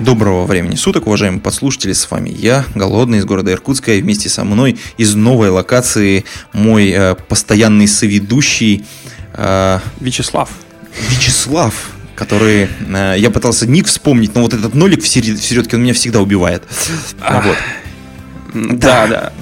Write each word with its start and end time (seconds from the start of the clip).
Доброго 0.00 0.46
времени 0.46 0.76
суток, 0.76 1.06
уважаемые 1.06 1.42
подслушатели, 1.42 1.92
с 1.92 2.10
вами 2.10 2.30
я, 2.30 2.64
Голодный, 2.74 3.18
из 3.18 3.26
города 3.26 3.52
Иркутска, 3.52 3.92
и 3.92 4.00
вместе 4.00 4.30
со 4.30 4.44
мной 4.44 4.78
из 4.96 5.14
новой 5.14 5.50
локации 5.50 6.24
мой 6.54 6.88
э, 6.90 7.14
постоянный 7.28 7.86
соведущий 7.86 8.86
э, 9.34 9.78
Вячеслав. 10.00 10.48
Вячеслав, 11.10 11.74
который... 12.14 12.68
Э, 12.88 13.14
я 13.18 13.30
пытался 13.30 13.66
ник 13.66 13.86
вспомнить, 13.88 14.34
но 14.34 14.40
вот 14.40 14.54
этот 14.54 14.74
нолик 14.74 15.02
в, 15.02 15.08
серед- 15.08 15.38
в 15.38 15.44
середке, 15.44 15.76
он 15.76 15.82
меня 15.82 15.92
всегда 15.92 16.20
убивает. 16.20 16.62
Ах. 17.20 17.44
Вот. 17.44 17.56
Да, 18.54 19.06
да. 19.06 19.32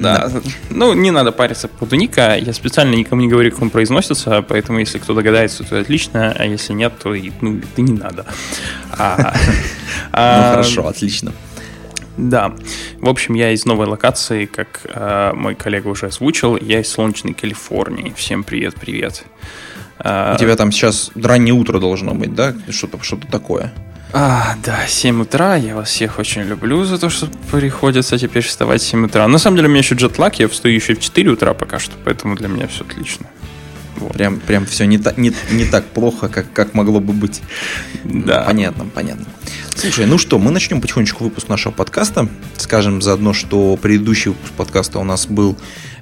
Да. 0.00 0.30
Ну, 0.70 0.94
не 0.94 1.10
надо 1.10 1.32
париться 1.32 1.68
по 1.68 1.78
поводу 1.78 1.96
ника. 1.96 2.36
Я 2.36 2.52
специально 2.52 2.94
никому 2.94 3.22
не 3.22 3.28
говорю, 3.28 3.50
как 3.50 3.62
он 3.62 3.70
произносится, 3.70 4.42
поэтому 4.42 4.78
если 4.78 4.98
кто 4.98 5.14
догадается, 5.14 5.64
то 5.64 5.78
отлично, 5.78 6.34
а 6.36 6.44
если 6.44 6.72
нет, 6.72 6.92
то 7.02 7.14
и, 7.14 7.32
ну, 7.40 7.60
ты 7.74 7.82
не 7.82 7.92
надо. 7.92 8.26
А, 8.90 9.34
Ну 10.12 10.18
а, 10.24 10.50
хорошо, 10.52 10.86
отлично. 10.86 11.32
Да. 12.16 12.52
В 13.00 13.08
общем, 13.08 13.34
я 13.34 13.52
из 13.52 13.64
новой 13.64 13.86
локации, 13.86 14.46
как 14.46 14.80
э, 14.84 15.32
мой 15.34 15.54
коллега 15.54 15.88
уже 15.88 16.06
озвучил, 16.06 16.56
я 16.56 16.80
из 16.80 16.88
солнечной 16.88 17.32
Калифорнии. 17.34 18.12
Всем 18.16 18.42
привет-привет. 18.42 19.24
А, 19.98 20.34
У 20.34 20.38
тебя 20.38 20.56
там 20.56 20.72
сейчас 20.72 21.10
раннее 21.14 21.54
утро 21.54 21.78
должно 21.78 22.14
быть, 22.14 22.34
да? 22.34 22.54
Что-то 22.70 22.98
что 23.02 23.16
такое. 23.30 23.72
А, 24.12 24.56
да, 24.64 24.86
7 24.86 25.20
утра. 25.22 25.56
Я 25.56 25.74
вас 25.76 25.90
всех 25.90 26.18
очень 26.18 26.42
люблю 26.42 26.84
за 26.84 26.98
то, 26.98 27.10
что 27.10 27.28
приходится 27.50 28.18
теперь 28.18 28.42
вставать 28.42 28.80
в 28.80 28.86
7 28.86 29.04
утра. 29.06 29.28
На 29.28 29.38
самом 29.38 29.56
деле 29.56 29.68
у 29.68 29.70
меня 29.70 29.80
еще 29.80 29.94
джетлаг, 29.94 30.38
я 30.38 30.48
встаю 30.48 30.74
еще 30.74 30.94
в 30.94 31.00
4 31.00 31.30
утра 31.30 31.52
пока 31.52 31.78
что, 31.78 31.94
поэтому 32.04 32.34
для 32.34 32.48
меня 32.48 32.66
все 32.68 32.84
отлично. 32.84 33.26
Вот. 33.96 34.12
Прям, 34.12 34.38
прям 34.38 34.64
все 34.64 34.86
не, 34.86 34.96
та- 34.98 35.12
не, 35.16 35.32
не 35.50 35.64
так 35.64 35.84
плохо, 35.86 36.28
как, 36.28 36.52
как 36.52 36.72
могло 36.72 37.00
бы 37.00 37.12
быть. 37.12 37.42
Да. 38.04 38.44
Понятно, 38.44 38.86
понятно. 38.86 39.26
Слушай, 39.74 40.06
ну 40.06 40.18
что, 40.18 40.38
мы 40.38 40.52
начнем 40.52 40.80
потихонечку 40.80 41.24
выпуск 41.24 41.48
нашего 41.48 41.72
подкаста. 41.72 42.28
Скажем 42.56 43.02
заодно, 43.02 43.32
что 43.32 43.76
предыдущий 43.76 44.30
выпуск 44.30 44.52
подкаста 44.52 45.00
у 45.00 45.04
нас 45.04 45.26
был 45.26 45.56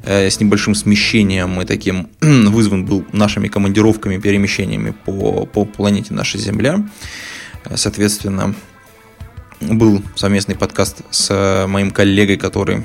э, 0.04 0.30
с 0.30 0.38
небольшим 0.40 0.74
смещением 0.74 1.60
и 1.60 1.64
таким 1.64 2.08
вызван 2.20 2.84
был 2.84 3.04
нашими 3.12 3.48
командировками, 3.48 4.18
перемещениями 4.18 4.90
по, 4.90 5.46
по 5.46 5.64
планете 5.64 6.14
наша 6.14 6.38
Земля. 6.38 6.86
Э, 7.68 7.76
Соответственно, 7.76 8.54
был 9.60 10.02
совместный 10.14 10.54
подкаст 10.54 11.02
с 11.10 11.28
э, 11.30 11.66
моим 11.66 11.90
коллегой, 11.90 12.36
который 12.36 12.84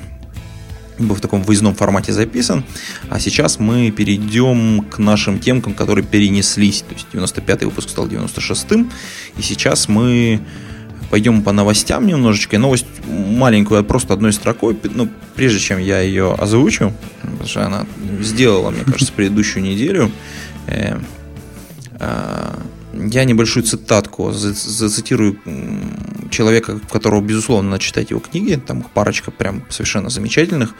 был 0.98 1.16
в 1.16 1.20
таком 1.20 1.42
выездном 1.42 1.74
формате 1.74 2.12
записан. 2.12 2.64
А 3.08 3.18
сейчас 3.18 3.58
мы 3.58 3.90
перейдем 3.90 4.82
к 4.82 4.98
нашим 4.98 5.38
темкам, 5.38 5.74
которые 5.74 6.04
перенеслись. 6.04 6.82
То 6.82 6.94
есть 6.94 7.06
95-й 7.12 7.64
выпуск 7.64 7.88
стал 7.88 8.06
96-м. 8.06 8.90
И 9.36 9.42
сейчас 9.42 9.88
мы 9.88 10.40
пойдем 11.10 11.42
по 11.42 11.52
новостям 11.52 12.06
немножечко. 12.06 12.56
И 12.56 12.58
новость 12.58 12.86
маленькую, 13.06 13.84
просто 13.84 14.14
одной 14.14 14.32
строкой. 14.32 14.76
Ну, 14.82 15.08
прежде 15.34 15.58
чем 15.58 15.78
я 15.78 16.00
ее 16.00 16.34
озвучу, 16.34 16.92
потому 17.20 17.48
что 17.48 17.66
она 17.66 17.86
сделала, 18.20 18.70
мне 18.70 18.84
кажется, 18.84 19.12
предыдущую 19.12 19.64
неделю. 19.64 20.10
Я 22.92 23.24
небольшую 23.24 23.64
цитатку 23.64 24.32
за- 24.32 24.52
зацитирую 24.52 25.38
человека, 26.30 26.80
которого, 26.90 27.20
безусловно, 27.20 27.70
надо 27.70 27.82
читать 27.82 28.10
его 28.10 28.20
книги. 28.20 28.54
Там 28.54 28.80
их 28.80 28.90
парочка 28.90 29.30
прям 29.30 29.64
совершенно 29.70 30.10
замечательных. 30.10 30.74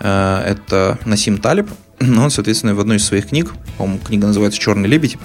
Э, 0.00 0.42
Это 0.46 0.98
Насим 1.04 1.38
Талиб. 1.38 1.68
Он, 2.00 2.30
соответственно, 2.30 2.74
в 2.74 2.80
одной 2.80 2.96
из 2.96 3.04
своих 3.04 3.28
книг, 3.28 3.52
по-моему, 3.78 4.00
книга 4.00 4.26
называется 4.26 4.60
«Черный 4.60 4.88
лебедь», 4.88 5.18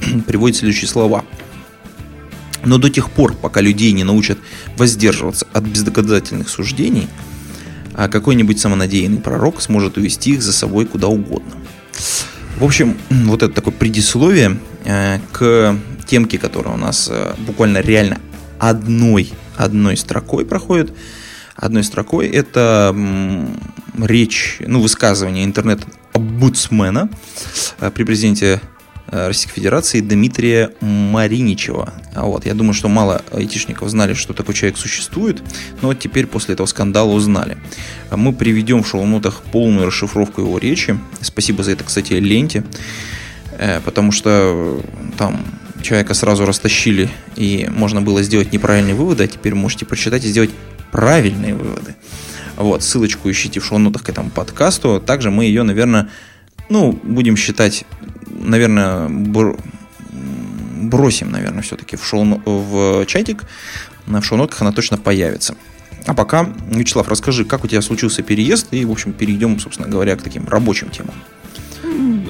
приводит 0.26 0.56
следующие 0.56 0.88
слова. 0.88 1.24
Но 2.64 2.78
до 2.78 2.90
тех 2.90 3.10
пор, 3.10 3.34
пока 3.34 3.60
людей 3.60 3.92
не 3.92 4.04
научат 4.04 4.38
воздерживаться 4.76 5.46
от 5.52 5.64
бездоказательных 5.64 6.48
суждений, 6.48 7.08
а 7.94 8.08
какой-нибудь 8.08 8.60
самонадеянный 8.60 9.20
пророк 9.20 9.60
сможет 9.60 9.96
увести 9.96 10.32
их 10.32 10.42
за 10.42 10.52
собой 10.52 10.86
куда 10.86 11.08
угодно. 11.08 11.56
В 12.62 12.64
общем, 12.64 12.96
вот 13.10 13.42
это 13.42 13.52
такое 13.52 13.74
предисловие 13.74 14.56
э, 14.84 15.18
к 15.32 15.76
темке, 16.06 16.38
которая 16.38 16.74
у 16.74 16.76
нас 16.76 17.08
э, 17.10 17.34
буквально 17.38 17.78
реально 17.78 18.20
одной, 18.60 19.32
одной 19.56 19.96
строкой 19.96 20.46
проходит. 20.46 20.96
Одной 21.56 21.82
строкой 21.82 22.28
это 22.28 22.94
речь, 23.98 24.58
ну, 24.64 24.80
высказывание 24.80 25.44
интернет-обудсмена 25.44 27.10
э, 27.80 27.90
при 27.90 28.04
президенте 28.04 28.60
Российской 29.12 29.52
Федерации 29.56 30.00
Дмитрия 30.00 30.70
Мариничева. 30.80 31.92
А 32.14 32.24
вот, 32.24 32.46
я 32.46 32.54
думаю, 32.54 32.72
что 32.72 32.88
мало 32.88 33.22
айтишников 33.30 33.88
знали, 33.90 34.14
что 34.14 34.32
такой 34.32 34.54
человек 34.54 34.78
существует, 34.78 35.42
но 35.82 35.92
теперь 35.92 36.26
после 36.26 36.54
этого 36.54 36.66
скандала 36.66 37.10
узнали. 37.10 37.58
Мы 38.10 38.32
приведем 38.32 38.82
в 38.82 38.88
шоу-нотах 38.88 39.42
полную 39.52 39.86
расшифровку 39.86 40.40
его 40.40 40.56
речи. 40.58 40.98
Спасибо 41.20 41.62
за 41.62 41.72
это, 41.72 41.84
кстати, 41.84 42.14
ленте, 42.14 42.64
э, 43.58 43.80
потому 43.84 44.12
что 44.12 44.30
э, 44.30 44.80
там 45.18 45.44
человека 45.82 46.14
сразу 46.14 46.46
растащили, 46.46 47.10
и 47.36 47.68
можно 47.70 48.00
было 48.00 48.22
сделать 48.22 48.52
неправильные 48.52 48.94
выводы, 48.94 49.24
а 49.24 49.26
теперь 49.26 49.54
можете 49.54 49.84
прочитать 49.84 50.24
и 50.24 50.28
сделать 50.28 50.50
правильные 50.90 51.54
выводы. 51.54 51.96
Вот, 52.56 52.82
ссылочку 52.82 53.30
ищите 53.30 53.60
в 53.60 53.66
шоу-нотах 53.66 54.04
к 54.04 54.08
этому 54.08 54.30
подкасту. 54.30 55.00
Также 55.04 55.30
мы 55.30 55.44
ее, 55.46 55.62
наверное, 55.64 56.08
ну, 56.68 56.98
будем 57.02 57.36
считать, 57.36 57.84
наверное, 58.42 59.08
бр- 59.08 59.56
бросим, 60.10 61.30
наверное, 61.30 61.62
все-таки 61.62 61.96
в, 61.96 62.04
шоу 62.04 62.24
в 62.44 63.06
чатик. 63.06 63.44
В 64.06 64.22
шоу-нотках 64.22 64.62
она 64.62 64.72
точно 64.72 64.98
появится. 64.98 65.54
А 66.06 66.14
пока, 66.14 66.48
Вячеслав, 66.68 67.08
расскажи, 67.08 67.44
как 67.44 67.64
у 67.64 67.68
тебя 67.68 67.80
случился 67.80 68.22
переезд, 68.22 68.68
и, 68.72 68.84
в 68.84 68.90
общем, 68.90 69.12
перейдем, 69.12 69.60
собственно 69.60 69.88
говоря, 69.88 70.16
к 70.16 70.22
таким 70.22 70.48
рабочим 70.48 70.90
темам. 70.90 71.14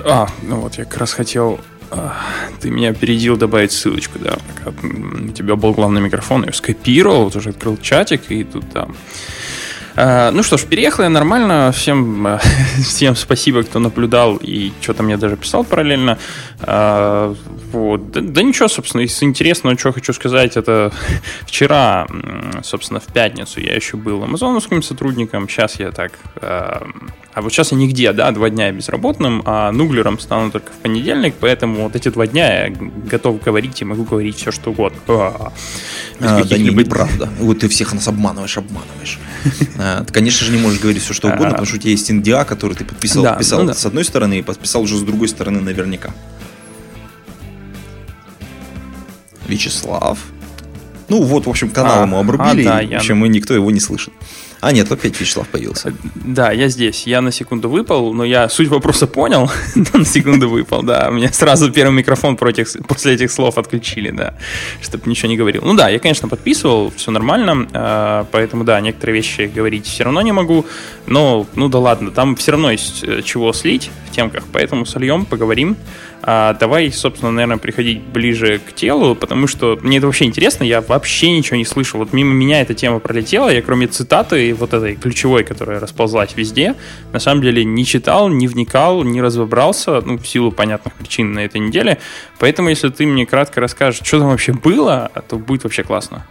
А, 0.05 0.29
ну 0.43 0.61
вот 0.61 0.75
я 0.75 0.85
как 0.85 0.99
раз 0.99 1.13
хотел... 1.13 1.59
а, 1.91 2.15
Ты 2.61 2.71
меня 2.71 2.91
опередил 2.91 3.37
добавить 3.39 3.73
ссылочку, 3.73 4.19
да. 4.19 4.39
У 4.83 5.29
тебя 5.29 5.57
был 5.57 5.73
главный 5.73 6.01
микрофон, 6.03 6.45
я 6.45 6.53
скопировал, 6.53 7.25
вот 7.25 7.37
уже 7.37 7.51
открыл 7.51 7.77
чатик, 7.79 8.31
и 8.31 8.45
тут 8.45 8.71
там... 8.73 8.91
А, 8.91 8.95
Ну 9.95 10.43
что 10.43 10.57
ж, 10.57 10.65
переехал 10.65 11.05
я 11.05 11.11
нормально. 11.11 11.71
Всем, 11.73 12.27
а, 12.27 12.41
всем 12.83 13.15
спасибо, 13.15 13.63
кто 13.63 13.79
наблюдал 13.79 14.37
и 14.37 14.73
что-то 14.81 15.03
мне 15.03 15.17
даже 15.17 15.37
писал 15.37 15.65
параллельно. 15.65 16.19
А, 16.61 17.35
Вот. 17.73 18.11
Да, 18.11 18.21
да 18.21 18.43
ничего, 18.43 18.69
собственно, 18.69 19.03
из 19.03 19.23
интересного, 19.23 19.79
что 19.79 19.93
хочу 19.93 20.13
сказать, 20.13 20.57
это 20.57 20.93
вчера, 21.47 22.07
собственно, 22.63 23.01
в 23.01 23.07
пятницу 23.07 23.61
я 23.61 23.75
еще 23.75 23.97
был 23.97 24.23
амазоновским 24.23 24.83
сотрудником. 24.83 25.49
Сейчас 25.49 25.79
я 25.79 25.91
так... 25.91 26.13
а, 27.35 27.41
вот 27.41 27.51
сейчас 27.51 27.73
я 27.73 27.79
нигде, 27.79 28.13
да, 28.13 28.31
два 28.31 28.51
дня 28.51 28.71
безработным, 28.73 29.43
а 29.47 29.73
нуглером 29.73 30.19
стану 30.19 30.51
только 30.51 30.71
в 30.71 30.77
понедельник, 30.77 31.35
поэтому 31.41 31.85
вот 31.85 31.97
эти 31.97 32.11
два 32.11 32.27
дня 32.27 32.67
я 32.67 32.71
готов 33.11 33.43
говорить 33.43 33.81
и 33.81 33.87
могу 33.87 34.05
говорить 34.05 34.37
все, 34.37 34.51
что 34.53 34.71
угодно. 34.71 34.99
А, 35.09 35.53
А, 36.21 36.21
да 36.21 36.37
не, 36.37 36.43
каких-либо- 36.43 36.83
неправда. 36.83 37.31
Вот 37.41 37.61
ты 37.61 37.69
всех 37.69 37.95
нас 37.95 38.07
обманываешь, 38.07 38.59
обманываешь. 38.59 39.19
А, 39.79 40.05
Ты, 40.05 40.13
конечно 40.13 40.45
же, 40.47 40.53
не 40.53 40.59
можешь 40.59 40.79
говорить 40.81 41.03
все, 41.03 41.15
что 41.15 41.29
угодно, 41.29 41.51
потому 41.51 41.67
что 41.67 41.77
у 41.77 41.79
тебя 41.79 41.91
есть 41.93 42.11
NDA, 42.11 42.45
который 42.45 42.75
ты 42.77 42.85
подписал, 42.85 43.25
подписал 43.25 43.65
ну 43.65 43.73
с 43.73 43.87
одной 43.87 44.05
стороны 44.05 44.39
и 44.39 44.43
подписал 44.43 44.83
уже 44.83 44.97
с 44.97 45.03
другой 45.03 45.29
стороны 45.29 45.61
наверняка. 45.61 46.11
Вячеслав. 49.47 50.19
Ну 51.09 51.23
вот, 51.23 51.47
в 51.47 51.51
общем, 51.51 51.71
канал 51.71 52.03
ему 52.05 52.19
обрубили, 52.19 52.63
в 52.65 52.97
общем, 52.97 53.25
и 53.25 53.29
никто 53.29 53.55
его 53.55 53.71
не 53.71 53.81
слышит. 53.81 54.13
А 54.63 54.71
нет, 54.71 54.93
опять 54.93 55.21
Вячеслав 55.21 55.49
появился. 55.49 55.93
Да, 56.15 56.53
я 56.53 56.69
здесь. 56.69 57.05
Я 57.05 57.21
на 57.21 57.33
секунду 57.33 57.69
выпал, 57.69 58.15
но 58.15 58.23
я 58.23 58.49
суть 58.49 58.69
вопроса 58.69 59.09
понял. 59.09 59.51
на 59.93 60.05
секунду 60.05 60.49
выпал, 60.49 60.85
да. 60.85 61.11
Меня 61.11 61.33
сразу 61.33 61.73
первый 61.73 61.93
микрофон 61.93 62.37
против, 62.37 62.73
после 62.87 63.15
этих 63.15 63.33
слов 63.33 63.59
отключили, 63.59 64.13
да. 64.13 64.35
Чтобы 64.81 65.11
ничего 65.11 65.31
не 65.31 65.37
говорил. 65.37 65.63
Ну 65.65 65.75
да, 65.75 65.89
я, 65.89 65.99
конечно, 65.99 66.29
подписывал, 66.29 66.93
все 66.97 67.11
нормально. 67.11 67.67
а, 67.73 68.27
Поэтому, 68.31 68.63
да, 68.63 68.81
некоторые 68.81 69.17
вещи 69.17 69.51
говорить 69.53 69.87
все 69.87 70.05
равно 70.05 70.23
не 70.23 70.31
могу. 70.31 70.65
Но, 71.09 71.45
ну 71.57 71.69
да 71.69 71.81
ладно, 71.81 72.13
там 72.13 72.37
все 72.37 72.53
равно 72.53 72.71
есть 72.71 73.03
э, 73.03 73.23
чего 73.23 73.53
слить 73.53 73.91
в 74.09 74.15
темках. 74.15 74.45
Поэтому 74.53 74.87
сольем, 74.87 75.25
поговорим. 75.25 75.77
А, 76.23 76.55
давай, 76.55 76.91
собственно, 76.93 77.31
наверное, 77.31 77.59
приходить 77.59 78.01
ближе 78.01 78.59
к 78.59 78.75
телу, 78.75 79.15
потому 79.15 79.47
что 79.47 79.79
мне 79.83 79.99
это 79.99 80.07
вообще 80.07 80.25
интересно, 80.25 80.65
я 80.65 80.81
вообще 80.81 81.31
ничего 81.31 81.57
не 81.57 81.65
слышал. 81.65 82.01
Вот 82.01 82.13
мимо 82.13 82.33
меня 82.33 82.61
эта 82.61 82.75
тема 82.75 82.99
пролетела, 82.99 83.49
я 83.49 83.63
кроме 83.63 83.87
цитаты 83.87 84.33
информации 84.33 84.53
вот 84.53 84.73
этой 84.75 84.97
ключевой, 84.97 85.45
которая 85.45 85.81
расползлась 85.81 86.37
везде, 86.37 86.75
на 87.13 87.19
самом 87.19 87.43
деле 87.43 87.65
не 87.65 87.85
читал, 87.85 88.29
не 88.29 88.49
вникал, 88.49 89.05
не 89.05 89.21
разобрался, 89.21 90.01
ну, 90.01 90.19
в 90.19 90.27
силу 90.27 90.53
понятных 90.53 90.95
причин 90.95 91.33
на 91.33 91.41
этой 91.41 91.61
неделе. 91.61 91.99
Поэтому, 92.39 92.69
если 92.69 92.89
ты 92.89 93.07
мне 93.07 93.27
кратко 93.27 93.61
расскажешь, 93.61 94.01
что 94.05 94.19
там 94.19 94.29
вообще 94.29 94.53
было, 94.53 95.11
то 95.29 95.37
будет 95.37 95.65
вообще 95.65 95.83
классно. 95.83 96.27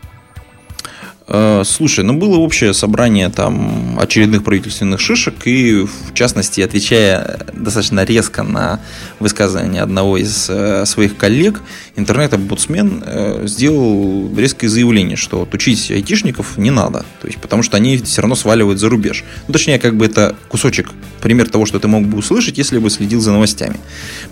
Э, 1.34 1.64
слушай, 1.66 2.04
ну 2.04 2.14
было 2.14 2.38
общее 2.38 2.74
собрание 2.74 3.30
там 3.30 3.98
очередных 3.98 4.44
правительственных 4.44 5.00
шишек, 5.00 5.36
и 5.46 5.86
в 5.86 6.14
частности, 6.14 6.60
отвечая 6.60 7.40
достаточно 7.54 8.04
резко 8.04 8.44
на 8.44 8.82
высказывание 9.20 9.82
одного 9.82 10.18
из 10.18 10.50
э, 10.50 10.86
своих 10.86 11.16
коллег, 11.16 11.62
интернет-омбудсмен 11.96 13.04
э, 13.06 13.44
сделал 13.48 14.30
резкое 14.36 14.68
заявление, 14.68 15.16
что 15.16 15.48
учить 15.54 15.90
айтишников 15.90 16.58
не 16.58 16.70
надо, 16.70 17.06
то 17.22 17.28
есть 17.28 17.40
потому 17.40 17.64
что 17.64 17.78
они 17.78 17.98
все 17.98 18.22
равно 18.22 18.36
сваливают 18.36 18.80
за 18.80 18.90
рубеж. 18.90 19.24
Ну, 19.48 19.54
точнее, 19.54 19.80
как 19.80 19.96
бы 19.96 20.08
это 20.08 20.36
кусочек, 20.50 20.90
пример 21.22 21.48
того, 21.50 21.66
что 21.66 21.80
ты 21.80 21.88
мог 21.88 22.04
бы 22.04 22.18
услышать, 22.18 22.58
если 22.58 22.78
бы 22.78 22.90
следил 22.90 23.22
за 23.22 23.32
новостями. 23.32 23.78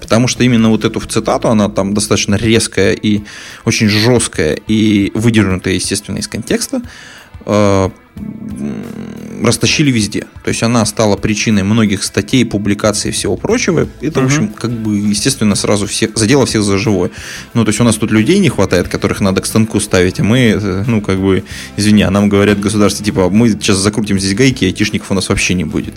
Потому 0.01 0.27
что 0.27 0.43
именно 0.43 0.69
вот 0.69 0.83
эту 0.83 0.99
цитату, 0.99 1.47
она 1.47 1.69
там 1.69 1.93
достаточно 1.93 2.35
резкая 2.35 2.91
и 2.91 3.21
очень 3.63 3.87
жесткая 3.87 4.55
и 4.67 5.11
выдернутая, 5.13 5.75
естественно, 5.75 6.17
из 6.17 6.27
контекста, 6.27 6.81
э, 7.45 7.89
растащили 9.43 9.91
везде. 9.91 10.21
То 10.43 10.49
есть 10.49 10.63
она 10.63 10.85
стала 10.85 11.15
причиной 11.15 11.63
многих 11.63 12.03
статей, 12.03 12.45
публикаций 12.45 13.09
и 13.09 13.13
всего 13.13 13.37
прочего. 13.37 13.87
Это, 14.01 14.19
угу. 14.19 14.27
в 14.27 14.31
общем, 14.31 14.47
как 14.49 14.71
бы, 14.71 14.97
естественно, 14.97 15.55
сразу 15.55 15.87
всех, 15.87 16.11
задело 16.15 16.45
всех 16.45 16.63
за 16.63 16.77
живое. 16.77 17.11
Ну, 17.53 17.63
то 17.63 17.69
есть 17.69 17.79
у 17.79 17.83
нас 17.83 17.95
тут 17.95 18.11
людей 18.11 18.39
не 18.39 18.49
хватает, 18.49 18.87
которых 18.87 19.21
надо 19.21 19.41
к 19.41 19.45
станку 19.45 19.79
ставить, 19.79 20.19
а 20.19 20.23
мы, 20.23 20.39
э, 20.39 20.83
ну, 20.87 21.01
как 21.01 21.19
бы, 21.19 21.43
извини, 21.77 22.03
а 22.03 22.11
нам 22.11 22.29
говорят 22.29 22.59
государство, 22.59 23.03
типа, 23.05 23.29
мы 23.29 23.49
сейчас 23.49 23.77
закрутим 23.77 24.19
здесь 24.19 24.35
гайки, 24.35 24.65
айтишников 24.65 25.11
у 25.11 25.13
нас 25.13 25.29
вообще 25.29 25.53
не 25.53 25.63
будет. 25.63 25.93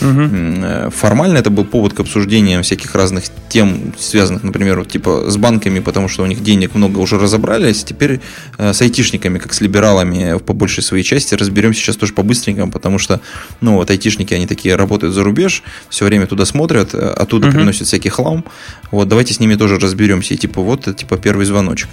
Угу. 0.00 0.90
Формально 0.90 1.38
это 1.38 1.50
был 1.50 1.64
повод 1.64 1.94
к 1.94 2.00
обсуждению 2.00 2.62
всяких 2.62 2.94
разных 2.94 3.24
тем, 3.48 3.94
связанных, 3.98 4.42
например, 4.42 4.78
вот, 4.80 4.88
типа, 4.88 5.30
с 5.30 5.36
банками, 5.36 5.80
потому 5.80 6.08
что 6.08 6.22
у 6.22 6.26
них 6.26 6.42
денег 6.42 6.74
много 6.74 6.98
уже 6.98 7.18
разобрались, 7.18 7.84
теперь 7.84 8.20
э, 8.58 8.72
с 8.72 8.82
айтишниками, 8.82 9.38
как 9.38 9.54
с 9.54 9.60
либералами 9.60 10.38
по 10.38 10.52
большей 10.52 10.82
своей 10.82 11.04
части, 11.04 11.34
разберемся 11.52 11.80
сейчас 11.80 11.96
тоже 11.96 12.14
по-быстренькому, 12.14 12.72
потому 12.72 12.98
что, 12.98 13.20
ну, 13.60 13.74
вот 13.74 13.90
айтишники, 13.90 14.32
они 14.34 14.46
такие 14.46 14.76
работают 14.76 15.14
за 15.14 15.22
рубеж, 15.22 15.62
все 15.90 16.04
время 16.04 16.26
туда 16.26 16.44
смотрят, 16.46 16.94
э, 16.94 16.98
оттуда 16.98 17.48
uh-huh. 17.48 17.52
приносят 17.52 17.86
всякий 17.86 18.08
хлам. 18.08 18.44
Вот, 18.90 19.08
давайте 19.08 19.34
с 19.34 19.40
ними 19.40 19.56
тоже 19.56 19.78
разберемся. 19.78 20.34
И 20.34 20.36
типа, 20.36 20.62
вот, 20.62 20.96
типа, 20.96 21.18
первый 21.18 21.44
звоночек. 21.44 21.88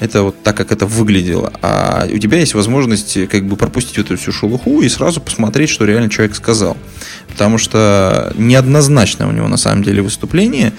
Это 0.00 0.22
вот 0.22 0.42
так, 0.42 0.56
как 0.56 0.72
это 0.72 0.86
выглядело. 0.86 1.52
А 1.60 2.06
у 2.12 2.18
тебя 2.18 2.38
есть 2.38 2.54
возможность 2.54 3.28
как 3.28 3.46
бы 3.46 3.56
пропустить 3.56 3.98
эту 3.98 4.16
всю 4.16 4.32
шелуху 4.32 4.80
и 4.80 4.88
сразу 4.88 5.20
посмотреть, 5.20 5.70
что 5.70 5.84
реально 5.84 6.08
человек 6.08 6.36
сказал. 6.36 6.76
Потому 7.28 7.58
что 7.58 8.32
неоднозначно 8.36 9.28
у 9.28 9.32
него 9.32 9.48
на 9.48 9.56
самом 9.56 9.82
деле 9.82 10.02
выступление. 10.02 10.72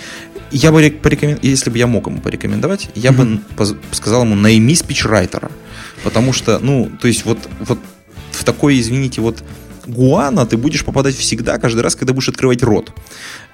Я 0.52 0.72
бы 0.72 0.90
порекомендовал, 0.90 1.50
если 1.50 1.70
бы 1.70 1.78
я 1.78 1.86
мог 1.86 2.08
ему 2.08 2.22
порекомендовать, 2.22 2.90
я 2.96 3.12
mm-hmm. 3.12 3.56
бы 3.58 3.78
сказал 3.92 4.24
ему 4.24 4.36
найми 4.36 4.74
спичрайтера. 4.76 5.52
Потому 6.04 6.34
что, 6.34 6.60
ну, 6.60 6.90
то 7.02 7.08
есть 7.08 7.26
вот, 7.26 7.38
вот 7.60 7.80
в 8.40 8.44
такой, 8.44 8.80
извините, 8.80 9.22
вот 9.22 9.44
гуана 9.86 10.46
ты 10.46 10.58
будешь 10.58 10.86
попадать 10.86 11.16
всегда, 11.16 11.58
каждый 11.58 11.82
раз, 11.82 11.96
когда 11.96 12.14
будешь 12.14 12.30
открывать 12.30 12.64
рот. 12.64 12.92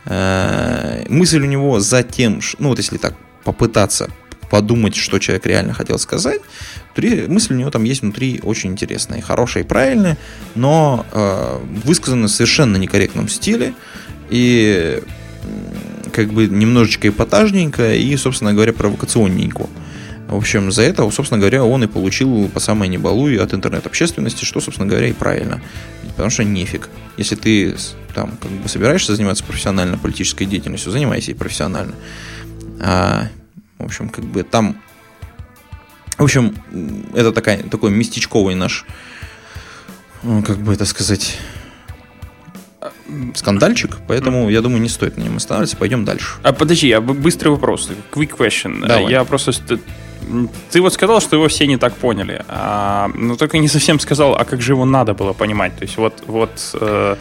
Э, 0.06 1.06
мысль 1.10 1.42
у 1.42 1.46
него 1.46 1.80
за 1.80 2.04
тем, 2.04 2.42
ну 2.60 2.70
вот 2.70 2.78
если 2.78 2.98
так 2.98 3.16
попытаться 3.44 4.10
подумать, 4.50 4.96
что 4.96 5.18
человек 5.20 5.46
реально 5.48 5.74
хотел 5.74 5.98
сказать, 5.98 6.42
мысль 7.28 7.54
у 7.54 7.58
него 7.58 7.72
там 7.72 7.84
есть 7.84 8.02
внутри 8.02 8.40
очень 8.44 8.72
интересная, 8.72 9.22
хорошая 9.22 9.64
и 9.64 9.68
правильная, 9.68 10.18
но 10.54 11.06
э, 11.12 11.60
высказана 11.84 12.28
в 12.28 12.32
совершенно 12.32 12.78
некорректном 12.78 13.28
стиле 13.28 13.74
и 14.30 15.02
как 16.14 16.30
бы 16.30 16.48
немножечко 16.48 17.10
эпатажненько 17.10 17.96
и, 17.96 18.16
собственно 18.18 18.54
говоря, 18.54 18.72
провокационненько. 18.72 19.68
В 20.28 20.36
общем, 20.36 20.72
за 20.72 20.82
это, 20.82 21.10
собственно 21.12 21.40
говоря, 21.40 21.64
он 21.64 21.84
и 21.84 21.88
получил 21.88 22.50
по 22.50 22.60
самой 22.60 22.88
небалуй 22.88 23.38
от 23.38 23.54
интернет-общественности, 23.54 24.44
что, 24.44 24.60
собственно 24.60 24.90
говоря, 24.90 25.08
и 25.08 25.14
правильно. 25.14 25.62
Потому 26.10 26.30
что 26.30 26.44
нефиг. 26.44 26.90
Если 27.18 27.36
ты 27.36 27.76
там 28.14 28.32
как 28.42 28.52
бы 28.52 28.68
собираешься 28.68 29.16
заниматься 29.16 29.44
профессионально 29.44 29.98
политической 29.98 30.46
деятельностью, 30.46 30.92
занимайся 30.92 31.32
и 31.32 31.34
профессионально. 31.36 31.94
А, 32.82 33.28
в 33.78 33.86
общем, 33.86 34.10
как 34.10 34.26
бы 34.26 34.44
там... 34.44 34.78
В 36.18 36.24
общем, 36.24 36.56
это 37.14 37.32
такая, 37.32 37.62
такой 37.64 37.92
местечковый 37.92 38.56
наш, 38.56 38.86
ну, 40.24 40.42
как 40.42 40.58
бы 40.58 40.74
это 40.74 40.86
сказать, 40.86 41.38
скандальчик, 43.36 43.98
поэтому 44.08 44.50
я 44.50 44.62
думаю, 44.62 44.82
не 44.82 44.90
стоит 44.90 45.18
на 45.18 45.24
нем 45.24 45.38
останавливаться, 45.38 45.78
пойдем 45.78 46.06
дальше. 46.06 46.38
А 46.42 46.54
подожди, 46.54 46.88
я 46.88 47.02
быстрый 47.02 47.50
вопрос, 47.50 47.90
quick 48.12 48.36
question. 48.38 48.88
Давай. 48.88 49.12
Я 49.12 49.24
просто 49.26 49.52
ты 50.72 50.82
вот 50.82 50.94
сказал, 50.94 51.22
что 51.22 51.36
его 51.36 51.48
все 51.48 51.68
не 51.68 51.78
так 51.78 51.96
поняли, 51.96 52.44
а, 52.48 53.10
но 53.16 53.36
только 53.36 53.58
не 53.58 53.68
совсем 53.68 54.00
сказал, 54.00 54.36
а 54.36 54.46
как 54.46 54.62
же 54.62 54.74
его 54.74 54.86
надо 54.86 55.14
было 55.14 55.34
понимать. 55.34 55.76
То 55.78 55.84
есть 55.84 55.98
вот, 55.98 56.24
вот 56.28 56.52
э, 56.74 57.16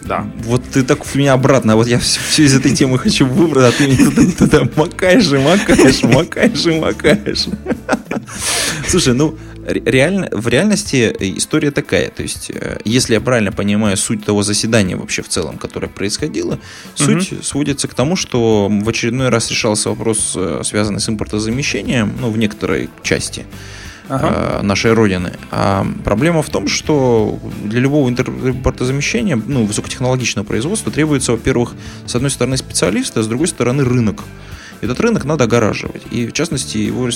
да. 0.00 0.26
Вот 0.44 0.62
ты 0.64 0.82
так 0.82 1.04
в 1.04 1.14
меня 1.14 1.34
обратно, 1.34 1.76
вот 1.76 1.86
я 1.86 1.98
все, 1.98 2.20
все 2.20 2.44
из 2.44 2.54
этой 2.54 2.74
темы 2.74 2.98
хочу 2.98 3.26
выбрать, 3.26 3.74
а 3.74 3.76
ты 3.76 3.86
меня 3.86 4.10
туда, 4.10 4.22
туда 4.38 4.68
макаешь 4.76 5.32
и 5.32 5.38
макаешь, 5.38 6.02
макаешь 6.02 6.66
и 6.66 6.80
макаешь. 6.80 7.46
Слушай, 8.88 9.14
ну, 9.14 9.38
реально, 9.66 10.28
в 10.32 10.48
реальности 10.48 11.14
история 11.20 11.70
такая. 11.70 12.10
То 12.10 12.22
есть, 12.22 12.50
э, 12.50 12.78
если 12.84 13.14
я 13.14 13.20
правильно 13.20 13.52
понимаю 13.52 13.96
суть 13.96 14.24
того 14.24 14.42
заседания 14.42 14.96
вообще 14.96 15.22
в 15.22 15.28
целом, 15.28 15.58
которое 15.58 15.88
происходило, 15.88 16.58
суть 16.94 17.32
угу. 17.32 17.42
сводится 17.42 17.88
к 17.88 17.94
тому, 17.94 18.16
что 18.16 18.68
в 18.68 18.88
очередной 18.88 19.28
раз 19.28 19.50
решался 19.50 19.90
вопрос, 19.90 20.34
э, 20.36 20.62
связанный 20.64 21.00
с 21.00 21.08
импортозамещением, 21.08 22.12
ну, 22.20 22.30
в 22.30 22.38
некоторой 22.38 22.90
части 23.02 23.44
ага. 24.08 24.58
Э, 24.60 24.62
нашей 24.62 24.92
Родины. 24.92 25.32
А 25.50 25.86
проблема 26.04 26.42
в 26.42 26.50
том, 26.50 26.68
что 26.68 27.38
для 27.64 27.80
любого 27.80 28.08
импортозамещения, 28.08 29.36
ну, 29.36 29.64
высокотехнологичного 29.64 30.44
производства 30.44 30.92
требуется, 30.92 31.32
во-первых, 31.32 31.74
с 32.06 32.14
одной 32.14 32.30
стороны 32.30 32.56
специалисты, 32.56 33.20
а 33.20 33.22
с 33.22 33.26
другой 33.26 33.48
стороны 33.48 33.84
рынок. 33.84 34.22
Этот 34.80 34.98
рынок 35.00 35.24
надо 35.24 35.44
огораживать. 35.44 36.02
И, 36.10 36.26
в 36.26 36.32
частности, 36.32 36.78
его 36.78 37.08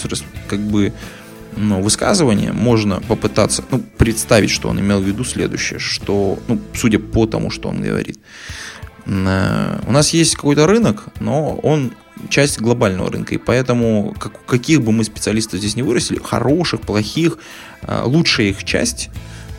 как 0.46 0.60
бы 0.60 0.92
ну, 1.56 1.80
высказывание 1.80 2.52
можно 2.52 3.00
попытаться 3.00 3.64
ну, 3.70 3.82
представить, 3.98 4.50
что 4.50 4.68
он 4.68 4.80
имел 4.80 5.00
в 5.00 5.04
виду 5.04 5.24
следующее, 5.24 5.78
что, 5.78 6.38
ну, 6.48 6.60
судя 6.74 6.98
по 6.98 7.26
тому, 7.26 7.50
что 7.50 7.68
он 7.68 7.80
говорит, 7.80 8.18
э, 9.06 9.80
у 9.86 9.92
нас 9.92 10.10
есть 10.10 10.36
какой-то 10.36 10.66
рынок, 10.66 11.04
но 11.20 11.54
он 11.56 11.92
часть 12.28 12.60
глобального 12.60 13.10
рынка, 13.10 13.34
и 13.34 13.38
поэтому 13.38 14.14
как, 14.18 14.44
каких 14.46 14.82
бы 14.82 14.92
мы 14.92 15.04
специалистов 15.04 15.60
здесь 15.60 15.76
не 15.76 15.82
вырастили, 15.82 16.18
хороших, 16.18 16.80
плохих, 16.80 17.38
э, 17.82 18.02
лучшая 18.04 18.48
их 18.48 18.64
часть, 18.64 19.10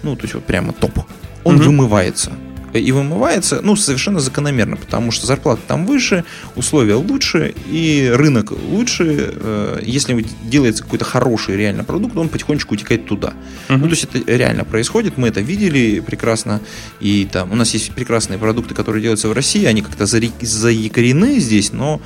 ну, 0.03 0.15
то 0.15 0.23
есть 0.23 0.33
вот 0.33 0.45
прямо 0.45 0.73
топ, 0.73 1.00
он 1.43 1.55
угу. 1.55 1.65
вымывается 1.65 2.31
и 2.74 2.91
вымывается, 2.91 3.62
ну, 3.62 3.75
совершенно 3.75 4.19
закономерно, 4.19 4.77
потому 4.77 5.12
что 5.12 5.25
зарплата 5.25 5.62
там 5.67 5.86
выше, 5.86 6.25
условия 6.55 6.95
лучше, 6.95 7.53
и 7.67 8.12
рынок 8.13 8.51
лучше. 8.51 9.33
Э, 9.33 9.79
если 9.83 10.25
делается 10.43 10.83
какой-то 10.83 11.05
хороший 11.05 11.55
реально 11.57 11.83
продукт, 11.83 12.15
он 12.17 12.29
потихонечку 12.29 12.75
утекает 12.75 13.05
туда. 13.05 13.33
Uh-huh. 13.69 13.77
Ну, 13.77 13.83
то 13.83 13.91
есть 13.91 14.03
это 14.03 14.19
реально 14.31 14.65
происходит, 14.65 15.17
мы 15.17 15.29
это 15.29 15.41
видели 15.41 16.00
прекрасно, 16.00 16.62
и 17.00 17.27
там 17.31 17.51
у 17.51 17.55
нас 17.55 17.74
есть 17.74 17.91
прекрасные 17.93 18.38
продукты, 18.38 18.75
которые 18.75 19.01
делаются 19.01 19.29
в 19.29 19.33
России, 19.33 19.65
они 19.65 19.81
как-то 19.81 20.05
заякорены 20.05 21.39
здесь, 21.39 21.71
но 21.71 22.01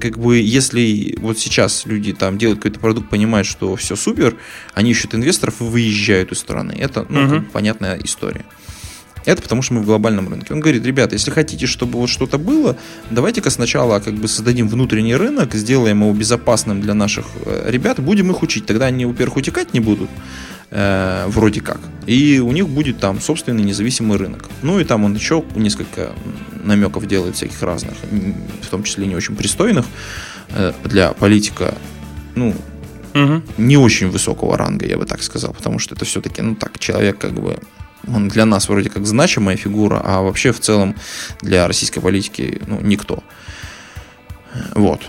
как 0.00 0.18
бы 0.18 0.38
если 0.38 1.16
вот 1.20 1.38
сейчас 1.38 1.86
люди 1.86 2.12
там 2.12 2.38
делают 2.38 2.60
какой-то 2.60 2.80
продукт, 2.80 3.10
понимают, 3.10 3.46
что 3.46 3.76
все 3.76 3.96
супер, 3.96 4.36
они 4.74 4.90
ищут 4.92 5.14
инвесторов 5.14 5.60
и 5.60 5.64
выезжают 5.64 6.32
из 6.32 6.38
страны. 6.38 6.76
Это, 6.78 7.06
ну, 7.08 7.20
uh-huh. 7.20 7.30
как 7.30 7.40
бы 7.40 7.50
понятная 7.50 7.98
история. 8.02 8.44
Это 9.24 9.42
потому 9.42 9.62
что 9.62 9.74
мы 9.74 9.80
в 9.82 9.86
глобальном 9.86 10.28
рынке. 10.28 10.52
Он 10.52 10.60
говорит, 10.60 10.84
ребята, 10.84 11.14
если 11.14 11.30
хотите, 11.30 11.66
чтобы 11.66 11.98
вот 11.98 12.10
что-то 12.10 12.38
было, 12.38 12.76
давайте-ка 13.10 13.50
сначала 13.50 14.00
как 14.00 14.14
бы 14.14 14.28
создадим 14.28 14.68
внутренний 14.68 15.16
рынок, 15.16 15.54
сделаем 15.54 16.02
его 16.02 16.12
безопасным 16.12 16.80
для 16.80 16.94
наших 16.94 17.26
э, 17.46 17.70
ребят, 17.70 18.00
будем 18.00 18.30
их 18.30 18.42
учить. 18.42 18.66
Тогда 18.66 18.86
они, 18.86 19.06
во-первых, 19.06 19.38
утекать 19.38 19.72
не 19.72 19.80
будут, 19.80 20.10
э, 20.70 21.24
вроде 21.28 21.60
как. 21.60 21.80
И 22.06 22.38
у 22.40 22.52
них 22.52 22.68
будет 22.68 22.98
там 22.98 23.20
собственный 23.20 23.62
независимый 23.62 24.18
рынок. 24.18 24.50
Ну 24.62 24.78
и 24.78 24.84
там 24.84 25.04
он 25.04 25.14
еще 25.14 25.42
несколько 25.54 26.12
намеков 26.62 27.06
делает 27.06 27.36
всяких 27.36 27.62
разных, 27.62 27.94
в 28.62 28.66
том 28.68 28.82
числе 28.82 29.06
не 29.06 29.16
очень 29.16 29.36
пристойных 29.36 29.86
э, 30.50 30.72
для 30.84 31.12
политика, 31.12 31.74
ну, 32.34 32.54
угу. 33.14 33.42
не 33.56 33.76
очень 33.76 34.10
высокого 34.10 34.58
ранга, 34.58 34.86
я 34.86 34.98
бы 34.98 35.06
так 35.06 35.22
сказал, 35.22 35.54
потому 35.54 35.78
что 35.78 35.94
это 35.94 36.04
все-таки, 36.04 36.42
ну 36.42 36.56
так, 36.56 36.78
человек 36.78 37.18
как 37.18 37.32
бы 37.32 37.58
он 38.08 38.28
для 38.28 38.44
нас 38.44 38.68
вроде 38.68 38.90
как 38.90 39.06
значимая 39.06 39.56
фигура, 39.56 40.00
а 40.04 40.22
вообще 40.22 40.52
в 40.52 40.60
целом 40.60 40.94
для 41.42 41.66
российской 41.66 42.00
политики 42.00 42.60
ну, 42.66 42.80
никто. 42.80 43.22
Вот. 44.74 45.00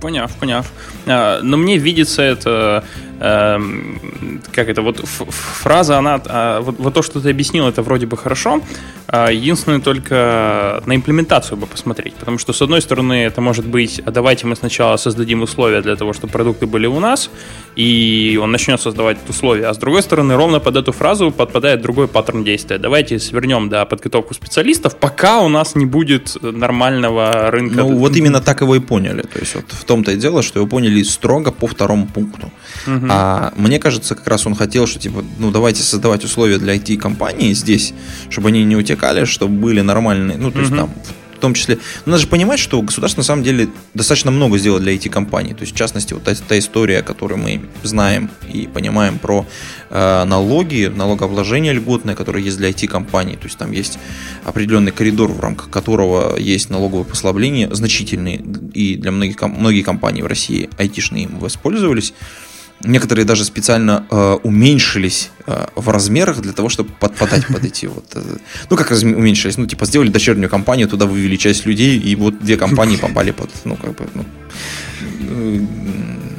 Поняв, 0.00 0.34
поняв. 0.36 0.72
А, 1.06 1.40
но 1.42 1.56
мне 1.56 1.78
видится 1.78 2.22
это 2.22 2.84
как 3.20 4.68
это, 4.68 4.80
вот 4.80 4.98
фраза, 5.04 5.98
она, 5.98 6.20
а, 6.26 6.60
вот, 6.60 6.76
вот 6.78 6.94
то, 6.94 7.02
что 7.02 7.20
ты 7.20 7.28
объяснил, 7.30 7.68
это 7.68 7.82
вроде 7.82 8.06
бы 8.06 8.16
хорошо, 8.16 8.62
а, 9.08 9.28
единственное 9.30 9.80
только 9.80 10.82
на 10.86 10.96
имплементацию 10.96 11.58
бы 11.58 11.66
посмотреть, 11.66 12.14
потому 12.14 12.38
что, 12.38 12.54
с 12.54 12.62
одной 12.62 12.80
стороны, 12.80 13.24
это 13.24 13.42
может 13.42 13.66
быть, 13.66 14.00
а 14.06 14.10
давайте 14.10 14.46
мы 14.46 14.56
сначала 14.56 14.96
создадим 14.96 15.42
условия 15.42 15.82
для 15.82 15.96
того, 15.96 16.14
чтобы 16.14 16.32
продукты 16.32 16.66
были 16.66 16.86
у 16.86 16.98
нас, 16.98 17.30
и 17.76 18.38
он 18.42 18.52
начнет 18.52 18.80
создавать 18.80 19.18
условия, 19.28 19.66
а 19.66 19.74
с 19.74 19.78
другой 19.78 20.02
стороны, 20.02 20.36
ровно 20.36 20.58
под 20.58 20.76
эту 20.76 20.92
фразу 20.92 21.30
подпадает 21.30 21.82
другой 21.82 22.08
паттерн 22.08 22.42
действия. 22.42 22.78
Давайте 22.78 23.18
свернем, 23.18 23.68
да, 23.68 23.84
подготовку 23.84 24.32
специалистов, 24.32 24.96
пока 24.96 25.40
у 25.40 25.48
нас 25.48 25.74
не 25.74 25.84
будет 25.84 26.36
нормального 26.42 27.50
рынка. 27.50 27.76
Ну, 27.76 27.98
вот 27.98 28.16
именно 28.16 28.40
так 28.40 28.62
его 28.62 28.76
и 28.76 28.80
поняли. 28.80 29.22
То 29.22 29.38
есть, 29.38 29.54
вот 29.54 29.64
в 29.68 29.84
том-то 29.84 30.12
и 30.12 30.16
дело, 30.16 30.42
что 30.42 30.60
его 30.60 30.68
поняли 30.68 31.02
строго 31.02 31.52
по 31.52 31.66
второму 31.66 32.06
пункту. 32.06 32.50
Угу. 32.86 33.09
А 33.12 33.52
мне 33.56 33.78
кажется, 33.78 34.14
как 34.14 34.26
раз 34.26 34.46
он 34.46 34.54
хотел, 34.54 34.86
что, 34.86 34.98
типа, 34.98 35.24
ну, 35.38 35.50
давайте 35.50 35.82
создавать 35.82 36.24
условия 36.24 36.58
для 36.58 36.76
IT-компании 36.76 37.52
здесь, 37.52 37.92
чтобы 38.28 38.48
они 38.48 38.64
не 38.64 38.76
утекали, 38.76 39.24
чтобы 39.24 39.54
были 39.54 39.80
нормальные, 39.80 40.38
ну, 40.38 40.50
то 40.50 40.60
есть 40.60 40.74
там 40.74 40.90
в 41.40 41.42
том 41.42 41.54
числе. 41.54 41.78
Но 42.04 42.12
надо 42.12 42.20
же 42.20 42.28
понимать, 42.28 42.60
что 42.60 42.82
государство 42.82 43.20
на 43.20 43.24
самом 43.24 43.42
деле 43.42 43.70
достаточно 43.94 44.30
много 44.30 44.58
сделало 44.58 44.78
для 44.78 44.94
IT-компаний. 44.94 45.54
То 45.54 45.62
есть, 45.62 45.72
в 45.72 45.76
частности, 45.76 46.12
вот 46.12 46.22
та, 46.22 46.34
та 46.34 46.58
история, 46.58 47.00
которую 47.00 47.38
мы 47.38 47.62
знаем 47.82 48.28
и 48.52 48.66
понимаем 48.66 49.18
про 49.18 49.46
э, 49.88 50.24
налоги, 50.24 50.92
налогообложение 50.94 51.72
льготное, 51.72 52.14
которое 52.14 52.44
есть 52.44 52.58
для 52.58 52.68
IT-компаний. 52.68 53.36
То 53.36 53.44
есть, 53.44 53.56
там 53.56 53.72
есть 53.72 53.98
определенный 54.44 54.92
коридор, 54.92 55.32
в 55.32 55.40
рамках 55.40 55.70
которого 55.70 56.36
есть 56.36 56.68
налоговые 56.68 57.06
послабления 57.06 57.72
значительные, 57.72 58.44
и 58.74 58.96
для 58.96 59.10
многих, 59.10 59.40
многие 59.40 59.80
компании 59.80 60.20
в 60.20 60.26
России 60.26 60.68
айтишные 60.76 61.24
им 61.24 61.38
воспользовались. 61.38 62.12
Некоторые 62.82 63.26
даже 63.26 63.44
специально 63.44 64.06
э, 64.10 64.38
уменьшились 64.42 65.30
э, 65.46 65.66
в 65.76 65.88
размерах 65.90 66.40
для 66.40 66.52
того, 66.52 66.70
чтобы 66.70 66.90
подпадать 66.98 67.46
под 67.46 67.64
эти 67.64 67.86
вот... 67.94 68.06
Э, 68.14 68.36
ну, 68.70 68.76
как 68.76 68.90
уменьшились? 68.90 69.58
Ну, 69.58 69.66
типа, 69.66 69.84
сделали 69.84 70.08
дочернюю 70.08 70.48
компанию, 70.48 70.88
туда 70.88 71.04
вывели 71.04 71.36
часть 71.36 71.66
людей, 71.66 71.98
и 71.98 72.16
вот 72.16 72.38
две 72.40 72.56
компании 72.56 72.96
попали 73.00 73.32
под, 73.32 73.50
ну, 73.64 73.76
как 73.76 73.94
бы, 73.96 74.06
ну, 74.14 74.24
э, 75.28 75.60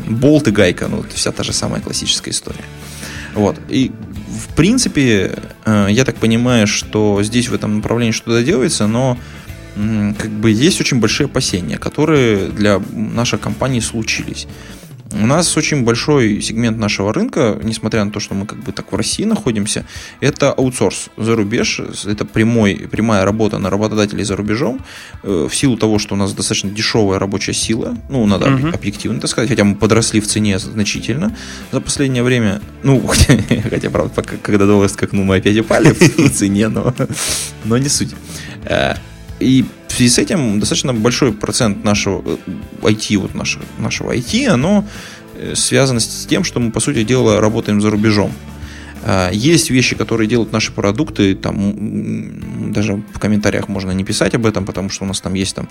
болт 0.10 0.48
и 0.48 0.52
гайка, 0.52 0.88
ну, 0.88 1.06
вся 1.14 1.32
та 1.32 1.44
же 1.44 1.54
самая 1.54 1.82
классическая 1.82 2.32
история. 2.32 2.66
Вот. 3.36 3.60
И, 3.70 3.92
в 4.28 4.56
принципе, 4.56 5.38
э, 5.66 5.88
я 5.92 6.06
так 6.06 6.16
понимаю, 6.16 6.66
что 6.66 7.22
здесь 7.22 7.50
в 7.50 7.54
этом 7.54 7.78
направлении 7.78 8.14
что-то 8.14 8.44
делается, 8.44 8.88
но 8.88 9.18
как 10.18 10.30
бы 10.30 10.52
есть 10.52 10.82
очень 10.82 11.00
большие 11.00 11.26
опасения, 11.26 11.78
которые 11.78 12.48
для 12.48 12.82
нашей 12.92 13.40
компании 13.40 13.80
случились. 13.80 14.48
У 15.14 15.26
нас 15.26 15.58
очень 15.58 15.84
большой 15.84 16.42
сегмент 16.42 16.78
нашего 16.78 17.14
рынка, 17.14 17.60
несмотря 17.64 18.04
на 18.04 18.12
то, 18.12 18.20
что 18.20 18.34
мы 18.34 18.46
как 18.46 18.60
бы 18.60 18.72
так 18.72 18.92
в 18.92 18.96
России 18.96 19.26
находимся, 19.26 19.86
это 20.20 20.52
аутсорс 20.52 21.10
за 21.18 21.36
рубеж, 21.36 21.82
это 22.06 22.26
прямой, 22.26 22.88
прямая 22.92 23.26
работа 23.26 23.58
на 23.58 23.70
работодателей 23.70 24.24
за 24.24 24.36
рубежом, 24.36 24.80
э, 25.24 25.48
в 25.50 25.56
силу 25.56 25.78
того, 25.78 26.00
что 26.00 26.16
у 26.16 26.18
нас 26.18 26.34
достаточно 26.34 26.70
дешевая 26.70 27.20
рабочая 27.20 27.54
сила, 27.54 27.98
ну, 28.10 28.26
надо 28.26 28.54
угу. 28.54 28.68
объективно 28.70 29.20
так 29.20 29.30
сказать, 29.30 29.50
хотя 29.50 29.64
мы 29.64 29.76
подросли 29.76 30.20
в 30.22 30.28
цене 30.28 30.60
значительно 30.60 31.36
за 31.72 31.82
последнее 31.82 32.24
время, 32.24 32.62
ну, 32.84 33.06
хотя, 33.70 33.90
правда, 33.90 34.24
когда 34.42 34.66
доллар 34.66 34.90
скакнул, 34.90 35.26
мы 35.26 35.38
опять 35.38 35.58
упали 35.58 35.92
в 35.92 36.30
цене, 36.30 36.68
но, 36.68 36.94
но 37.66 37.78
не 37.78 37.90
суть. 37.90 38.16
Э, 38.66 38.96
и 39.40 39.66
связи 40.02 40.14
с 40.16 40.18
этим 40.18 40.60
достаточно 40.60 40.94
большой 40.94 41.32
процент 41.32 41.84
нашего 41.84 42.24
IT, 42.82 43.14
э, 43.14 43.18
вот 43.18 43.36
нашего, 43.36 43.64
нашего 43.78 44.16
IT, 44.16 44.48
оно 44.48 44.88
э, 45.36 45.54
связано 45.56 46.00
с 46.00 46.26
тем, 46.28 46.44
что 46.44 46.60
мы, 46.60 46.72
по 46.72 46.80
сути 46.80 47.04
дела, 47.04 47.40
работаем 47.40 47.82
за 47.82 47.92
рубежом. 47.92 48.32
А, 49.04 49.30
есть 49.32 49.70
вещи, 49.70 49.96
которые 49.96 50.28
делают 50.28 50.52
наши 50.52 50.72
продукты, 50.72 51.36
там 51.36 52.72
даже 52.72 53.04
в 53.14 53.20
комментариях 53.20 53.68
можно 53.68 53.92
не 53.92 54.04
писать 54.04 54.34
об 54.36 54.46
этом, 54.46 54.66
потому 54.66 54.90
что 54.90 55.06
у 55.06 55.08
нас 55.08 55.22
там 55.22 55.36
есть 55.36 55.56
там 55.56 55.70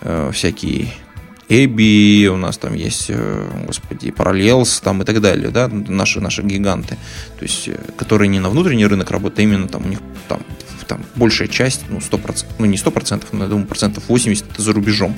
э, 0.00 0.30
всякие 0.32 0.88
Эбби, 1.48 2.28
у 2.28 2.36
нас 2.36 2.58
там 2.58 2.74
есть, 2.74 3.10
господи, 3.66 4.08
Parallels 4.08 4.82
там 4.82 5.02
и 5.02 5.04
так 5.04 5.20
далее, 5.20 5.50
да, 5.50 5.68
наши, 5.68 6.20
наши 6.20 6.42
гиганты, 6.42 6.96
то 7.38 7.44
есть, 7.44 7.70
которые 7.96 8.28
не 8.28 8.40
на 8.40 8.50
внутренний 8.50 8.86
рынок 8.86 9.12
работают, 9.12 9.38
а 9.38 9.42
именно 9.42 9.68
там 9.68 9.84
у 9.84 9.88
них 9.88 10.00
там 10.28 10.40
там 10.86 11.04
большая 11.14 11.48
часть, 11.48 11.82
ну, 11.88 11.98
100%, 11.98 12.44
ну, 12.58 12.66
не 12.66 12.76
100%, 12.76 13.24
но, 13.32 13.44
я 13.44 13.50
думаю, 13.50 13.66
процентов 13.66 14.04
80 14.08 14.52
это 14.52 14.62
за 14.62 14.72
рубежом. 14.72 15.14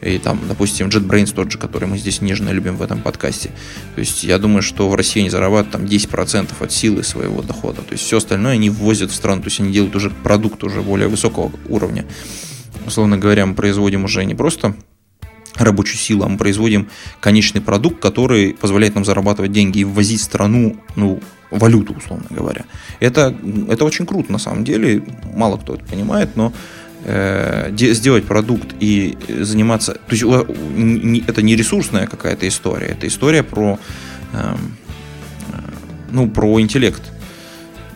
И 0.00 0.18
там, 0.18 0.40
допустим, 0.48 0.88
JetBrains 0.88 1.32
тот 1.32 1.52
же, 1.52 1.58
который 1.58 1.88
мы 1.88 1.96
здесь 1.96 2.20
нежно 2.20 2.50
любим 2.50 2.76
в 2.76 2.82
этом 2.82 3.00
подкасте. 3.00 3.50
То 3.94 4.00
есть 4.00 4.24
я 4.24 4.38
думаю, 4.38 4.62
что 4.62 4.88
в 4.88 4.94
России 4.96 5.20
они 5.20 5.30
зарабатывают 5.30 5.70
там 5.70 5.84
10% 5.84 6.50
от 6.58 6.72
силы 6.72 7.04
своего 7.04 7.40
дохода. 7.40 7.82
То 7.82 7.92
есть 7.92 8.04
все 8.04 8.16
остальное 8.16 8.54
они 8.54 8.68
ввозят 8.68 9.12
в 9.12 9.14
страну. 9.14 9.42
То 9.42 9.48
есть 9.48 9.60
они 9.60 9.72
делают 9.72 9.94
уже 9.94 10.10
продукт 10.10 10.64
уже 10.64 10.82
более 10.82 11.06
высокого 11.06 11.52
уровня. 11.68 12.04
Условно 12.84 13.16
говоря, 13.16 13.46
мы 13.46 13.54
производим 13.54 14.04
уже 14.04 14.24
не 14.24 14.34
просто 14.34 14.74
рабочую 15.54 15.98
силу, 15.98 16.24
а 16.24 16.28
мы 16.28 16.36
производим 16.36 16.88
конечный 17.20 17.60
продукт, 17.60 18.00
который 18.00 18.54
позволяет 18.54 18.96
нам 18.96 19.04
зарабатывать 19.04 19.52
деньги 19.52 19.80
и 19.80 19.84
ввозить 19.84 20.20
в 20.20 20.24
страну 20.24 20.76
ну, 20.96 21.20
валюту, 21.52 21.94
условно 21.94 22.26
говоря. 22.30 22.64
Это, 23.00 23.34
это 23.68 23.84
очень 23.84 24.06
круто 24.06 24.32
на 24.32 24.38
самом 24.38 24.64
деле, 24.64 25.02
мало 25.34 25.56
кто 25.56 25.74
это 25.74 25.84
понимает, 25.84 26.36
но 26.36 26.52
э, 27.04 27.70
сделать 27.76 28.24
продукт 28.24 28.74
и 28.80 29.16
заниматься... 29.28 29.94
То 29.94 30.14
есть 30.14 30.24
это 31.28 31.42
не 31.42 31.56
ресурсная 31.56 32.06
какая-то 32.06 32.48
история, 32.48 32.88
это 32.88 33.06
история 33.06 33.42
про, 33.42 33.78
э, 34.32 34.54
ну, 36.10 36.28
про 36.28 36.60
интеллект. 36.60 37.02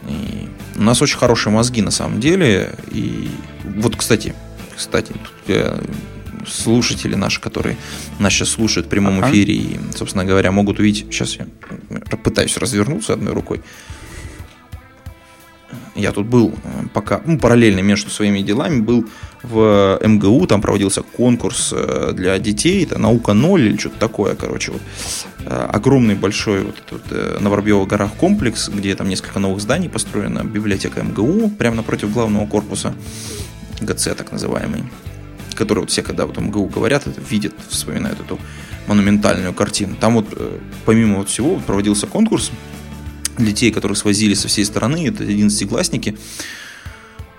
И 0.09 0.49
у 0.77 0.83
нас 0.83 1.03
очень 1.03 1.19
хорошие 1.19 1.53
мозги 1.53 1.83
на 1.83 1.91
самом 1.91 2.21
деле. 2.21 2.75
И 2.91 3.29
вот, 3.77 3.97
кстати, 3.97 4.35
кстати, 4.77 5.13
тут 5.13 5.49
я 5.49 5.79
слушатели 6.47 7.15
наши, 7.15 7.41
которые 7.41 7.77
нас 8.19 8.33
сейчас 8.33 8.51
слушают 8.51 8.87
в 8.87 8.91
прямом 8.91 9.19
ага. 9.19 9.31
эфире 9.31 9.55
и, 9.55 9.79
собственно 9.95 10.25
говоря, 10.25 10.53
могут 10.53 10.79
увидеть. 10.79 11.13
Сейчас 11.13 11.37
я 11.37 11.47
пытаюсь 12.17 12.57
развернуться 12.57 13.13
одной 13.13 13.33
рукой. 13.33 13.63
Я 15.97 16.13
тут 16.13 16.27
был 16.27 16.53
э, 16.63 16.87
пока, 16.93 17.23
ну, 17.25 17.39
параллельно 17.39 17.81
между 17.81 18.11
своими 18.11 18.41
делами, 18.43 18.81
был 18.81 19.07
в 19.43 19.99
МГУ, 20.05 20.47
там 20.47 20.61
проводился 20.61 21.03
конкурс 21.03 21.73
э, 21.75 22.13
для 22.15 22.39
детей, 22.39 22.85
это 22.85 22.99
наука 22.99 23.33
ноль 23.33 23.63
или 23.63 23.77
что-то 23.79 23.99
такое, 23.99 24.35
короче, 24.35 24.73
вот 24.73 24.83
э, 25.47 25.69
огромный 25.73 26.15
большой 26.15 26.65
вот 26.65 26.77
этот 26.87 27.41
на 27.41 27.49
Воробьевых 27.49 27.89
горах 27.89 28.13
комплекс, 28.13 28.69
где 28.69 28.95
там 28.95 29.09
несколько 29.09 29.39
новых 29.39 29.61
зданий 29.61 29.89
построено, 29.89 30.45
библиотека 30.45 31.03
МГУ, 31.03 31.51
прямо 31.51 31.77
напротив 31.77 32.13
главного 32.13 32.47
корпуса, 32.47 32.95
ГЦ 33.81 34.15
так 34.17 34.33
называемый 34.33 34.85
которые 35.57 35.83
вот 35.83 35.91
все, 35.91 36.03
когда 36.03 36.27
вот 36.27 36.39
МГУ 36.39 36.67
говорят, 36.67 37.07
это 37.07 37.21
видят, 37.21 37.55
вспоминают 37.69 38.21
эту 38.21 38.39
монументальную 38.87 39.53
картину. 39.53 39.97
Там 39.97 40.15
вот, 40.15 40.27
э, 40.33 40.59
помимо 40.85 41.19
вот 41.19 41.29
всего, 41.29 41.57
проводился 41.57 42.07
конкурс 42.07 42.51
детей, 43.39 43.73
которых 43.73 43.99
свозили 43.99 44.35
со 44.35 44.49
всей 44.49 44.65
страны, 44.65 45.09
это 45.09 45.25
11-классники, 45.25 46.17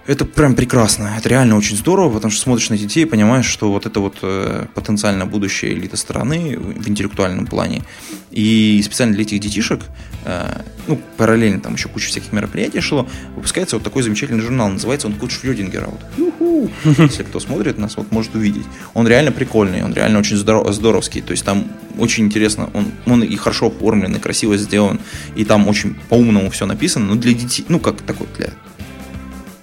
это 0.07 0.23
прям 0.25 0.55
прекрасно. 0.55 1.15
Это 1.17 1.27
реально 1.27 1.57
очень 1.57 1.75
здорово, 1.75 2.13
потому 2.13 2.31
что 2.31 2.41
смотришь 2.41 2.69
на 2.69 2.77
детей 2.77 3.03
и 3.03 3.05
понимаешь, 3.05 3.45
что 3.45 3.69
вот 3.69 3.85
это 3.85 3.99
вот 3.99 4.15
э, 4.21 4.65
потенциально 4.73 5.25
будущая 5.25 5.71
элита 5.71 5.97
страны 5.97 6.57
в 6.57 6.87
интеллектуальном 6.87 7.45
плане. 7.45 7.83
И 8.31 8.81
специально 8.85 9.13
для 9.13 9.23
этих 9.23 9.41
детишек, 9.41 9.81
э, 10.23 10.61
ну, 10.87 10.99
параллельно 11.17 11.59
там 11.59 11.73
еще 11.73 11.89
куча 11.89 12.07
всяких 12.07 12.31
мероприятий 12.31 12.79
шло, 12.79 13.05
выпускается 13.35 13.75
вот 13.75 13.83
такой 13.83 14.01
замечательный 14.01 14.41
журнал. 14.41 14.69
Называется 14.69 15.07
он 15.07 15.13
Куч 15.13 15.33
Фрёдингера. 15.33 15.89
Вот. 15.89 16.71
Если 16.85 17.23
кто 17.23 17.41
смотрит 17.41 17.77
нас, 17.77 17.97
вот 17.97 18.09
может 18.11 18.33
увидеть. 18.33 18.65
Он 18.93 19.07
реально 19.07 19.33
прикольный, 19.33 19.83
он 19.83 19.93
реально 19.93 20.19
очень 20.19 20.37
здоров, 20.37 20.73
здоровский. 20.73 21.21
То 21.21 21.31
есть 21.31 21.43
там 21.43 21.67
очень 21.97 22.25
интересно, 22.25 22.69
он, 22.73 22.91
он 23.05 23.23
и 23.23 23.35
хорошо 23.35 23.67
оформлен, 23.67 24.15
и 24.15 24.19
красиво 24.19 24.55
сделан, 24.55 25.01
и 25.35 25.43
там 25.43 25.67
очень 25.67 25.95
по-умному 26.07 26.49
все 26.49 26.65
написано, 26.65 27.07
но 27.07 27.15
для 27.15 27.33
детей, 27.33 27.65
ну, 27.67 27.79
как 27.79 28.01
такой 28.01 28.27
для 28.37 28.51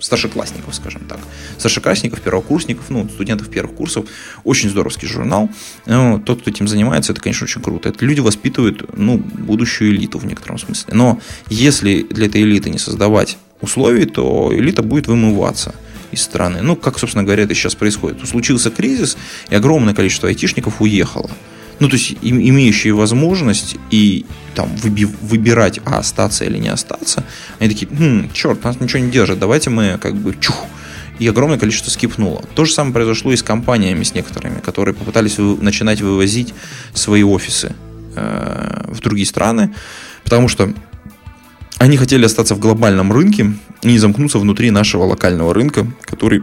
старшеклассников, 0.04 0.74
скажем 0.74 1.02
так. 1.08 1.18
Старшеклассников, 1.58 2.20
первокурсников, 2.20 2.90
ну, 2.90 3.08
студентов 3.08 3.48
первых 3.48 3.74
курсов. 3.74 4.06
Очень 4.44 4.68
здоровский 4.68 5.08
журнал. 5.08 5.48
Ну, 5.86 6.20
тот, 6.20 6.42
кто 6.42 6.50
этим 6.50 6.68
занимается, 6.68 7.12
это, 7.12 7.22
конечно, 7.22 7.44
очень 7.44 7.62
круто. 7.62 7.88
Это 7.88 8.04
люди 8.04 8.20
воспитывают, 8.20 8.84
ну, 8.96 9.16
будущую 9.16 9.92
элиту 9.92 10.18
в 10.18 10.26
некотором 10.26 10.58
смысле. 10.58 10.92
Но 10.92 11.20
если 11.48 12.02
для 12.02 12.26
этой 12.26 12.42
элиты 12.42 12.68
не 12.68 12.78
создавать 12.78 13.38
условий, 13.62 14.04
то 14.04 14.50
элита 14.52 14.82
будет 14.82 15.06
вымываться 15.06 15.74
из 16.12 16.20
страны. 16.20 16.60
Ну, 16.60 16.76
как, 16.76 16.98
собственно 16.98 17.24
говоря, 17.24 17.44
это 17.44 17.54
сейчас 17.54 17.74
происходит. 17.74 18.28
Случился 18.28 18.70
кризис, 18.70 19.16
и 19.48 19.54
огромное 19.54 19.94
количество 19.94 20.28
айтишников 20.28 20.82
уехало 20.82 21.30
ну, 21.80 21.88
то 21.88 21.96
есть 21.96 22.16
имеющие 22.22 22.92
возможность 22.92 23.76
и 23.90 24.26
там 24.54 24.68
выби, 24.76 25.04
выбирать, 25.04 25.80
а 25.84 25.98
остаться 25.98 26.44
или 26.44 26.58
не 26.58 26.68
остаться, 26.68 27.24
они 27.58 27.68
такие, 27.70 27.88
хм, 27.90 28.30
черт, 28.32 28.62
нас 28.64 28.80
ничего 28.80 29.00
не 29.00 29.10
держит, 29.10 29.38
давайте 29.38 29.70
мы 29.70 29.98
как 30.00 30.14
бы 30.14 30.36
чух, 30.38 30.66
и 31.18 31.26
огромное 31.28 31.58
количество 31.58 31.90
скипнуло. 31.90 32.42
То 32.54 32.64
же 32.64 32.72
самое 32.72 32.94
произошло 32.94 33.32
и 33.32 33.36
с 33.36 33.42
компаниями, 33.42 34.02
с 34.02 34.14
некоторыми, 34.14 34.60
которые 34.60 34.94
попытались 34.94 35.38
вы, 35.38 35.56
начинать 35.62 36.00
вывозить 36.00 36.54
свои 36.92 37.22
офисы 37.22 37.74
э, 38.16 38.84
в 38.88 39.00
другие 39.00 39.26
страны, 39.26 39.74
потому 40.24 40.48
что 40.48 40.72
они 41.78 41.96
хотели 41.96 42.24
остаться 42.24 42.54
в 42.54 42.60
глобальном 42.60 43.12
рынке 43.12 43.52
и 43.82 43.88
не 43.88 43.98
замкнуться 43.98 44.38
внутри 44.38 44.70
нашего 44.70 45.04
локального 45.04 45.52
рынка, 45.52 45.86
который 46.02 46.42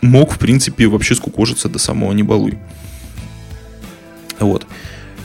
мог, 0.00 0.32
в 0.32 0.38
принципе, 0.38 0.86
вообще 0.88 1.14
скукожиться 1.14 1.68
до 1.68 1.78
самого 1.78 2.12
небалуй. 2.12 2.58
Вот. 4.44 4.66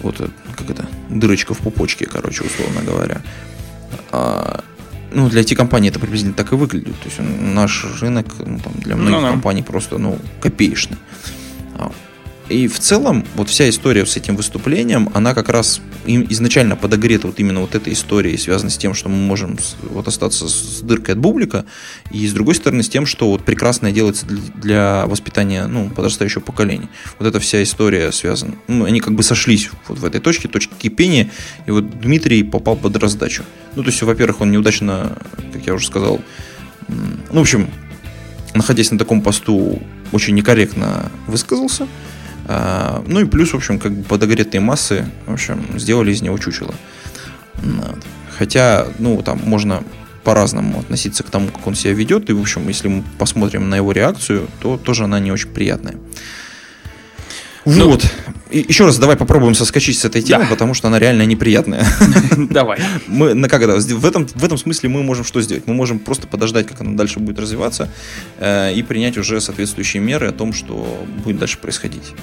Вот 0.01 0.21
э, 0.21 0.27
как 0.55 0.69
это, 0.69 0.87
дырочка 1.09 1.53
в 1.53 1.59
пупочке, 1.59 2.05
короче, 2.05 2.43
условно 2.43 2.81
говоря. 2.81 3.21
А, 4.11 4.63
ну, 5.11 5.29
для 5.29 5.41
IT-компаний 5.41 5.89
это 5.89 5.99
приблизительно 5.99 6.35
так 6.35 6.51
и 6.51 6.55
выглядит. 6.55 6.99
То 6.99 7.05
есть 7.05 7.19
наш 7.19 7.85
рынок 8.01 8.27
ну, 8.39 8.59
там, 8.59 8.73
для 8.73 8.95
многих 8.95 9.21
ну, 9.21 9.31
компаний 9.31 9.63
просто 9.63 9.97
ну, 9.97 10.19
копеечный. 10.41 10.97
И 12.49 12.67
в 12.69 12.79
целом, 12.79 13.25
вот 13.35 13.49
вся 13.49 13.67
история 13.67 14.05
с 14.05 14.15
этим 14.15 14.37
выступлением, 14.37 15.09
она 15.13 15.33
как 15.33 15.49
раз 15.49 15.81
изначально 16.05 16.77
подогрета 16.77 17.27
вот 17.27 17.39
именно 17.39 17.59
вот 17.59 17.75
этой 17.75 17.91
историей, 17.91 18.37
связанной 18.37 18.71
с 18.71 18.77
тем, 18.77 18.93
что 18.93 19.09
мы 19.09 19.17
можем 19.17 19.57
вот 19.81 20.07
остаться 20.07 20.47
с 20.47 20.79
дыркой 20.81 21.15
от 21.15 21.19
бублика, 21.19 21.65
и 22.09 22.25
с 22.25 22.31
другой 22.31 22.55
стороны 22.55 22.83
с 22.83 22.89
тем, 22.89 23.05
что 23.05 23.29
вот 23.29 23.43
прекрасное 23.43 23.91
делается 23.91 24.25
для 24.25 25.05
воспитания 25.07 25.67
ну, 25.67 25.89
подрастающего 25.89 26.41
поколения. 26.41 26.87
Вот 27.19 27.27
эта 27.27 27.41
вся 27.41 27.61
история 27.61 28.13
связана. 28.13 28.55
Ну, 28.69 28.85
они 28.85 29.01
как 29.01 29.13
бы 29.13 29.23
сошлись 29.23 29.69
вот 29.89 29.99
в 29.99 30.05
этой 30.05 30.21
точке, 30.21 30.47
точке 30.47 30.73
кипения, 30.77 31.29
и 31.65 31.71
вот 31.71 31.99
Дмитрий 31.99 32.43
попал 32.43 32.77
под 32.77 32.95
раздачу. 32.95 33.43
Ну, 33.75 33.83
то 33.83 33.89
есть, 33.89 34.01
во-первых, 34.01 34.39
он 34.39 34.51
неудачно, 34.51 35.17
как 35.51 35.67
я 35.67 35.73
уже 35.73 35.87
сказал, 35.87 36.21
ну, 36.87 37.39
в 37.39 37.41
общем, 37.41 37.69
находясь 38.53 38.89
на 38.91 38.97
таком 38.97 39.21
посту, 39.21 39.81
очень 40.13 40.33
некорректно 40.33 41.11
высказался– 41.27 41.89
ну 42.47 43.19
и 43.19 43.25
плюс, 43.25 43.51
в 43.51 43.55
общем, 43.55 43.79
как 43.79 43.91
бы 43.91 44.03
подогретые 44.03 44.61
массы, 44.61 45.05
в 45.25 45.33
общем, 45.33 45.77
сделали 45.77 46.11
из 46.11 46.21
него 46.21 46.37
чучело. 46.37 46.73
Хотя, 48.37 48.87
ну, 48.99 49.21
там 49.21 49.41
можно 49.43 49.83
по-разному 50.23 50.79
относиться 50.79 51.23
к 51.23 51.29
тому, 51.29 51.47
как 51.47 51.65
он 51.65 51.75
себя 51.75 51.93
ведет. 51.93 52.29
И, 52.29 52.33
в 52.33 52.41
общем, 52.41 52.67
если 52.67 52.87
мы 52.87 53.03
посмотрим 53.17 53.69
на 53.69 53.75
его 53.75 53.91
реакцию, 53.91 54.47
то 54.61 54.77
тоже 54.77 55.05
она 55.05 55.19
не 55.19 55.31
очень 55.31 55.49
приятная. 55.49 55.95
Ну, 57.75 57.89
вот. 57.89 58.05
И 58.49 58.59
еще 58.59 58.85
раз 58.85 58.97
давай 58.97 59.17
попробуем 59.17 59.53
соскочить 59.53 59.97
с 59.97 60.05
этой 60.05 60.21
темы, 60.21 60.45
да. 60.45 60.49
потому 60.49 60.73
что 60.73 60.87
она 60.87 60.99
реально 60.99 61.23
неприятная. 61.23 61.85
Давай. 62.37 62.79
Мы, 63.07 63.33
на 63.33 63.47
это, 63.47 63.75
в, 63.77 64.05
этом, 64.05 64.25
в 64.25 64.43
этом 64.43 64.57
смысле 64.57 64.87
мы 64.87 65.03
можем 65.03 65.25
что 65.25 65.41
сделать? 65.41 65.67
Мы 65.67 65.73
можем 65.73 65.99
просто 65.99 66.27
подождать, 66.27 66.65
как 66.65 66.79
она 66.79 66.93
дальше 66.93 67.19
будет 67.19 67.39
развиваться, 67.39 67.89
э, 68.39 68.73
и 68.73 68.83
принять 68.83 69.17
уже 69.17 69.41
соответствующие 69.41 70.01
меры 70.01 70.27
о 70.27 70.31
том, 70.31 70.53
что 70.53 71.05
будет 71.25 71.39
дальше 71.39 71.57
происходить. 71.57 72.13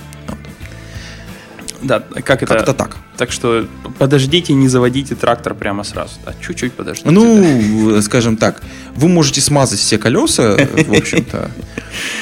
Да, 1.85 2.01
как 2.01 2.43
это? 2.43 2.55
Как-то 2.55 2.73
так. 2.73 2.97
Так 3.17 3.31
что 3.31 3.67
подождите, 3.99 4.55
не 4.55 4.69
заводите 4.69 5.15
трактор 5.15 5.55
прямо 5.55 5.85
сразу. 5.85 6.15
А 6.25 6.33
чуть-чуть 6.41 6.73
подождите. 6.73 7.11
Ну, 7.11 7.93
да. 7.95 8.03
скажем 8.03 8.37
так, 8.37 8.63
вы 8.95 9.09
можете 9.09 9.41
смазать 9.41 9.79
все 9.79 9.99
колеса, 9.99 10.57
в 10.57 10.93
общем-то. 10.93 11.51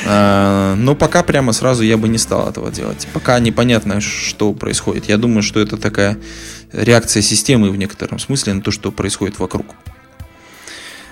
А, 0.04 0.74
но 0.74 0.94
пока 0.94 1.22
прямо 1.22 1.52
сразу 1.52 1.82
я 1.82 1.96
бы 1.96 2.06
не 2.06 2.18
стал 2.18 2.46
этого 2.50 2.70
делать. 2.70 3.08
Пока 3.14 3.38
непонятно, 3.38 4.02
что 4.02 4.52
происходит. 4.52 5.06
Я 5.06 5.16
думаю, 5.16 5.42
что 5.42 5.60
это 5.60 5.78
такая 5.78 6.18
реакция 6.72 7.22
системы 7.22 7.70
в 7.70 7.76
некотором 7.76 8.18
смысле 8.18 8.52
на 8.52 8.60
то, 8.60 8.70
что 8.70 8.92
происходит 8.92 9.38
вокруг. 9.38 9.66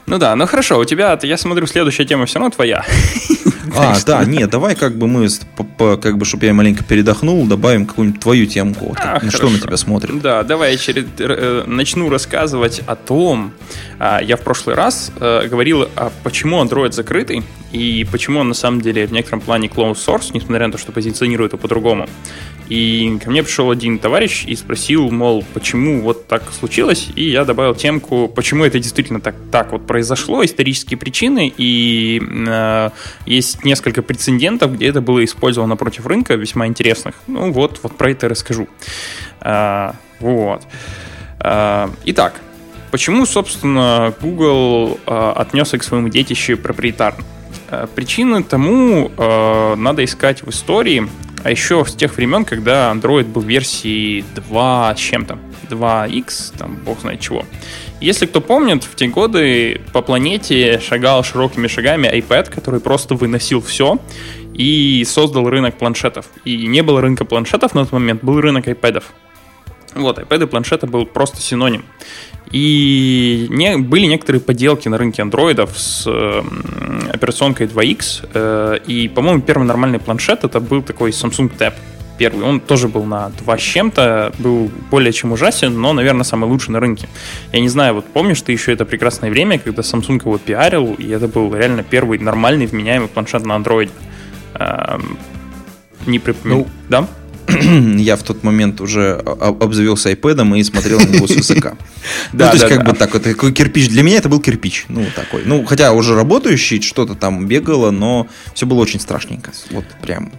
Ну 0.04 0.18
да, 0.18 0.36
ну 0.36 0.46
хорошо, 0.46 0.78
у 0.78 0.84
тебя, 0.84 1.18
я 1.22 1.36
смотрю, 1.38 1.66
следующая 1.66 2.04
тема 2.04 2.26
все 2.26 2.38
равно 2.38 2.50
твоя. 2.50 2.84
А, 3.76 3.96
да, 4.04 4.24
нет, 4.24 4.50
давай 4.50 4.74
как 4.74 4.96
бы 4.96 5.06
мы, 5.06 5.28
как 5.76 6.18
бы, 6.18 6.24
чтобы 6.24 6.46
я 6.46 6.54
маленько 6.54 6.84
передохнул, 6.84 7.46
добавим 7.46 7.86
какую-нибудь 7.86 8.20
твою 8.20 8.46
темку. 8.46 8.94
А, 8.98 9.20
что 9.30 9.48
на 9.48 9.58
тебя 9.58 9.76
смотрит? 9.76 10.20
Да, 10.20 10.42
давай 10.42 10.72
я 10.72 10.78
через, 10.78 11.06
э, 11.18 11.64
начну 11.66 12.08
рассказывать 12.08 12.82
о 12.86 12.96
том, 12.96 13.52
а, 13.98 14.20
я 14.22 14.36
в 14.36 14.40
прошлый 14.40 14.76
раз 14.76 15.12
э, 15.18 15.48
говорил, 15.48 15.88
а 15.96 16.12
почему 16.22 16.62
Android 16.62 16.92
закрытый 16.92 17.42
и 17.72 18.06
почему 18.10 18.40
он 18.40 18.48
на 18.48 18.54
самом 18.54 18.80
деле 18.80 19.06
в 19.06 19.12
некотором 19.12 19.40
плане 19.40 19.68
closed 19.68 20.04
source, 20.04 20.30
несмотря 20.34 20.66
на 20.66 20.72
то, 20.72 20.78
что 20.78 20.92
позиционирует 20.92 21.52
его 21.52 21.60
по-другому. 21.60 22.08
И 22.68 23.18
ко 23.22 23.30
мне 23.30 23.42
пришел 23.42 23.68
один 23.70 23.98
товарищ 23.98 24.44
и 24.46 24.54
спросил, 24.54 25.10
мол, 25.10 25.44
почему 25.54 26.02
вот 26.02 26.28
так 26.28 26.44
случилось, 26.52 27.08
и 27.16 27.28
я 27.28 27.44
добавил 27.44 27.74
темку, 27.74 28.28
почему 28.28 28.64
это 28.64 28.78
действительно 28.78 29.20
так, 29.20 29.34
так 29.50 29.72
вот 29.72 29.88
произошло, 29.88 30.44
исторические 30.44 30.96
причины, 30.96 31.52
и 31.56 32.22
э, 32.22 32.90
есть 33.26 33.49
несколько 33.64 34.02
прецедентов, 34.02 34.74
где 34.74 34.88
это 34.88 35.00
было 35.00 35.24
использовано 35.24 35.76
против 35.76 36.06
рынка, 36.06 36.34
весьма 36.34 36.66
интересных. 36.66 37.14
Ну 37.26 37.52
вот, 37.52 37.80
вот 37.82 37.96
про 37.96 38.10
это 38.10 38.28
расскажу. 38.28 38.68
А, 39.40 39.94
вот. 40.18 40.62
А, 41.38 41.90
итак, 42.04 42.34
почему, 42.90 43.26
собственно, 43.26 44.12
Google 44.20 44.98
а, 45.06 45.32
отнесся 45.32 45.78
к 45.78 45.82
своему 45.82 46.08
детищу 46.08 46.56
проприетарно? 46.56 47.24
А, 47.68 47.86
причины 47.86 48.42
тому 48.42 49.10
а, 49.16 49.74
надо 49.76 50.04
искать 50.04 50.42
в 50.42 50.50
истории, 50.50 51.08
а 51.42 51.50
еще 51.50 51.84
с 51.84 51.94
тех 51.94 52.16
времен, 52.16 52.44
когда 52.44 52.92
Android 52.92 53.24
был 53.24 53.42
версии 53.42 54.24
2 54.34 54.94
с 54.94 54.98
чем-то, 54.98 55.38
2X, 55.70 56.58
там 56.58 56.76
бог 56.76 57.00
знает 57.00 57.20
чего. 57.20 57.44
Если 58.00 58.24
кто 58.24 58.40
помнит, 58.40 58.84
в 58.84 58.96
те 58.96 59.08
годы 59.08 59.82
по 59.92 60.00
планете 60.00 60.80
шагал 60.80 61.22
широкими 61.22 61.66
шагами 61.66 62.06
iPad, 62.06 62.50
который 62.50 62.80
просто 62.80 63.14
выносил 63.14 63.60
все 63.60 63.98
и 64.54 65.04
создал 65.06 65.48
рынок 65.48 65.76
планшетов. 65.76 66.26
И 66.44 66.66
не 66.66 66.82
было 66.82 67.02
рынка 67.02 67.24
планшетов 67.24 67.74
на 67.74 67.84
тот 67.84 67.92
момент, 67.92 68.24
был 68.24 68.40
рынок 68.40 68.66
iPad. 68.68 69.02
Вот, 69.94 70.18
iPad 70.18 70.44
и 70.44 70.46
планшеты 70.46 70.86
был 70.86 71.04
просто 71.04 71.42
синоним. 71.42 71.84
И 72.50 73.46
не, 73.50 73.76
были 73.76 74.06
некоторые 74.06 74.40
поделки 74.40 74.88
на 74.88 74.98
рынке 74.98 75.22
андроидов 75.22 75.78
с 75.78 76.04
э, 76.06 76.42
операционкой 77.12 77.66
2X. 77.66 78.28
Э, 78.32 78.78
и, 78.86 79.08
по-моему, 79.08 79.42
первый 79.42 79.64
нормальный 79.64 79.98
планшет 79.98 80.44
это 80.44 80.58
был 80.58 80.82
такой 80.82 81.10
Samsung 81.10 81.50
Tab. 81.56 81.74
Первый. 82.20 82.44
Он 82.44 82.60
тоже 82.60 82.86
был 82.88 83.04
на 83.04 83.30
2 83.30 83.56
с 83.56 83.60
чем-то, 83.62 84.34
был 84.38 84.70
более 84.90 85.10
чем 85.10 85.32
ужасен, 85.32 85.80
но, 85.80 85.94
наверное, 85.94 86.24
самый 86.24 86.50
лучший 86.50 86.72
на 86.72 86.78
рынке. 86.78 87.08
Я 87.50 87.60
не 87.60 87.70
знаю, 87.70 87.94
вот 87.94 88.04
помнишь 88.04 88.42
ты 88.42 88.52
еще 88.52 88.74
это 88.74 88.84
прекрасное 88.84 89.30
время, 89.30 89.58
когда 89.58 89.80
Samsung 89.80 90.20
его 90.22 90.36
пиарил, 90.36 90.92
и 90.98 91.08
это 91.08 91.28
был 91.28 91.54
реально 91.54 91.82
первый 91.82 92.18
нормальный 92.18 92.66
вменяемый 92.66 93.08
планшет 93.08 93.46
на 93.46 93.54
андроиде. 93.54 93.92
Эм, 94.52 95.16
не 96.04 96.18
припомню. 96.18 96.58
Ну, 96.58 96.66
да? 96.90 97.06
я 97.98 98.16
в 98.16 98.22
тот 98.22 98.42
момент 98.42 98.80
уже 98.80 99.14
обзавелся 99.14 100.10
iPad 100.12 100.58
и 100.58 100.64
смотрел 100.64 101.00
на 101.00 101.06
него 101.06 101.26
с 101.26 101.36
высока. 101.36 101.76
Да, 102.32 102.46
ну, 102.46 102.58
то 102.58 102.64
есть, 102.64 102.76
как 102.76 102.86
бы 102.86 102.96
так, 102.96 103.12
вот 103.12 103.22
такой 103.22 103.52
кирпич. 103.52 103.88
Для 103.88 104.02
меня 104.02 104.18
это 104.18 104.28
был 104.28 104.40
кирпич. 104.40 104.86
Ну, 104.88 105.04
такой. 105.14 105.42
Ну, 105.44 105.64
хотя 105.64 105.92
уже 105.92 106.14
работающий, 106.14 106.80
что-то 106.80 107.14
там 107.14 107.46
бегало, 107.46 107.90
но 107.90 108.26
все 108.54 108.66
было 108.66 108.80
очень 108.80 109.00
страшненько. 109.00 109.50
Вот 109.70 109.84
прям. 110.00 110.32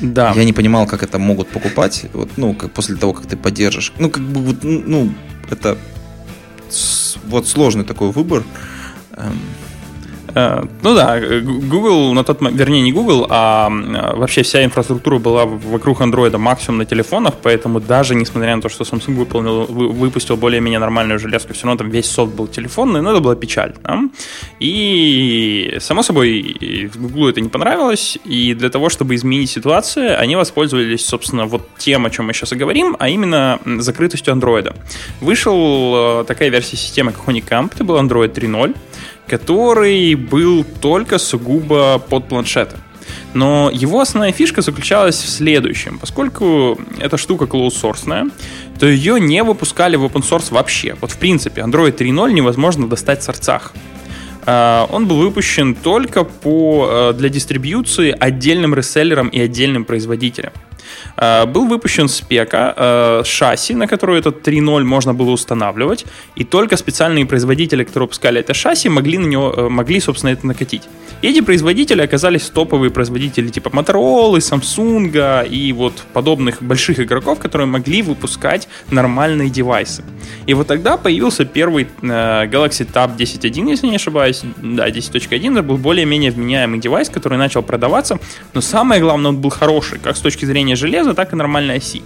Да. 0.00 0.32
Я 0.36 0.44
не 0.44 0.52
понимал, 0.52 0.86
как 0.86 1.02
это 1.02 1.18
могут 1.18 1.48
покупать. 1.48 2.06
Вот, 2.12 2.30
ну, 2.36 2.54
как 2.54 2.72
после 2.72 2.96
того, 2.96 3.12
как 3.12 3.26
ты 3.26 3.36
поддержишь. 3.36 3.92
Ну, 3.98 4.10
как 4.10 4.22
бы 4.22 4.40
вот, 4.42 4.58
ну, 4.62 5.12
это 5.50 5.78
вот 7.24 7.48
сложный 7.48 7.84
такой 7.84 8.10
выбор. 8.10 8.42
Э, 10.36 10.62
ну 10.82 10.94
да, 10.94 11.18
Google 11.18 12.12
на 12.12 12.22
тот 12.22 12.42
момент, 12.42 12.60
вернее 12.60 12.82
не 12.82 12.92
Google, 12.92 13.26
а 13.30 13.70
вообще 14.16 14.42
вся 14.42 14.64
инфраструктура 14.64 15.18
была 15.18 15.46
вокруг 15.46 16.02
Android 16.02 16.36
максимум 16.36 16.78
на 16.78 16.84
телефонах, 16.84 17.34
поэтому 17.42 17.80
даже 17.80 18.14
несмотря 18.14 18.54
на 18.54 18.60
то, 18.60 18.68
что 18.68 18.84
Samsung 18.84 19.14
выполнил, 19.14 19.64
выпустил 19.64 20.36
более-менее 20.36 20.78
нормальную 20.78 21.18
железку, 21.18 21.54
все 21.54 21.66
равно 21.66 21.78
там 21.78 21.88
весь 21.88 22.10
софт 22.10 22.34
был 22.34 22.48
телефонный, 22.48 23.00
но 23.00 23.12
это 23.12 23.20
была 23.20 23.34
печаль. 23.34 23.72
Да? 23.82 24.02
И, 24.60 25.78
само 25.80 26.02
собой, 26.02 26.90
Google 26.94 27.28
это 27.28 27.40
не 27.40 27.48
понравилось, 27.48 28.18
и 28.26 28.52
для 28.52 28.68
того, 28.68 28.90
чтобы 28.90 29.14
изменить 29.14 29.48
ситуацию, 29.48 30.20
они 30.20 30.36
воспользовались, 30.36 31.06
собственно, 31.06 31.46
вот 31.46 31.62
тем, 31.78 32.04
о 32.04 32.10
чем 32.10 32.26
мы 32.26 32.34
сейчас 32.34 32.52
и 32.52 32.56
говорим, 32.56 32.94
а 32.98 33.08
именно 33.08 33.58
закрытостью 33.64 34.34
Android. 34.34 34.74
Вышел 35.22 36.20
э, 36.20 36.24
такая 36.24 36.50
версия 36.50 36.76
системы, 36.76 37.12
как 37.12 37.24
Honeycomb, 37.26 37.70
это 37.74 37.84
был 37.84 37.96
Android 37.96 38.34
3.0, 38.34 38.74
который 39.28 40.14
был 40.14 40.64
только 40.64 41.18
сугубо 41.18 41.98
под 41.98 42.28
планшеты. 42.28 42.76
Но 43.34 43.70
его 43.72 44.00
основная 44.00 44.32
фишка 44.32 44.62
заключалась 44.62 45.16
в 45.16 45.28
следующем. 45.28 45.98
Поскольку 45.98 46.78
эта 46.98 47.16
штука 47.16 47.44
source, 47.44 48.30
то 48.78 48.86
ее 48.86 49.20
не 49.20 49.42
выпускали 49.42 49.96
в 49.96 50.04
open 50.04 50.22
source 50.22 50.52
вообще. 50.52 50.96
Вот 51.00 51.10
в 51.10 51.18
принципе 51.18 51.60
Android 51.60 51.96
3.0 51.96 52.32
невозможно 52.32 52.88
достать 52.88 53.20
в 53.20 53.24
сорцах. 53.24 53.72
А, 54.46 54.86
он 54.90 55.06
был 55.06 55.18
выпущен 55.18 55.74
только 55.74 56.24
по, 56.24 56.88
э, 56.90 57.12
для 57.14 57.28
дистрибьюции 57.28 58.14
отдельным 58.18 58.74
реселлерам 58.74 59.28
и 59.28 59.40
отдельным 59.40 59.84
производителям. 59.84 60.52
Э, 61.16 61.46
был 61.46 61.66
выпущен 61.66 62.08
спека 62.08 62.74
э, 62.76 63.22
шасси, 63.24 63.74
на 63.74 63.86
которую 63.86 64.18
этот 64.18 64.46
3.0 64.46 64.84
можно 64.84 65.14
было 65.14 65.30
устанавливать, 65.30 66.06
и 66.36 66.44
только 66.44 66.76
специальные 66.76 67.26
производители, 67.26 67.84
которые 67.84 68.06
выпускали 68.06 68.40
это 68.40 68.54
шасси, 68.54 68.88
могли 68.88 69.18
на 69.18 69.26
него, 69.26 69.52
э, 69.56 69.68
могли, 69.68 70.00
собственно, 70.00 70.30
это 70.30 70.46
накатить. 70.46 70.82
И 71.22 71.28
эти 71.28 71.40
производители 71.40 72.02
оказались 72.02 72.50
топовые 72.50 72.90
производители 72.90 73.48
типа 73.48 73.68
Motorola, 73.68 74.36
Samsung 74.36 75.48
и 75.48 75.72
вот 75.72 75.94
подобных 76.12 76.62
больших 76.62 77.00
игроков, 77.00 77.38
которые 77.38 77.66
могли 77.66 78.02
выпускать 78.02 78.68
нормальные 78.90 79.50
девайсы. 79.50 80.04
И 80.46 80.54
вот 80.54 80.66
тогда 80.66 80.96
появился 80.96 81.44
первый 81.44 81.88
Galaxy 82.02 82.86
Tab 82.92 83.16
10.1, 83.16 83.70
если 83.70 83.86
не 83.88 83.96
ошибаюсь. 83.96 84.42
Да, 84.62 84.88
10.1 84.88 85.52
это 85.52 85.62
был 85.62 85.78
более-менее 85.78 86.30
вменяемый 86.30 86.78
девайс, 86.78 87.08
который 87.08 87.38
начал 87.38 87.62
продаваться. 87.62 88.18
Но 88.54 88.60
самое 88.60 89.00
главное, 89.00 89.30
он 89.30 89.38
был 89.38 89.50
хороший, 89.50 89.98
как 89.98 90.16
с 90.16 90.20
точки 90.20 90.44
зрения 90.44 90.75
железа, 90.76 91.14
так 91.14 91.32
и 91.32 91.36
нормальной 91.36 91.76
оси. 91.76 92.02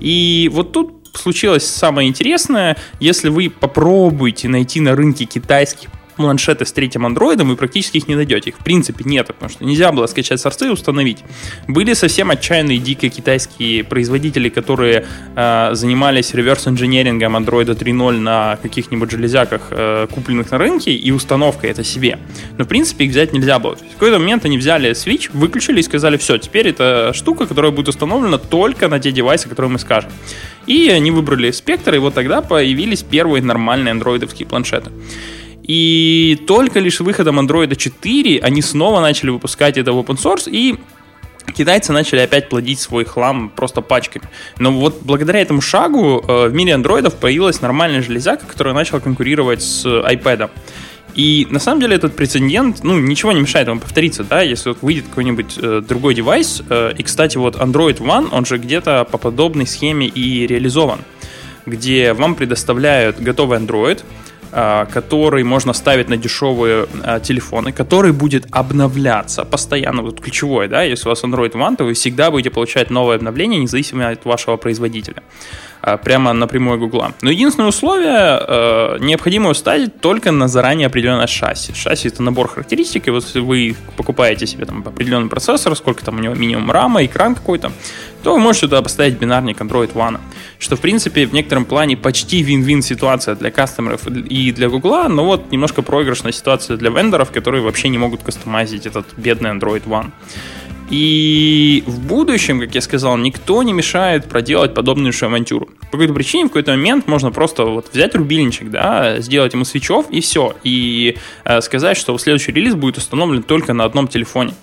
И 0.00 0.50
вот 0.52 0.72
тут 0.72 1.08
случилось 1.14 1.66
самое 1.66 2.08
интересное. 2.08 2.76
Если 3.00 3.28
вы 3.28 3.50
попробуете 3.50 4.48
найти 4.48 4.80
на 4.80 4.94
рынке 4.94 5.24
китайских 5.24 5.88
планшеты 6.18 6.66
с 6.66 6.72
третьим 6.72 7.06
андроидом, 7.06 7.48
вы 7.48 7.56
практически 7.56 7.98
их 7.98 8.08
не 8.08 8.16
найдете. 8.16 8.50
Их 8.50 8.56
в 8.58 8.64
принципе 8.64 9.04
нет, 9.04 9.28
потому 9.28 9.48
что 9.48 9.64
нельзя 9.64 9.92
было 9.92 10.06
скачать 10.06 10.40
сорцы 10.40 10.66
и 10.66 10.70
установить. 10.70 11.24
Были 11.68 11.94
совсем 11.94 12.30
отчаянные 12.30 12.78
дикие 12.78 13.10
китайские 13.10 13.84
производители, 13.84 14.48
которые 14.48 15.06
э, 15.36 15.70
занимались 15.72 16.34
реверс-инженерингом 16.34 17.36
андроида 17.36 17.72
3.0 17.72 18.18
на 18.18 18.58
каких-нибудь 18.60 19.10
железяках, 19.10 19.68
э, 19.70 20.08
купленных 20.12 20.50
на 20.50 20.58
рынке, 20.58 20.92
и 20.92 21.10
установкой 21.12 21.70
это 21.70 21.84
себе. 21.84 22.18
Но 22.58 22.64
в 22.64 22.68
принципе 22.68 23.04
их 23.04 23.12
взять 23.12 23.32
нельзя 23.32 23.58
было. 23.60 23.76
В 23.76 23.92
какой-то 23.92 24.18
момент 24.18 24.44
они 24.44 24.58
взяли 24.58 24.90
Switch, 24.90 25.30
выключили 25.32 25.78
и 25.78 25.82
сказали, 25.82 26.16
все, 26.16 26.36
теперь 26.38 26.68
это 26.68 27.12
штука, 27.14 27.46
которая 27.46 27.70
будет 27.70 27.88
установлена 27.88 28.38
только 28.38 28.88
на 28.88 28.98
те 28.98 29.12
девайсы, 29.12 29.48
которые 29.48 29.70
мы 29.70 29.78
скажем. 29.78 30.10
И 30.66 30.88
они 30.90 31.10
выбрали 31.10 31.50
спектр, 31.50 31.94
и 31.94 31.98
вот 31.98 32.14
тогда 32.14 32.42
появились 32.42 33.02
первые 33.02 33.42
нормальные 33.42 33.92
андроидовские 33.92 34.46
планшеты. 34.46 34.90
И 35.68 36.42
только 36.46 36.80
лишь 36.80 36.98
выходом 37.00 37.38
Android 37.38 37.76
4 37.76 38.40
они 38.40 38.62
снова 38.62 39.00
начали 39.00 39.30
выпускать 39.30 39.76
это 39.76 39.92
в 39.92 39.98
open 39.98 40.16
source, 40.16 40.50
и 40.50 40.76
китайцы 41.54 41.92
начали 41.92 42.20
опять 42.20 42.48
плодить 42.48 42.80
свой 42.80 43.04
хлам 43.04 43.50
просто 43.54 43.82
пачками. 43.82 44.24
Но 44.58 44.72
вот 44.72 45.02
благодаря 45.02 45.40
этому 45.40 45.60
шагу 45.60 46.24
э, 46.26 46.48
в 46.48 46.54
мире 46.54 46.74
андроидов 46.74 47.16
появилась 47.16 47.60
нормальная 47.60 48.00
железяка, 48.00 48.46
которая 48.46 48.74
начала 48.74 49.00
конкурировать 49.00 49.62
с 49.62 49.84
iPad. 49.84 50.50
И 51.14 51.46
на 51.50 51.58
самом 51.58 51.80
деле 51.80 51.96
этот 51.96 52.16
прецедент, 52.16 52.84
ну, 52.84 52.98
ничего 52.98 53.32
не 53.32 53.40
мешает 53.40 53.68
вам 53.68 53.80
повториться, 53.80 54.24
да, 54.24 54.40
если 54.40 54.70
вот 54.70 54.78
выйдет 54.82 55.06
какой-нибудь 55.08 55.58
э, 55.60 55.82
другой 55.86 56.14
девайс. 56.14 56.62
Э, 56.70 56.92
и, 56.96 57.02
кстати, 57.02 57.36
вот 57.36 57.56
Android 57.56 57.98
One, 57.98 58.28
он 58.32 58.46
же 58.46 58.56
где-то 58.56 59.04
по 59.04 59.18
подобной 59.18 59.66
схеме 59.66 60.06
и 60.06 60.46
реализован, 60.46 61.00
где 61.66 62.14
вам 62.14 62.36
предоставляют 62.36 63.20
готовый 63.20 63.58
Android, 63.58 64.02
который 64.50 65.44
можно 65.44 65.72
ставить 65.72 66.08
на 66.08 66.16
дешевые 66.16 66.86
а, 67.02 67.20
телефоны, 67.20 67.72
который 67.72 68.12
будет 68.12 68.46
обновляться 68.50 69.44
постоянно. 69.44 70.02
Вот 70.02 70.20
ключевое, 70.20 70.68
да, 70.68 70.82
если 70.82 71.08
у 71.08 71.10
вас 71.10 71.24
Android 71.24 71.52
One, 71.52 71.76
то 71.76 71.84
вы 71.84 71.92
всегда 71.92 72.30
будете 72.30 72.50
получать 72.50 72.90
новое 72.90 73.16
обновление, 73.16 73.60
независимо 73.60 74.08
от 74.08 74.24
вашего 74.24 74.56
производителя. 74.56 75.22
А, 75.80 75.96
прямо 75.96 76.32
напрямую 76.32 76.78
Гугла. 76.78 77.12
Но 77.22 77.30
единственное 77.30 77.68
условие, 77.68 78.40
э, 78.40 78.96
необходимо 79.00 79.54
ставить 79.54 80.00
только 80.00 80.32
на 80.32 80.48
заранее 80.48 80.86
определенное 80.88 81.28
шасси. 81.28 81.72
Шасси 81.72 82.08
это 82.08 82.22
набор 82.22 82.48
характеристик, 82.48 83.06
и 83.06 83.10
вот 83.10 83.24
если 83.24 83.40
вы 83.40 83.76
покупаете 83.96 84.46
себе 84.46 84.66
там 84.66 84.82
определенный 84.84 85.28
процессор, 85.28 85.76
сколько 85.76 86.04
там 86.04 86.16
у 86.16 86.20
него 86.20 86.34
минимум 86.34 86.70
рама, 86.70 87.04
экран 87.04 87.34
какой-то, 87.34 87.70
то 88.24 88.32
вы 88.32 88.40
можете 88.40 88.66
туда 88.66 88.82
поставить 88.82 89.18
бинарник 89.18 89.60
Android 89.60 89.92
One. 89.92 90.18
Что, 90.58 90.74
в 90.74 90.80
принципе, 90.80 91.26
в 91.26 91.32
некотором 91.32 91.64
плане 91.64 91.96
почти 91.96 92.42
вин-вин 92.42 92.82
ситуация 92.82 93.36
для 93.36 93.52
кастомеров 93.52 94.06
и 94.08 94.50
для 94.50 94.68
Гугла, 94.68 95.06
но 95.08 95.24
вот 95.24 95.52
немножко 95.52 95.82
проигрышная 95.82 96.32
ситуация 96.32 96.76
для 96.76 96.90
вендоров, 96.90 97.30
которые 97.30 97.62
вообще 97.62 97.88
не 97.88 97.98
могут 97.98 98.24
кастомизить 98.24 98.86
этот 98.86 99.06
бедный 99.16 99.50
Android 99.50 99.84
One. 99.84 100.10
И 100.90 101.84
в 101.86 102.00
будущем, 102.00 102.60
как 102.60 102.74
я 102.74 102.80
сказал, 102.80 103.18
никто 103.18 103.62
не 103.62 103.72
мешает 103.72 104.24
проделать 104.24 104.74
подобную 104.74 105.12
же 105.12 105.26
авантюру. 105.26 105.68
По 105.90 105.92
какой-то 105.92 106.14
причине 106.14 106.44
в 106.44 106.48
какой-то 106.48 106.70
момент 106.70 107.06
можно 107.06 107.30
просто 107.30 107.64
вот 107.64 107.88
взять 107.92 108.14
рубильничек, 108.14 108.70
да, 108.70 109.20
сделать 109.20 109.52
ему 109.52 109.64
свечов 109.64 110.06
и 110.10 110.20
все. 110.20 110.56
И 110.64 111.18
э, 111.44 111.60
сказать, 111.60 111.96
что 111.96 112.16
следующий 112.16 112.52
релиз 112.52 112.74
будет 112.74 112.96
установлен 112.96 113.42
только 113.42 113.74
на 113.74 113.84
одном 113.84 114.08
телефоне. 114.08 114.54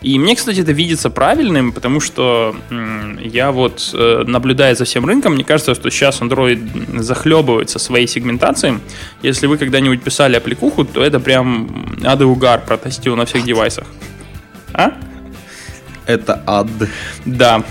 И 0.00 0.18
мне, 0.18 0.36
кстати, 0.36 0.60
это 0.60 0.72
видится 0.72 1.08
правильным, 1.08 1.72
потому 1.72 1.98
что 1.98 2.54
м, 2.70 3.18
я 3.20 3.50
вот, 3.50 3.90
э, 3.94 4.24
наблюдая 4.26 4.74
за 4.74 4.84
всем 4.84 5.06
рынком, 5.06 5.34
мне 5.34 5.44
кажется, 5.44 5.74
что 5.74 5.90
сейчас 5.90 6.20
Android 6.20 7.00
захлебывается 7.00 7.78
своей 7.78 8.06
сегментацией. 8.06 8.78
Если 9.22 9.46
вы 9.46 9.56
когда-нибудь 9.56 10.02
писали 10.02 10.36
аппликуху, 10.36 10.84
то 10.84 11.02
это 11.02 11.20
прям 11.20 11.96
ады 12.04 12.26
угар 12.26 12.62
протестил 12.64 13.16
на 13.16 13.24
всех 13.24 13.44
девайсах. 13.44 13.86
А? 14.74 14.92
Это 16.06 16.42
ад. 16.46 16.68
Да. 17.24 17.62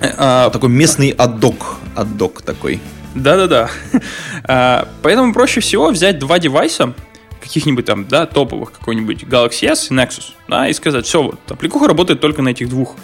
А, 0.00 0.50
такой 0.50 0.68
местный 0.68 1.10
аддок. 1.10 1.76
Аддок 1.94 2.42
такой. 2.42 2.80
Да-да-да. 3.14 3.70
А, 4.46 4.88
поэтому 5.02 5.32
проще 5.32 5.60
всего 5.60 5.88
взять 5.90 6.18
два 6.18 6.38
девайса, 6.38 6.92
каких-нибудь 7.40 7.86
там, 7.86 8.06
да, 8.06 8.26
топовых, 8.26 8.72
какой-нибудь 8.72 9.22
Galaxy 9.22 9.66
S 9.66 9.90
и 9.90 9.94
Nexus, 9.94 10.32
да, 10.48 10.68
и 10.68 10.74
сказать, 10.74 11.06
все, 11.06 11.22
вот, 11.22 11.40
аппликуха 11.48 11.88
работает 11.88 12.20
только 12.20 12.42
на 12.42 12.50
этих 12.50 12.68
двух. 12.68 12.94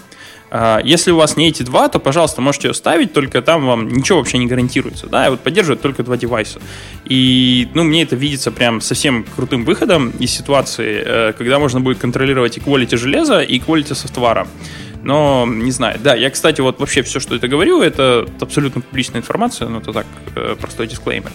А, 0.51 0.81
если 0.83 1.13
у 1.13 1.17
вас 1.17 1.37
не 1.37 1.49
эти 1.49 1.63
два, 1.63 1.89
то, 1.89 1.99
пожалуйста, 1.99 2.41
можете 2.41 2.69
ее 2.69 2.75
ставить, 2.75 3.13
только 3.13 3.41
там 3.41 3.67
вам 3.67 3.89
ничего 3.89 4.19
вообще 4.19 4.39
не 4.39 4.47
гарантируется, 4.47 5.07
да, 5.07 5.27
и 5.27 5.31
вот 5.31 5.41
поддерживает 5.41 5.81
только 5.81 6.03
два 6.03 6.17
девайса. 6.17 6.61
И, 7.05 7.69
ну, 7.75 7.85
мне 7.85 8.03
это 8.03 8.17
видится 8.17 8.51
прям 8.51 8.81
совсем 8.81 9.25
крутым 9.37 9.65
выходом 9.65 10.11
из 10.19 10.33
ситуации, 10.33 11.03
э, 11.05 11.33
когда 11.39 11.59
можно 11.59 11.81
будет 11.81 11.99
контролировать 11.99 12.57
и 12.57 12.61
quality 12.61 12.97
железа, 12.97 13.41
и 13.41 13.59
quality 13.61 13.95
софтвара. 13.95 14.49
Но, 15.03 15.47
не 15.49 15.71
знаю, 15.71 15.99
да, 16.03 16.15
я, 16.15 16.29
кстати, 16.31 16.61
вот 16.61 16.79
вообще 16.79 17.03
все, 17.03 17.21
что 17.21 17.35
это 17.35 17.49
говорю, 17.49 17.81
это 17.81 18.27
абсолютно 18.41 18.83
публичная 18.83 19.21
информация, 19.21 19.69
но 19.69 19.79
это 19.79 19.93
так, 19.93 20.07
э, 20.35 20.57
простой 20.61 20.89
дисклеймер. 20.89 21.33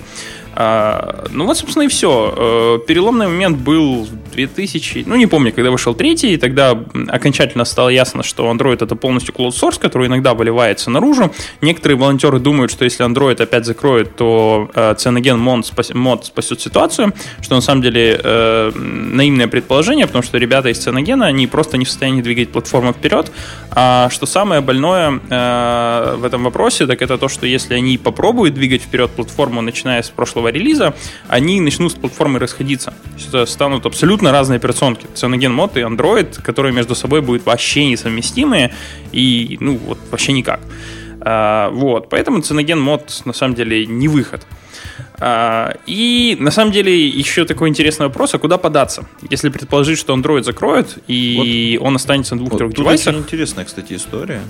А, 0.55 1.25
ну 1.31 1.45
вот, 1.45 1.57
собственно, 1.57 1.83
и 1.83 1.87
все. 1.87 2.33
Э, 2.81 2.87
переломный 2.87 3.27
момент 3.27 3.57
был 3.57 4.07
2000, 4.33 5.03
ну 5.05 5.15
не 5.15 5.27
помню, 5.27 5.51
когда 5.51 5.69
вышел 5.69 5.93
третий, 5.93 6.33
и 6.33 6.37
тогда 6.37 6.77
окончательно 7.09 7.65
стало 7.65 7.89
ясно, 7.89 8.23
что 8.23 8.49
Android 8.49 8.83
это 8.83 8.95
полностью 8.95 9.33
cloud 9.33 9.49
source, 9.49 9.79
который 9.79 10.07
иногда 10.07 10.33
выливается 10.33 10.89
наружу. 10.89 11.33
Некоторые 11.61 11.97
волонтеры 11.97 12.39
думают, 12.39 12.71
что 12.71 12.85
если 12.85 13.05
Android 13.05 13.41
опять 13.41 13.65
закроет, 13.65 14.15
то 14.15 14.69
э, 14.73 14.93
Cyanogen 14.93 15.35
мод, 15.35 15.65
спас, 15.65 15.93
мод 15.93 16.25
спасет 16.25 16.61
ситуацию, 16.61 17.13
что 17.41 17.55
на 17.55 17.61
самом 17.61 17.81
деле 17.81 18.19
э, 18.23 18.71
наивное 18.75 19.47
предположение, 19.47 20.07
потому 20.07 20.23
что 20.23 20.37
ребята 20.37 20.69
из 20.69 20.77
Cyanogen, 20.85 21.21
они 21.21 21.47
просто 21.47 21.77
не 21.77 21.83
в 21.83 21.89
состоянии 21.89 22.21
двигать 22.21 22.49
платформу 22.51 22.93
вперед, 22.93 23.29
а 23.71 24.09
что 24.09 24.25
самое 24.25 24.61
больное 24.61 25.19
э, 25.29 26.15
в 26.17 26.23
этом 26.23 26.43
вопросе, 26.45 26.87
так 26.87 27.01
это 27.01 27.17
то, 27.17 27.27
что 27.27 27.45
если 27.45 27.73
они 27.73 27.97
попробуют 27.97 28.53
двигать 28.53 28.81
вперед 28.81 29.11
платформу, 29.11 29.61
начиная 29.61 30.01
с 30.01 30.09
прошлого 30.09 30.44
нового 30.45 30.49
релиза, 30.49 30.93
они 31.27 31.62
начнут 31.62 31.91
с 31.91 31.95
платформой 31.95 32.39
расходиться. 32.39 32.93
Это 33.27 33.45
станут 33.45 33.86
абсолютно 33.86 34.31
разные 34.31 34.58
операционки. 34.58 35.08
Cyanogen 35.15 35.55
Mod 35.55 35.79
и 35.79 35.84
Android, 35.84 36.41
которые 36.41 36.73
между 36.73 36.95
собой 36.95 37.21
будут 37.21 37.45
вообще 37.45 37.86
несовместимые 37.86 38.71
и, 39.13 39.58
ну, 39.60 39.77
вот 39.77 39.97
вообще 40.12 40.34
никак. 40.34 40.60
А, 41.21 41.69
вот, 41.71 42.10
поэтому 42.10 42.39
Cyanogen 42.39 42.84
Mod 42.84 43.21
на 43.25 43.34
самом 43.34 43.55
деле 43.55 43.86
не 43.86 44.08
выход. 44.08 44.45
А, 45.19 45.73
и 45.88 46.38
на 46.39 46.51
самом 46.51 46.71
деле 46.71 47.08
еще 47.08 47.45
такой 47.45 47.69
интересный 47.69 48.08
вопрос, 48.08 48.34
а 48.34 48.38
куда 48.38 48.58
податься? 48.58 49.05
Если 49.31 49.49
предположить, 49.49 49.97
что 49.97 50.13
Android 50.13 50.43
закроют 50.43 50.97
и 51.08 51.77
вот, 51.79 51.88
он 51.88 51.95
останется 51.95 52.36
на 52.36 52.41
двух-трех 52.41 52.69
вот 52.69 52.77
девайсах. 52.77 53.13
Очень 53.13 53.23
интересная, 53.23 53.65
кстати, 53.65 53.93
история. 53.93 54.41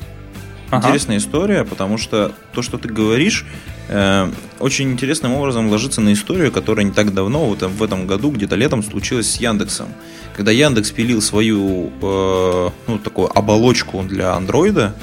Ага. 0.71 0.87
Интересная 0.87 1.17
история, 1.17 1.63
потому 1.63 1.97
что 1.97 2.33
то, 2.53 2.61
что 2.61 2.77
ты 2.77 2.89
говоришь, 2.89 3.45
э, 3.87 4.31
очень 4.59 4.91
интересным 4.91 5.33
образом 5.33 5.69
ложится 5.69 6.01
на 6.01 6.13
историю, 6.13 6.51
которая 6.51 6.85
не 6.85 6.91
так 6.91 7.13
давно, 7.13 7.45
вот 7.45 7.61
в 7.61 7.83
этом 7.83 8.07
году, 8.07 8.31
где-то 8.31 8.55
летом, 8.55 8.83
случилась 8.83 9.31
с 9.31 9.37
Яндексом. 9.37 9.87
Когда 10.35 10.51
Яндекс 10.51 10.91
пилил 10.91 11.21
свою 11.21 11.91
э, 12.01 12.69
ну, 12.87 12.97
такую 12.97 13.35
оболочку 13.37 14.01
для 14.03 14.33
андроида, 14.33 14.95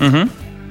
угу. 0.00 0.28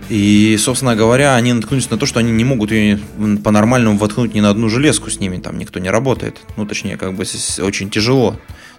и, 0.10 0.58
собственно 0.60 0.96
говоря, 0.96 1.36
они 1.36 1.54
наткнулись 1.54 1.90
на 1.92 1.98
то, 1.98 2.06
что 2.08 2.20
они 2.20 2.32
не 2.32 2.44
могут 2.44 2.72
ее 2.72 3.00
по-нормальному 3.44 3.98
воткнуть 3.98 4.34
ни 4.34 4.40
на 4.40 4.50
одну 4.50 4.68
железку 4.68 5.12
с 5.12 5.20
ними, 5.20 5.38
там 5.38 5.60
никто 5.60 5.80
не 5.80 5.92
работает. 5.92 6.42
Ну, 6.58 6.66
точнее, 6.66 6.98
как 6.98 7.14
бы 7.14 7.24
очень 7.60 7.90
тяжело. 7.92 8.32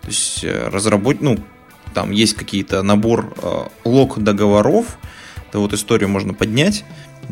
То 0.03 0.09
есть 0.09 0.43
э, 0.43 0.69
разработать, 0.69 1.23
ну, 1.23 1.39
там 1.95 2.11
есть 2.11 2.35
какие-то 2.35 2.83
набор 2.83 3.33
э, 3.41 3.67
лог 3.85 4.19
договоров, 4.19 4.99
это 5.55 5.61
вот 5.61 5.73
историю 5.73 6.09
можно 6.09 6.35
поднять, 6.35 6.85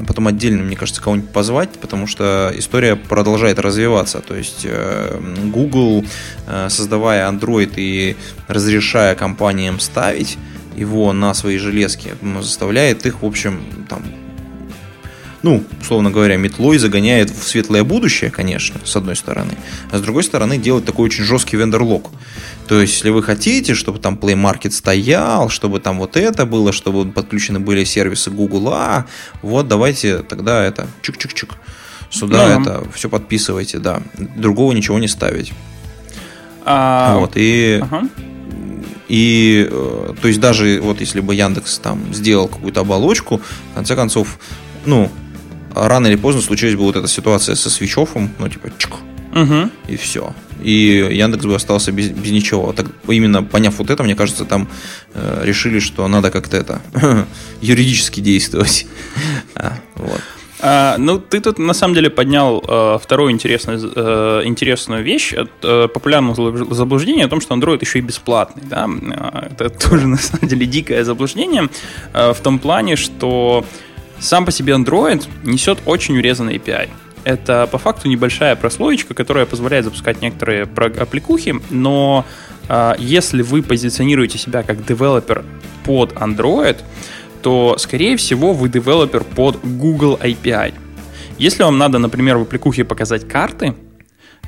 потом 0.07 0.29
отдельно, 0.29 0.63
мне 0.63 0.77
кажется, 0.77 1.03
кого-нибудь 1.03 1.31
позвать, 1.31 1.71
потому 1.81 2.07
что 2.07 2.53
история 2.55 2.95
продолжает 2.95 3.59
развиваться. 3.59 4.21
То 4.21 4.37
есть 4.37 4.61
э, 4.63 5.21
Google, 5.47 6.05
э, 6.47 6.69
создавая 6.71 7.29
Android 7.29 7.73
и 7.75 8.17
разрешая 8.47 9.17
компаниям 9.17 9.81
ставить, 9.81 10.39
его 10.77 11.13
на 11.13 11.35
свои 11.35 11.59
железки, 11.59 12.15
заставляет 12.41 13.05
их, 13.07 13.23
в 13.23 13.27
общем, 13.27 13.61
там, 13.89 14.05
ну, 15.43 15.65
условно 15.81 16.13
говоря, 16.13 16.37
метлой 16.37 16.79
загоняет 16.79 17.29
в 17.31 17.43
светлое 17.43 17.83
будущее, 17.83 18.31
конечно, 18.31 18.81
с 18.85 18.95
одной 18.95 19.17
стороны, 19.17 19.55
а 19.91 19.99
с 19.99 20.01
другой 20.01 20.23
стороны 20.23 20.59
делает 20.59 20.85
такой 20.85 21.07
очень 21.07 21.25
жесткий 21.25 21.57
вендор-лог. 21.57 22.13
То 22.69 22.81
есть, 22.81 22.95
если 22.95 23.11
вы 23.11 23.23
хотите, 23.23 23.75
чтобы 23.75 23.99
там 23.99 24.15
Play 24.15 24.35
Market 24.35 24.71
стоял, 24.71 25.49
чтобы 25.49 25.81
там 25.81 25.99
вот 25.99 26.17
это 26.17 26.47
было, 26.47 26.73
чтобы 26.73 27.11
подключены 27.11 27.61
были 27.61 27.85
сервисы 27.85 28.31
Google, 28.31 28.69
а 28.73 29.07
вот 29.43 29.69
давайте 29.69 30.19
тогда 30.19 30.65
это 30.65 30.87
чик-чик-чик. 31.03 31.51
Сюда 32.11 32.59
ну, 32.59 32.63
это 32.63 32.91
все 32.93 33.09
подписывайте, 33.09 33.79
да. 33.79 34.03
Другого 34.37 34.73
ничего 34.73 34.99
не 34.99 35.09
ставить. 35.09 35.53
А... 36.65 37.17
Вот, 37.19 37.33
и... 37.37 37.81
Ага. 37.83 38.09
И, 39.09 39.69
э, 39.71 40.15
то 40.23 40.29
есть, 40.29 40.41
даже 40.41 40.81
вот 40.81 41.01
если 41.01 41.21
бы 41.21 41.35
Яндекс 41.35 41.79
там 41.79 42.15
сделал 42.15 42.49
какую-то 42.49 42.81
оболочку, 42.81 43.43
в 43.73 43.75
конце 43.75 43.95
концов, 43.95 44.39
ну, 44.87 45.11
рано 45.75 46.07
или 46.07 46.17
поздно 46.17 46.41
случилась 46.41 46.77
бы 46.77 46.85
вот 46.85 46.97
эта 46.97 47.09
ситуация 47.09 47.55
со 47.55 47.69
свечофом, 47.69 48.31
ну, 48.39 48.49
типа, 48.49 48.71
чик, 48.79 48.95
угу. 49.35 49.71
и 49.87 49.97
все. 49.97 50.33
И 50.63 50.97
Яндекс 51.11 51.45
бы 51.45 51.55
остался 51.55 51.93
без, 51.93 52.09
без 52.09 52.31
ничего. 52.31 52.73
Так, 52.73 52.87
именно 53.09 53.43
поняв 53.43 53.79
вот 53.79 53.91
это, 53.91 54.03
мне 54.03 54.15
кажется, 54.15 54.45
там 54.45 54.69
э, 55.15 55.43
решили, 55.45 55.79
что 55.79 56.07
надо 56.09 56.31
как-то 56.31 56.57
это 56.57 56.81
юридически 57.61 58.21
действовать. 58.21 58.87
а, 59.55 59.75
вот. 59.97 60.21
А, 60.65 60.97
ну, 60.97 61.19
ты 61.19 61.41
тут 61.41 61.59
на 61.59 61.75
самом 61.75 61.95
деле 61.95 62.09
поднял 62.09 62.63
э, 62.67 62.99
вторую 63.03 63.33
интересную, 63.33 63.81
э, 63.97 64.43
интересную 64.45 65.03
вещь 65.03 65.33
от 65.33 65.51
э, 65.65 65.89
популярного 65.89 66.73
заблуждения 66.73 67.25
о 67.25 67.29
том, 67.29 67.41
что 67.41 67.55
Android 67.55 67.79
еще 67.81 67.99
и 67.99 68.03
бесплатный. 68.03 68.63
Да? 68.71 68.89
А, 68.89 69.49
это 69.51 69.71
тоже 69.89 70.07
на 70.07 70.19
самом 70.19 70.47
деле 70.47 70.67
дикое 70.67 71.03
заблуждение 71.03 71.69
э, 72.13 72.33
в 72.33 72.41
том 72.41 72.61
плане, 72.61 72.95
что 72.95 73.65
сам 74.21 74.45
по 74.45 74.53
себе 74.53 74.75
Android 74.75 75.27
несет 75.43 75.81
очень 75.85 76.17
урезанный 76.17 76.59
API. 76.59 76.89
Это 77.25 77.69
по 77.71 77.79
факту 77.79 78.09
небольшая 78.09 78.57
прослоечка, 78.57 79.15
которая 79.15 79.47
позволяет 79.47 79.85
запускать 79.85 80.21
некоторые 80.21 80.65
аппликухи, 80.65 81.55
но 81.71 82.25
э, 82.69 82.95
если 82.99 83.43
вы 83.43 83.63
позиционируете 83.63 84.39
себя 84.39 84.63
как 84.63 84.85
девелопер 84.85 85.45
под 85.85 86.13
Android, 86.13 86.79
то, 87.43 87.77
скорее 87.79 88.17
всего, 88.17 88.53
вы 88.53 88.69
девелопер 88.69 89.25
под 89.25 89.61
Google 89.65 90.19
API. 90.21 90.75
Если 91.39 91.63
вам 91.63 91.79
надо, 91.79 91.99
например, 91.99 92.39
в 92.39 92.43
аппликухе 92.43 92.85
показать 92.85 93.27
карты, 93.29 93.75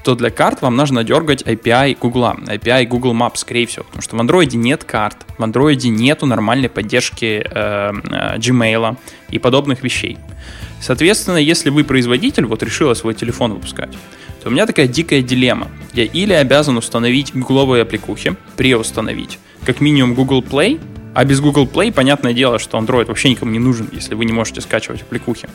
то 0.05 0.15
для 0.15 0.31
карт 0.31 0.61
вам 0.63 0.77
нужно 0.77 1.03
дергать 1.03 1.43
API 1.43 1.97
Google, 1.99 2.35
API 2.47 2.87
Google 2.87 3.15
Maps, 3.15 3.37
скорее 3.37 3.67
всего, 3.67 3.85
потому 3.85 4.03
что 4.03 4.17
в 4.17 4.21
Android 4.21 4.55
нет 4.55 4.85
карт, 4.85 5.17
в 5.39 5.43
Android 5.43 5.89
нету 5.89 6.27
нормальной 6.27 6.69
поддержки 6.69 7.43
э, 7.45 7.45
э, 7.51 8.39
Gmail 8.39 8.97
и 9.31 9.39
подобных 9.39 9.83
вещей. 9.83 10.19
Соответственно, 10.85 11.39
если 11.39 11.71
вы 11.71 11.83
производитель, 11.83 12.45
вот 12.45 12.63
решила 12.63 12.93
свой 12.93 13.15
телефон 13.15 13.55
выпускать, 13.55 13.95
то 14.43 14.51
у 14.51 14.53
меня 14.53 14.67
такая 14.67 14.87
дикая 14.87 15.23
дилемма. 15.23 15.71
Я 15.95 16.05
или 16.05 16.35
обязан 16.35 16.77
установить 16.77 17.35
гугловые 17.35 17.85
аппликухи, 17.85 18.37
преустановить, 18.59 19.39
как 19.65 19.81
минимум 19.81 20.15
Google 20.15 20.43
Play, 20.43 20.79
а 21.15 21.25
без 21.25 21.41
Google 21.41 21.67
Play, 21.67 21.91
понятное 21.91 22.35
дело, 22.35 22.59
что 22.59 22.77
Android 22.77 23.07
вообще 23.07 23.31
никому 23.31 23.51
не 23.51 23.59
нужен, 23.59 23.89
если 23.93 24.15
вы 24.15 24.27
не 24.27 24.35
можете 24.35 24.61
скачивать 24.61 25.01
аппликухи. 25.01 25.49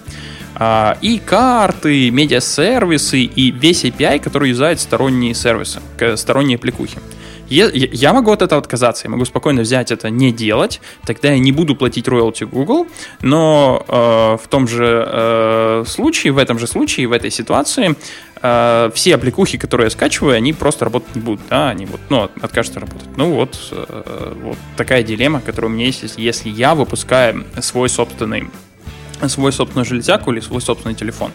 А, 0.55 0.97
и 0.99 1.19
карты, 1.19 2.09
медиасервисы, 2.09 3.21
и 3.21 3.51
весь 3.51 3.85
API, 3.85 4.17
который 4.19 4.49
юзает 4.49 4.79
сторонние 4.79 5.35
сервисы, 5.35 5.79
сторонние 6.15 6.55
аппликухи. 6.55 6.97
Я 7.49 8.13
могу 8.13 8.31
от 8.31 8.41
этого 8.41 8.61
отказаться, 8.61 9.05
я 9.05 9.09
могу 9.09 9.25
спокойно 9.25 9.61
взять 9.61 9.91
это, 9.91 10.09
не 10.09 10.31
делать, 10.31 10.81
тогда 11.05 11.31
я 11.31 11.39
не 11.39 11.51
буду 11.51 11.75
платить 11.75 12.07
роялти 12.07 12.43
Google, 12.43 12.87
но 13.21 13.83
э, 13.87 14.37
в 14.43 14.47
том 14.47 14.67
же 14.67 15.05
э, 15.07 15.83
случае, 15.87 16.33
в 16.33 16.37
этом 16.37 16.59
же 16.59 16.67
случае, 16.67 17.07
в 17.07 17.11
этой 17.11 17.31
ситуации, 17.31 17.95
э, 18.41 18.91
все 18.93 19.15
аппликухи, 19.15 19.57
которые 19.57 19.85
я 19.85 19.91
скачиваю, 19.91 20.35
они 20.35 20.53
просто 20.53 20.85
работать 20.85 21.15
не 21.15 21.21
будут, 21.21 21.41
да, 21.49 21.69
они 21.69 21.85
вот, 21.85 21.99
ну, 22.09 22.29
откажутся 22.41 22.79
работать. 22.79 23.09
Ну 23.17 23.33
вот, 23.33 23.57
э, 23.71 24.33
вот 24.43 24.57
такая 24.77 25.03
дилемма, 25.03 25.41
которая 25.41 25.71
у 25.71 25.73
меня 25.73 25.85
есть, 25.85 26.13
если 26.17 26.49
я 26.49 26.75
выпускаю 26.75 27.45
свой 27.61 27.89
собственный 27.89 28.49
свой 29.27 29.51
собственную 29.51 29.85
железяку 29.85 30.31
или 30.31 30.39
свой 30.39 30.61
собственный 30.61 30.95
телефон. 30.95 31.31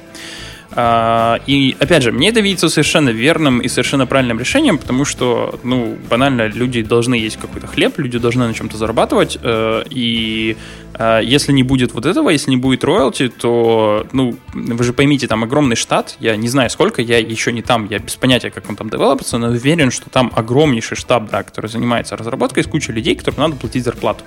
И, 0.77 1.77
опять 1.79 2.03
же, 2.03 2.11
мне 2.11 2.31
это 2.31 2.41
видится 2.41 2.69
совершенно 2.69 3.11
верным 3.11 3.61
и 3.61 3.69
совершенно 3.69 4.07
правильным 4.07 4.41
решением, 4.41 4.79
потому 4.79 5.05
что, 5.05 5.59
ну, 5.63 5.97
банально, 6.11 6.49
люди 6.49 6.83
должны 6.83 7.15
есть 7.15 7.37
какой-то 7.37 7.67
хлеб, 7.67 7.99
люди 7.99 8.19
должны 8.19 8.47
на 8.47 8.55
чем-то 8.55 8.77
зарабатывать, 8.77 9.39
э, 9.41 9.85
и 9.91 10.57
э, 10.95 11.21
если 11.23 11.53
не 11.53 11.63
будет 11.63 11.95
вот 11.95 12.07
этого, 12.07 12.31
если 12.31 12.51
не 12.51 12.57
будет 12.57 12.83
роялти, 12.83 13.29
то, 13.29 14.07
ну, 14.13 14.37
вы 14.53 14.85
же 14.85 14.93
поймите, 14.93 15.29
там 15.29 15.45
огромный 15.45 15.77
штат, 15.77 16.17
я 16.21 16.37
не 16.37 16.49
знаю 16.49 16.71
сколько, 16.71 17.03
я 17.03 17.19
еще 17.19 17.53
не 17.53 17.63
там, 17.63 17.87
я 17.91 17.99
без 17.99 18.17
понятия, 18.17 18.51
как 18.51 18.69
он 18.69 18.77
там 18.77 18.91
девелопится, 18.91 19.39
но 19.39 19.49
уверен, 19.49 19.91
что 19.91 20.11
там 20.11 20.33
огромнейший 20.35 20.97
штаб, 20.97 21.31
да, 21.31 21.43
который 21.43 21.67
занимается 21.67 22.17
разработкой 22.17 22.65
с 22.65 22.67
кучей 22.67 22.93
людей, 22.93 23.15
которым 23.15 23.41
надо 23.41 23.57
платить 23.57 23.85
зарплату. 23.85 24.25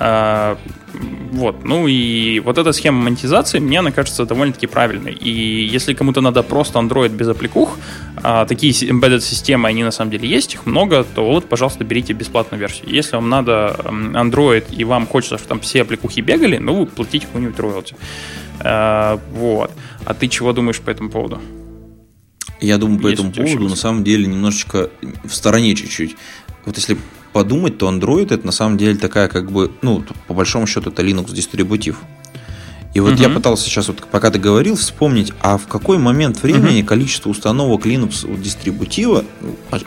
А, 0.00 0.56
вот, 1.32 1.64
ну 1.64 1.86
и 1.88 2.40
вот 2.40 2.56
эта 2.56 2.72
схема 2.72 3.02
монетизации, 3.02 3.58
мне 3.58 3.80
она 3.80 3.90
кажется 3.90 4.24
довольно-таки 4.24 4.66
правильной. 4.66 5.12
И 5.12 5.30
если 5.66 5.94
кому-то 5.94 6.20
надо 6.20 6.42
просто 6.42 6.78
Android 6.78 7.10
без 7.10 7.28
аппликух, 7.28 7.76
а 8.16 8.46
такие 8.46 8.72
embedded 8.72 9.20
системы, 9.20 9.68
они 9.68 9.82
на 9.82 9.90
самом 9.90 10.10
деле 10.10 10.28
есть, 10.28 10.54
их 10.54 10.66
много, 10.66 11.04
то 11.04 11.24
вот, 11.24 11.48
пожалуйста, 11.48 11.84
берите 11.84 12.12
бесплатную 12.12 12.60
версию. 12.60 12.88
Если 12.88 13.16
вам 13.16 13.28
надо 13.28 13.76
Android 13.84 14.74
и 14.74 14.84
вам 14.84 15.06
хочется, 15.06 15.36
чтобы 15.36 15.48
там 15.48 15.60
все 15.60 15.82
аппликухи 15.82 16.20
бегали, 16.20 16.58
ну, 16.58 16.80
вы 16.80 16.86
платите 16.86 17.26
какую-нибудь 17.26 17.58
роялти. 17.58 17.96
А, 18.60 19.20
вот. 19.32 19.72
А 20.04 20.14
ты 20.14 20.28
чего 20.28 20.52
думаешь 20.52 20.80
по 20.80 20.90
этому 20.90 21.10
поводу? 21.10 21.40
Я 22.60 22.78
думаю, 22.78 23.00
по 23.00 23.08
этому 23.08 23.32
поводу, 23.32 23.68
на 23.68 23.76
самом 23.76 24.04
деле, 24.04 24.26
немножечко 24.26 24.90
в 25.24 25.32
стороне 25.32 25.74
чуть-чуть. 25.74 26.16
Вот 26.64 26.76
если 26.76 26.98
подумать, 27.32 27.78
то 27.78 27.90
Android 27.90 28.34
это 28.34 28.44
на 28.46 28.52
самом 28.52 28.78
деле 28.78 28.96
такая 28.96 29.28
как 29.28 29.50
бы, 29.50 29.70
ну, 29.82 30.04
по 30.26 30.34
большому 30.34 30.66
счету 30.66 30.90
это 30.90 31.02
Linux 31.02 31.32
дистрибутив. 31.32 31.98
И 32.94 33.00
вот 33.00 33.14
угу. 33.14 33.22
я 33.22 33.28
пытался 33.28 33.64
сейчас, 33.64 33.88
вот 33.88 34.02
пока 34.10 34.30
ты 34.30 34.38
говорил, 34.38 34.74
вспомнить, 34.74 35.32
а 35.40 35.58
в 35.58 35.66
какой 35.66 35.98
момент 35.98 36.42
времени 36.42 36.80
угу. 36.80 36.88
количество 36.88 37.28
установок 37.28 37.84
Linux 37.86 38.40
дистрибутива, 38.40 39.24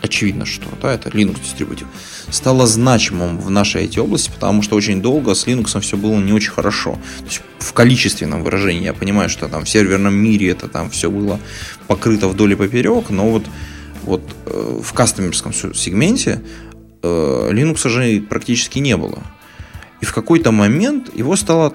очевидно, 0.01 0.45
что 0.45 0.67
да, 0.81 0.93
это 0.93 1.09
Linux 1.09 1.41
дистрибутив, 1.41 1.87
стало 2.29 2.67
значимым 2.67 3.39
в 3.39 3.49
нашей 3.49 3.85
этой 3.85 3.99
области, 3.99 4.29
потому 4.29 4.61
что 4.61 4.75
очень 4.75 5.01
долго 5.01 5.33
с 5.33 5.47
Linux 5.47 5.79
все 5.81 5.97
было 5.97 6.19
не 6.19 6.31
очень 6.31 6.51
хорошо. 6.51 6.93
То 7.19 7.25
есть 7.25 7.41
в 7.59 7.73
количественном 7.73 8.43
выражении 8.43 8.83
я 8.83 8.93
понимаю, 8.93 9.29
что 9.29 9.47
там 9.47 9.65
в 9.65 9.69
серверном 9.69 10.13
мире 10.13 10.49
это 10.49 10.67
там 10.67 10.89
все 10.91 11.09
было 11.09 11.39
покрыто 11.87 12.27
вдоль 12.27 12.53
и 12.53 12.55
поперек, 12.55 13.09
но 13.09 13.29
вот, 13.29 13.43
вот 14.03 14.21
э, 14.45 14.79
в 14.81 14.93
кастомерском 14.93 15.53
сегменте 15.53 16.41
Linux 17.01 17.87
же 17.89 18.21
практически 18.21 18.79
не 18.79 18.97
было. 18.97 19.19
И 20.01 20.05
в 20.05 20.13
какой-то 20.13 20.51
момент 20.51 21.15
его 21.15 21.35
стало 21.35 21.73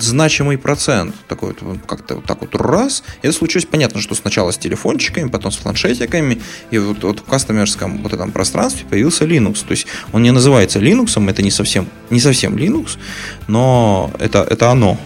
значимый 0.00 0.58
процент. 0.58 1.14
Такой 1.28 1.54
вот, 1.60 1.78
как-то 1.86 2.16
вот 2.16 2.24
так 2.24 2.40
вот 2.40 2.54
раз. 2.54 3.02
И 3.22 3.26
это 3.26 3.36
случилось, 3.36 3.66
понятно, 3.66 4.00
что 4.00 4.14
сначала 4.14 4.50
с 4.50 4.58
телефончиками, 4.58 5.28
потом 5.28 5.50
с 5.50 5.56
планшетиками. 5.56 6.40
И 6.70 6.78
вот, 6.78 7.02
вот 7.04 7.20
в 7.20 7.24
кастомерском 7.24 8.02
вот 8.02 8.12
этом 8.12 8.30
пространстве 8.32 8.86
появился 8.88 9.24
Linux. 9.24 9.64
То 9.66 9.72
есть 9.72 9.86
он 10.12 10.22
не 10.22 10.30
называется 10.30 10.78
Linux, 10.78 11.28
это 11.28 11.42
не 11.42 11.50
совсем, 11.50 11.88
не 12.10 12.20
совсем 12.20 12.56
Linux, 12.56 12.98
но 13.46 14.10
это, 14.18 14.46
это 14.48 14.70
оно. 14.70 14.98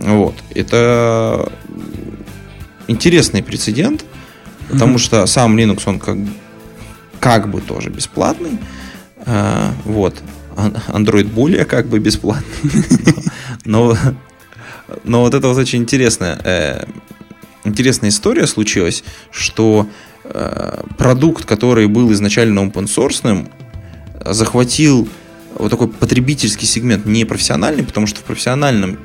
Вот. 0.00 0.34
Это 0.54 1.50
интересный 2.86 3.42
прецедент, 3.42 4.04
потому 4.70 4.96
mm-hmm. 4.96 4.98
что 4.98 5.26
сам 5.26 5.56
Linux, 5.56 5.82
он 5.86 5.98
как 5.98 6.16
как 7.24 7.48
бы 7.48 7.62
тоже 7.62 7.88
бесплатный. 7.88 8.58
А, 9.24 9.72
вот. 9.86 10.14
Android 10.88 11.24
более 11.24 11.64
как 11.64 11.86
бы 11.86 11.98
бесплатный. 11.98 12.70
Но, 13.64 13.96
но 15.04 15.22
вот 15.22 15.32
это 15.32 15.48
вот 15.48 15.56
очень 15.56 15.78
интересная, 15.80 16.38
э, 16.44 16.84
интересная 17.64 18.10
история 18.10 18.46
случилась, 18.46 19.02
что 19.30 19.88
э, 20.24 20.82
продукт, 20.98 21.46
который 21.46 21.86
был 21.86 22.12
изначально 22.12 22.60
open 22.60 22.84
source, 22.84 23.48
захватил 24.22 25.08
вот 25.54 25.70
такой 25.70 25.88
потребительский 25.88 26.66
сегмент, 26.66 27.06
не 27.06 27.24
профессиональный, 27.24 27.84
потому 27.84 28.06
что 28.06 28.20
в 28.20 28.24
профессиональном 28.24 28.98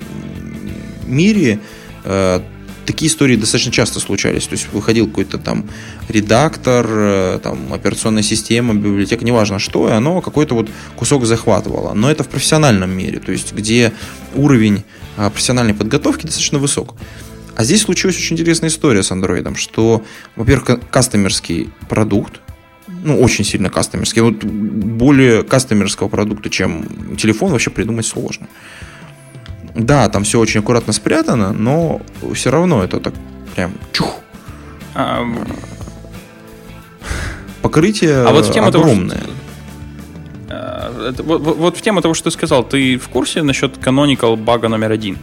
мире 1.08 1.62
э, 2.04 2.42
такие 2.90 3.08
истории 3.12 3.36
достаточно 3.36 3.72
часто 3.72 4.00
случались. 4.00 4.48
То 4.48 4.54
есть 4.54 4.68
выходил 4.74 5.08
какой-то 5.08 5.38
там 5.38 5.70
редактор, 6.08 6.88
э, 6.90 7.40
там, 7.44 7.72
операционная 7.72 8.24
система, 8.24 8.74
библиотека, 8.74 9.24
неважно 9.24 9.60
что, 9.60 9.88
и 9.88 9.92
оно 9.92 10.22
какой-то 10.22 10.56
вот 10.56 10.70
кусок 10.96 11.26
захватывало. 11.26 11.94
Но 11.94 12.10
это 12.10 12.24
в 12.24 12.30
профессиональном 12.30 12.90
мире, 12.90 13.20
то 13.20 13.32
есть 13.32 13.54
где 13.54 13.94
уровень 14.34 14.84
а, 15.18 15.30
профессиональной 15.30 15.76
подготовки 15.76 16.26
достаточно 16.26 16.58
высок. 16.58 16.96
А 17.56 17.64
здесь 17.64 17.84
случилась 17.84 18.18
очень 18.18 18.36
интересная 18.36 18.70
история 18.70 19.04
с 19.04 19.12
андроидом, 19.12 19.56
что, 19.56 20.04
во-первых, 20.36 20.80
кастомерский 20.90 21.70
продукт, 21.90 22.42
Ну, 23.04 23.22
очень 23.22 23.46
сильно 23.46 23.70
кастомерский. 23.70 24.24
Вот 24.24 24.44
более 24.44 25.44
кастомерского 25.44 26.10
продукта, 26.10 26.50
чем 26.50 27.16
телефон, 27.18 27.52
вообще 27.52 27.70
придумать 27.70 28.08
сложно. 28.08 28.48
Да, 29.80 30.10
там 30.10 30.24
все 30.24 30.40
очень 30.40 30.60
аккуратно 30.60 30.94
спрятано, 30.94 31.54
но 31.54 32.02
все 32.34 32.52
равно 32.52 32.84
это 32.84 33.00
так 33.00 33.14
прям 33.56 33.72
чух. 33.94 34.20
А, 34.94 35.26
Покрытие 37.62 38.26
а 38.26 38.32
вот 38.32 38.46
в 38.46 38.52
тему 38.54 38.68
огромное. 38.68 39.18
Того, 39.18 39.32
что, 40.48 40.54
а, 40.54 41.10
это, 41.10 41.24
вот, 41.24 41.42
вот 41.42 41.78
в 41.78 41.82
тему 41.82 42.02
того, 42.02 42.14
что 42.14 42.26
ты 42.26 42.32
сказал, 42.32 42.64
ты 42.64 42.98
в 42.98 43.08
курсе 43.08 43.42
насчет 43.42 43.78
Canonical 43.78 44.36
бага 44.36 44.68
номер 44.68 44.92
один? 44.92 45.18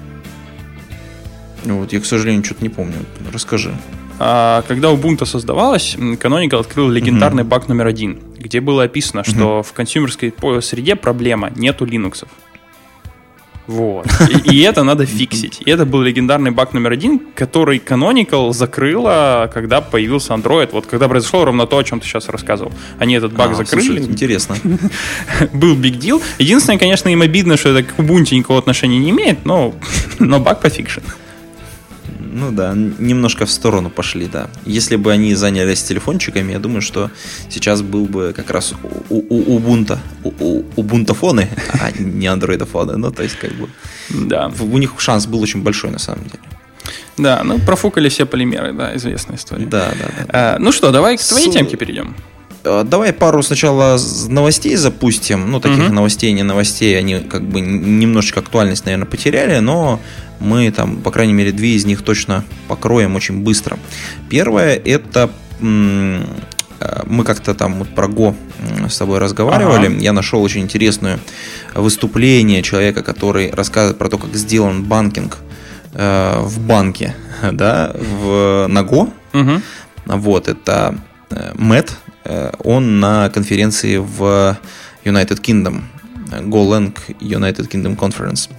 Вот 1.65 1.93
я, 1.93 2.01
к 2.01 2.07
сожалению, 2.07 2.45
что-то 2.45 2.63
не 2.63 2.71
помню. 2.71 2.95
Расскажи. 3.33 3.75
А, 4.19 4.63
когда 4.67 4.91
Ubuntu 4.91 5.27
создавалась, 5.27 5.97
Canonical 5.97 6.61
открыл 6.61 6.89
легендарный 6.89 7.43
угу. 7.43 7.51
баг 7.51 7.69
номер 7.69 7.89
один, 7.89 8.21
где 8.39 8.61
было 8.61 8.85
описано, 8.85 9.23
что 9.25 9.59
угу. 9.59 9.63
в 9.63 9.73
консюмерской 9.75 10.33
среде 10.63 10.97
проблема, 10.97 11.51
нету 11.55 11.85
линуксов. 11.85 12.29
Вот. 13.67 14.07
И, 14.31 14.57
и 14.57 14.63
это 14.63 14.83
надо 14.83 15.07
фиксить. 15.07 15.61
И 15.65 15.71
это 15.71 15.85
был 15.85 16.03
легендарный 16.03 16.51
баг 16.51 16.73
номер 16.73 16.93
один, 16.93 17.21
который 17.35 17.79
Canonical 17.79 18.53
закрыла, 18.53 19.51
когда 19.53 19.81
появился 19.81 20.35
Android. 20.35 20.71
Вот 20.73 20.87
когда 20.87 21.09
произошло 21.09 21.45
ровно 21.45 21.67
то, 21.67 21.79
о 21.79 21.85
чем 21.85 22.01
ты 22.01 22.07
сейчас 22.07 22.29
рассказывал. 22.29 22.73
Они 22.99 23.15
этот 23.15 23.33
баг 23.33 23.53
а, 23.53 23.55
закрыли. 23.55 23.99
Слушай, 23.99 24.05
интересно. 24.05 24.57
был 25.53 25.77
big 25.77 25.99
deal. 25.99 26.23
Единственное, 26.39 26.79
конечно, 26.79 27.09
им 27.09 27.23
обидно, 27.23 27.57
что 27.57 27.71
это 27.71 27.83
к 27.83 27.99
Ubuntu 27.99 28.35
никакого 28.35 28.59
отношения 28.59 28.99
не 28.99 29.11
имеет, 29.11 29.45
но, 29.45 29.75
но 30.19 30.39
баг 30.39 30.61
пофикшен. 30.61 31.03
Ну 32.37 32.51
да, 32.53 32.75
немножко 32.75 33.47
в 33.47 33.51
сторону 33.51 33.89
пошли, 33.89 34.27
да. 34.27 34.51
Если 34.67 34.97
бы 34.97 35.11
они 35.11 35.35
занялись 35.35 35.83
телефончиками, 35.83 36.53
я 36.53 36.59
думаю, 36.59 36.83
что 36.83 37.11
сейчас 37.49 37.81
был 37.81 38.05
бы 38.05 38.35
как 38.37 38.51
раз 38.51 38.75
у, 39.09 39.17
у, 39.17 39.59
Ubuntu, 39.59 39.99
у, 40.23 40.33
у, 40.39 40.65
Ubuntu-фоны, 40.77 41.49
а 41.81 41.91
не 41.99 42.27
андроидофоны. 42.27 42.99
Ну, 42.99 43.11
то 43.11 43.23
есть, 43.23 43.37
как 43.37 43.53
бы... 43.53 43.71
Да. 44.11 44.53
У 44.61 44.77
них 44.77 44.93
шанс 44.99 45.27
был 45.27 45.41
очень 45.41 45.63
большой, 45.63 45.91
на 45.91 45.99
самом 45.99 46.25
деле. 46.25 46.43
Да, 47.17 47.43
ну 47.43 47.59
профукали 47.59 48.11
все 48.11 48.27
полимеры, 48.27 48.75
да, 48.75 48.95
известная 48.97 49.37
история. 49.37 49.65
Да, 49.65 49.89
да, 49.99 50.07
да. 50.07 50.27
А, 50.29 50.59
ну 50.59 50.73
что, 50.73 50.93
давай 50.93 51.17
к 51.17 51.23
твоей 51.23 51.51
С... 51.51 51.55
темке 51.55 51.79
перейдем. 51.79 52.15
А, 52.67 52.85
давай 52.85 53.13
пару 53.13 53.43
сначала 53.43 53.99
новостей 54.29 54.77
запустим. 54.77 55.51
Ну, 55.51 55.61
таких 55.61 55.87
угу. 55.87 55.95
новостей, 55.95 56.33
не 56.33 56.43
новостей, 56.43 56.99
они 56.99 57.21
как 57.21 57.43
бы 57.43 57.61
немножечко 57.61 58.41
актуальность, 58.41 58.85
наверное, 58.85 59.07
потеряли, 59.07 59.59
но 59.61 60.01
мы 60.41 60.71
там, 60.71 60.99
по 60.99 61.11
крайней 61.11 61.33
мере, 61.33 61.53
две 61.53 61.75
из 61.75 61.85
них 61.85 62.03
точно 62.03 62.45
покроем 62.69 63.17
очень 63.17 63.43
быстро. 63.43 63.79
Первое 64.29 64.75
это 64.75 65.31
э, 65.61 66.23
мы 67.07 67.25
как-то 67.25 67.55
там 67.55 67.75
вот 67.75 67.89
про 67.89 68.09
Го 68.09 68.35
с 68.89 68.99
тобой 68.99 69.19
разговаривали. 69.19 69.87
Ага. 69.87 69.97
Я 69.99 70.13
нашел 70.13 70.43
очень 70.43 70.63
интересное 70.63 71.19
выступление 71.75 72.63
человека, 72.63 73.03
который 73.03 73.51
рассказывает 73.51 73.99
про 73.99 74.09
то, 74.09 74.19
как 74.19 74.35
сделан 74.35 74.85
банкинг 74.85 75.39
э, 75.95 76.41
в 76.41 76.61
банке, 76.61 77.15
да, 77.53 77.93
в 77.95 78.67
на 78.69 78.81
Go. 78.81 79.13
Угу. 79.33 79.63
Вот, 80.07 80.49
это 80.49 80.99
э, 81.31 81.53
Мэтт, 81.55 81.97
э, 82.25 82.53
он 82.63 83.01
на 83.01 83.29
конференции 83.31 83.97
в 83.97 84.59
United 85.05 85.41
Kingdom, 85.41 85.83
GoLang 86.43 86.95
United 87.21 87.69
Kingdom 87.69 87.97
Conference. 87.97 88.51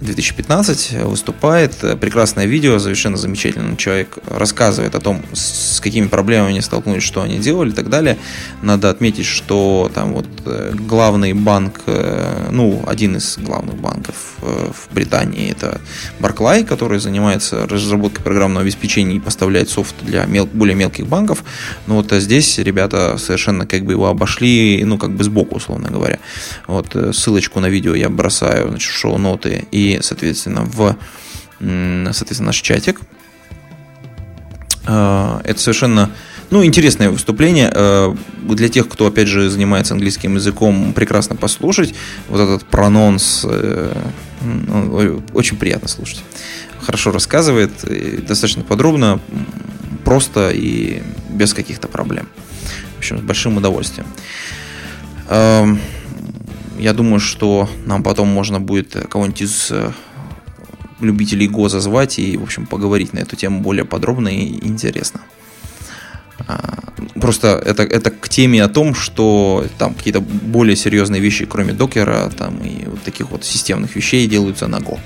2015 0.00 0.92
выступает. 1.04 1.72
Прекрасное 2.00 2.46
видео, 2.46 2.78
совершенно 2.78 3.16
замечательный 3.16 3.76
человек 3.76 4.18
рассказывает 4.26 4.94
о 4.94 5.00
том, 5.00 5.22
с 5.32 5.80
какими 5.80 6.06
проблемами 6.06 6.50
они 6.50 6.60
столкнулись, 6.62 7.02
что 7.02 7.22
они 7.22 7.38
делали 7.38 7.70
и 7.70 7.72
так 7.72 7.90
далее. 7.90 8.16
Надо 8.62 8.88
отметить, 8.88 9.26
что 9.26 9.90
там 9.94 10.14
вот 10.14 10.26
э, 10.46 10.72
главный 10.74 11.34
банк, 11.34 11.82
э, 11.86 12.48
ну, 12.50 12.82
один 12.86 13.16
из 13.16 13.36
главных 13.38 13.76
банков 13.76 14.14
э, 14.42 14.70
в 14.72 14.94
Британии 14.94 15.50
это 15.50 15.80
Barclay, 16.18 16.64
который 16.64 16.98
занимается 16.98 17.66
разработкой 17.66 18.24
программного 18.24 18.62
обеспечения 18.62 19.16
и 19.16 19.20
поставляет 19.20 19.68
софт 19.68 19.94
для 20.02 20.24
мел- 20.24 20.48
более 20.50 20.76
мелких 20.76 21.06
банков. 21.06 21.44
Но 21.86 21.96
вот 21.96 22.10
здесь 22.12 22.58
ребята 22.58 23.18
совершенно 23.18 23.66
как 23.66 23.84
бы 23.84 23.92
его 23.92 24.06
обошли, 24.06 24.82
ну, 24.84 24.96
как 24.96 25.10
бы 25.10 25.24
сбоку, 25.24 25.56
условно 25.56 25.90
говоря. 25.90 26.20
Вот 26.66 26.96
ссылочку 27.12 27.60
на 27.60 27.68
видео 27.68 27.94
я 27.94 28.08
бросаю 28.08 28.70
значит, 28.70 28.90
шоу-ноты 28.90 29.66
и 29.70 29.79
соответственно, 30.02 30.62
в 30.62 30.96
соответственно, 31.60 32.46
наш 32.46 32.60
чатик. 32.60 33.00
А, 34.86 35.40
это 35.44 35.60
совершенно 35.60 36.10
ну, 36.50 36.64
интересное 36.64 37.10
выступление. 37.10 37.70
А, 37.72 38.16
для 38.42 38.68
тех, 38.68 38.88
кто, 38.88 39.06
опять 39.06 39.28
же, 39.28 39.48
занимается 39.50 39.94
английским 39.94 40.34
языком, 40.34 40.92
прекрасно 40.92 41.36
послушать. 41.36 41.94
Вот 42.28 42.40
этот 42.40 42.64
прононс 42.66 43.44
э, 43.48 43.94
ну, 44.42 45.22
очень 45.34 45.56
приятно 45.56 45.88
слушать. 45.88 46.22
Хорошо 46.80 47.12
рассказывает, 47.12 47.72
достаточно 48.26 48.64
подробно, 48.64 49.20
просто 50.04 50.50
и 50.50 51.02
без 51.28 51.52
каких-то 51.52 51.88
проблем. 51.88 52.28
В 52.96 52.98
общем, 52.98 53.18
с 53.18 53.22
большим 53.22 53.58
удовольствием. 53.58 54.06
Я 56.80 56.94
думаю, 56.94 57.20
что 57.20 57.68
нам 57.84 58.02
потом 58.02 58.28
можно 58.28 58.58
будет 58.58 58.96
кого-нибудь 59.10 59.42
из 59.42 59.70
э, 59.70 59.92
любителей 61.00 61.46
Го 61.46 61.68
зазвать 61.68 62.18
и, 62.18 62.38
в 62.38 62.42
общем, 62.42 62.66
поговорить 62.66 63.12
на 63.12 63.18
эту 63.18 63.36
тему 63.36 63.60
более 63.60 63.84
подробно 63.84 64.28
и 64.28 64.66
интересно. 64.66 65.20
А, 66.48 66.78
просто 67.20 67.48
это, 67.48 67.82
это 67.82 68.10
к 68.10 68.30
теме 68.30 68.64
о 68.64 68.68
том, 68.68 68.94
что 68.94 69.66
там 69.76 69.92
какие-то 69.92 70.22
более 70.22 70.74
серьезные 70.74 71.20
вещи, 71.20 71.44
кроме 71.44 71.74
докера, 71.74 72.30
там 72.30 72.58
и 72.64 72.86
вот 72.86 73.02
таких 73.02 73.30
вот 73.30 73.44
системных 73.44 73.94
вещей 73.94 74.26
делаются 74.26 74.66
на 74.66 74.76
Go. 74.76 74.98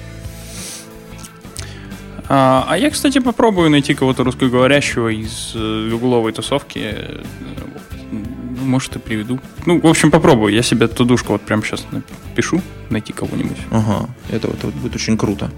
А, 2.29 2.67
а 2.69 2.79
я, 2.79 2.91
кстати, 2.91 3.19
попробую 3.19 3.69
найти 3.71 3.95
кого-то 3.95 4.23
русскоговорящего 4.23 5.09
из 5.09 5.53
э, 5.57 5.91
угловой 5.93 6.33
может, 8.63 8.97
и 8.97 8.99
приведу. 8.99 9.41
Ну, 9.67 9.81
в 9.81 9.87
общем, 9.87 10.11
попробую. 10.11 10.53
Я 10.53 10.63
себе 10.63 10.89
тудушку 10.89 11.33
вот 11.33 11.43
прямо 11.43 11.63
сейчас 11.63 11.85
напишу, 11.91 12.61
найти 12.91 13.13
кого-нибудь. 13.13 13.59
Ага, 13.71 14.09
это, 14.31 14.49
это 14.49 14.69
будет 14.69 14.95
очень 14.95 15.17
круто. 15.17 15.51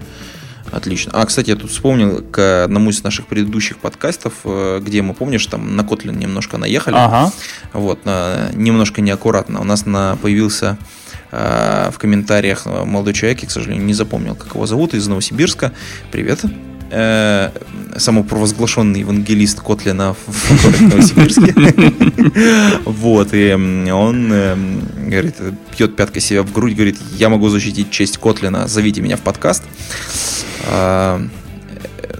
Отлично. 0.71 1.13
А, 1.15 1.25
кстати, 1.25 1.49
я 1.49 1.55
тут 1.55 1.71
вспомнил 1.71 2.21
к 2.21 2.65
одному 2.65 2.89
из 2.89 3.01
наших 3.03 3.27
предыдущих 3.27 3.77
подкастов, 3.77 4.33
э, 4.43 4.79
где 4.81 5.01
мы, 5.01 5.13
помнишь, 5.13 5.45
там 5.45 5.75
на 5.75 5.81
Kotlin 5.81 6.17
немножко 6.17 6.57
наехали. 6.57 6.95
Ага. 6.97 7.31
Вот, 7.73 8.05
немножко 8.05 9.01
неаккуратно. 9.01 9.61
У 9.61 9.63
нас 9.63 9.85
на, 9.85 10.17
появился 10.17 10.77
э, 11.31 11.89
в 11.93 11.97
комментариях 11.97 12.65
молодой 12.65 13.13
человек, 13.13 13.41
я, 13.43 13.47
к 13.47 13.51
сожалению, 13.51 13.85
не 13.85 13.93
запомнил, 13.93 14.35
как 14.35 14.55
его 14.55 14.65
зовут, 14.65 14.93
из 14.93 15.07
Новосибирска. 15.07 15.71
Привет 16.11 16.43
э, 16.89 17.51
самопровозглашенный 17.97 19.01
евангелист 19.01 19.61
Котлина 19.61 20.13
в 20.13 20.81
Новосибирске. 20.81 21.53
Вот, 22.85 23.33
и 23.33 23.53
он 23.53 24.31
э, 24.31 24.55
говорит, 25.07 25.35
пьет 25.75 25.95
пяткой 25.95 26.21
себя 26.21 26.43
в 26.43 26.51
грудь, 26.51 26.75
говорит, 26.75 26.97
я 27.17 27.29
могу 27.29 27.49
защитить 27.49 27.89
честь 27.89 28.17
Котлина, 28.17 28.67
зовите 28.67 29.01
меня 29.01 29.17
в 29.17 29.21
подкаст. 29.21 29.63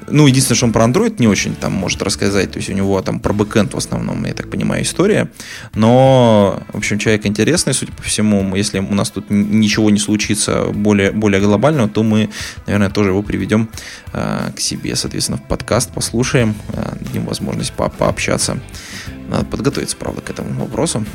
Ну, 0.09 0.27
единственное, 0.27 0.55
что 0.55 0.65
он 0.67 0.73
про 0.73 0.85
Android 0.85 1.15
не 1.19 1.27
очень 1.27 1.55
там 1.55 1.73
может 1.73 2.01
рассказать. 2.01 2.51
То 2.51 2.57
есть 2.57 2.69
у 2.69 2.73
него 2.73 3.01
там 3.01 3.19
про 3.19 3.33
бэкэнд 3.33 3.73
в 3.73 3.77
основном, 3.77 4.25
я 4.25 4.33
так 4.33 4.49
понимаю, 4.49 4.83
история. 4.83 5.29
Но, 5.75 6.63
в 6.71 6.77
общем, 6.77 6.97
человек 6.97 7.25
интересный, 7.25 7.73
судя 7.73 7.91
по 7.91 8.03
всему. 8.03 8.55
Если 8.55 8.79
у 8.79 8.93
нас 8.93 9.09
тут 9.09 9.29
ничего 9.29 9.89
не 9.89 9.99
случится 9.99 10.65
более, 10.73 11.11
более 11.11 11.41
глобального, 11.41 11.89
то 11.89 12.03
мы, 12.03 12.29
наверное, 12.65 12.89
тоже 12.89 13.09
его 13.09 13.21
приведем 13.21 13.69
э, 14.13 14.51
к 14.55 14.59
себе, 14.59 14.95
соответственно, 14.95 15.37
в 15.37 15.43
подкаст, 15.43 15.91
послушаем, 15.93 16.55
э, 16.73 16.95
дадим 17.01 17.25
возможность 17.25 17.73
по 17.73 17.89
пообщаться. 17.89 18.59
Надо 19.29 19.45
подготовиться, 19.45 19.97
правда, 19.97 20.21
к 20.21 20.29
этому 20.29 20.59
вопросу. 20.61 21.05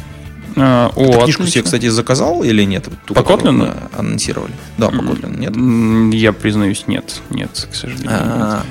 А, 0.57 0.91
о, 0.95 1.23
книжку 1.25 1.47
себе, 1.47 1.63
кстати, 1.63 1.89
заказал 1.89 2.43
или 2.43 2.63
нет? 2.65 2.89
Ту, 3.07 3.15
по 3.15 3.21
Kotlin? 3.21 3.89
Анонсировали. 3.97 4.53
Да, 4.79 4.89
по 4.89 4.97
Kotlin, 4.97 5.39
нет? 5.39 6.15
Я 6.15 6.33
признаюсь, 6.33 6.85
нет. 6.87 7.21
Нет, 7.31 7.69
к 7.71 7.75
сожалению. 7.75 8.11
А-а-а. 8.11 8.57
Нет. 8.59 8.67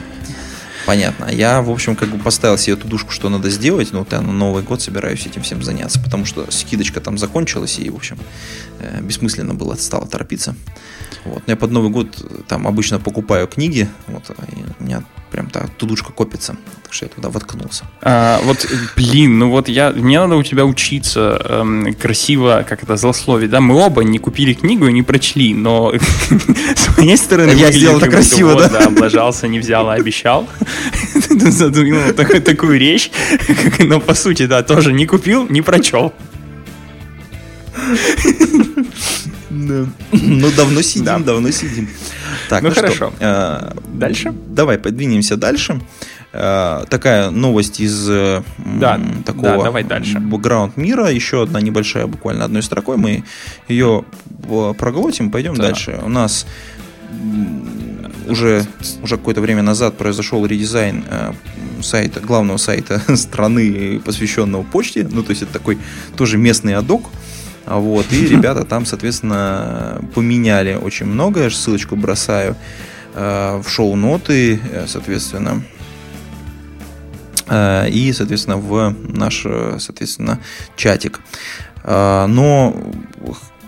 Понятно. 0.86 1.26
Я, 1.32 1.62
в 1.62 1.70
общем, 1.70 1.96
как 1.96 2.10
бы 2.10 2.17
поставил 2.17 2.58
себе 2.58 2.74
эту 2.74 2.88
душку, 2.88 3.12
что 3.12 3.30
надо 3.30 3.50
сделать, 3.50 3.94
но 3.94 4.00
вот 4.00 4.12
я 4.12 4.22
на 4.22 4.32
Новый 4.32 4.63
год 4.63 4.82
собираюсь 4.82 5.26
этим 5.26 5.41
всем 5.44 5.63
заняться, 5.63 6.00
потому 6.00 6.26
что 6.26 6.50
скидочка 6.50 7.00
там 7.02 7.17
закончилась, 7.17 7.78
и, 7.80 7.89
в 7.89 7.96
общем, 7.96 8.17
э, 8.80 9.00
бессмысленно 9.02 9.54
было 9.54 9.76
стало 9.76 10.08
торопиться. 10.08 10.56
Вот. 11.25 11.43
Я 11.47 11.55
под 11.55 11.71
Новый 11.71 11.91
год 11.91 12.07
э, 12.23 12.41
там 12.47 12.67
обычно 12.67 12.99
покупаю 12.99 13.47
книги, 13.47 13.88
вот, 14.07 14.29
и 14.29 14.65
у 14.79 14.84
меня 14.84 15.03
прям 15.31 15.49
та 15.49 15.67
тудушка 15.77 16.12
копится. 16.12 16.58
Так 16.83 16.93
что 16.93 17.06
я 17.06 17.10
туда 17.10 17.29
воткнулся. 17.29 17.85
А, 18.02 18.41
вот, 18.43 18.67
блин, 18.96 19.39
ну 19.39 19.50
вот 19.50 19.69
я, 19.69 19.91
мне 19.91 20.19
надо 20.19 20.35
у 20.35 20.43
тебя 20.43 20.65
учиться 20.65 21.41
эм, 21.46 21.93
красиво, 21.93 22.65
как 22.67 22.83
это, 22.83 22.98
злословить, 22.98 23.50
да? 23.50 23.62
Мы 23.62 23.75
оба 23.75 24.04
не 24.04 24.19
купили 24.19 24.54
книгу 24.54 24.87
и 24.87 24.93
не 24.93 25.04
прочли, 25.04 25.54
но 25.54 25.93
с 26.75 26.98
моей 26.98 27.17
стороны... 27.17 27.52
Я 27.52 27.71
сделал 27.71 27.98
это 27.98 28.10
красиво, 28.10 28.56
да? 28.56 28.69
Да, 28.69 28.85
облажался, 28.87 29.48
не 29.48 29.60
взял, 29.60 29.89
а 29.89 29.93
обещал. 29.93 30.48
Задумал 31.29 32.13
такую 32.13 32.79
речь, 32.79 33.12
но 33.79 34.00
по 34.00 34.13
сути, 34.13 34.48
да, 34.48 34.63
тоже 34.63 34.91
не 34.91 35.06
купил, 35.06 35.48
не 35.48 35.62
прочел. 35.62 36.13
Ну, 40.12 40.52
давно 40.56 40.81
сидим, 40.81 41.23
давно 41.23 41.52
сидим. 41.52 41.87
Так, 42.49 42.63
ну, 42.63 42.69
ну 42.69 42.75
хорошо. 42.75 43.13
Э, 43.19 43.73
дальше? 43.93 44.33
Давай, 44.47 44.77
подвинемся 44.77 45.37
дальше. 45.37 45.81
Э, 46.33 46.85
такая 46.89 47.31
новость 47.31 47.79
из 47.79 48.10
э, 48.10 48.43
да, 48.58 48.99
такого 49.25 49.58
да, 49.58 49.63
давай 49.63 49.83
дальше. 49.83 50.19
бэкграунд 50.19 50.77
мира. 50.77 51.10
Еще 51.10 51.43
одна 51.43 51.62
небольшая, 51.62 52.08
буквально 52.08 52.45
одной 52.45 52.63
строкой. 52.63 52.97
Мы 52.97 53.23
ее 53.67 54.06
проглотим, 54.77 55.31
пойдем 55.31 55.56
да. 55.56 55.63
дальше. 55.63 55.99
У 56.04 56.10
нас 56.10 56.45
уже, 58.27 58.65
уже 59.04 59.17
какое-то 59.17 59.41
время 59.41 59.63
назад 59.63 59.97
произошел 59.97 60.45
редизайн 60.45 61.04
сайта, 61.81 62.19
главного 62.19 62.58
сайта 62.58 63.02
страны, 63.15 63.99
посвященного 63.99 64.63
почте. 64.63 65.08
Ну, 65.12 65.23
то 65.23 65.31
есть 65.31 65.41
это 65.41 65.54
такой 65.54 65.77
тоже 66.15 66.37
местный 66.37 66.75
адок. 66.75 67.10
Вот, 67.65 68.12
и 68.12 68.27
ребята 68.27 68.65
там, 68.65 68.85
соответственно, 68.85 70.01
поменяли 70.15 70.73
очень 70.73 71.05
многое. 71.05 71.49
Ссылочку 71.49 71.95
бросаю 71.95 72.55
э, 73.13 73.62
в 73.63 73.69
шоу-ноты, 73.69 74.59
э, 74.71 74.85
соответственно. 74.87 75.63
Э, 77.47 77.87
и, 77.89 78.12
соответственно, 78.13 78.57
в 78.57 78.95
наш, 79.07 79.45
соответственно, 79.79 80.39
чатик. 80.75 81.19
Но 81.83 82.75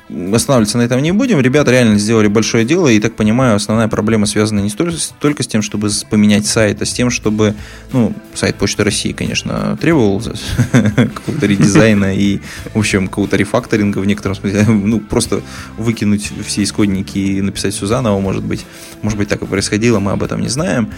останавливаться 0.10 0.78
на 0.78 0.84
этом 0.84 1.02
не 1.02 1.12
будем. 1.12 1.40
Ребята 1.40 1.72
реально 1.72 1.98
сделали 1.98 2.28
большое 2.28 2.66
дело, 2.66 2.88
и, 2.88 3.00
так 3.00 3.16
понимаю, 3.16 3.56
основная 3.56 3.88
проблема 3.88 4.26
связана 4.26 4.60
не 4.60 4.70
столько, 4.70 4.96
только 5.20 5.44
с 5.44 5.48
тем, 5.48 5.62
чтобы 5.62 5.90
поменять 6.10 6.46
сайт, 6.46 6.82
а 6.82 6.86
с 6.86 6.94
тем, 6.94 7.10
чтобы, 7.10 7.56
ну, 7.92 8.14
сайт 8.34 8.56
Почты 8.56 8.84
России, 8.84 9.12
конечно, 9.14 9.78
требовал 9.80 10.22
какого-то 10.72 11.46
редизайна 11.46 12.16
и, 12.16 12.40
в 12.74 12.80
общем, 12.80 13.08
какого-то 13.08 13.38
рефакторинга 13.38 14.00
в 14.00 14.06
некотором 14.06 14.36
смысле. 14.36 14.66
Ну, 14.84 15.00
просто 15.00 15.42
выкинуть 15.78 16.32
все 16.46 16.62
исходники 16.62 17.18
и 17.18 17.42
написать 17.42 17.74
все 17.74 17.86
заново, 17.86 18.20
может 18.20 18.44
быть. 18.44 18.66
Может 19.02 19.18
быть, 19.18 19.30
так 19.30 19.42
и 19.42 19.46
происходило, 19.46 20.00
мы 20.00 20.12
об 20.12 20.22
этом 20.22 20.42
не 20.42 20.50
знаем 20.50 20.90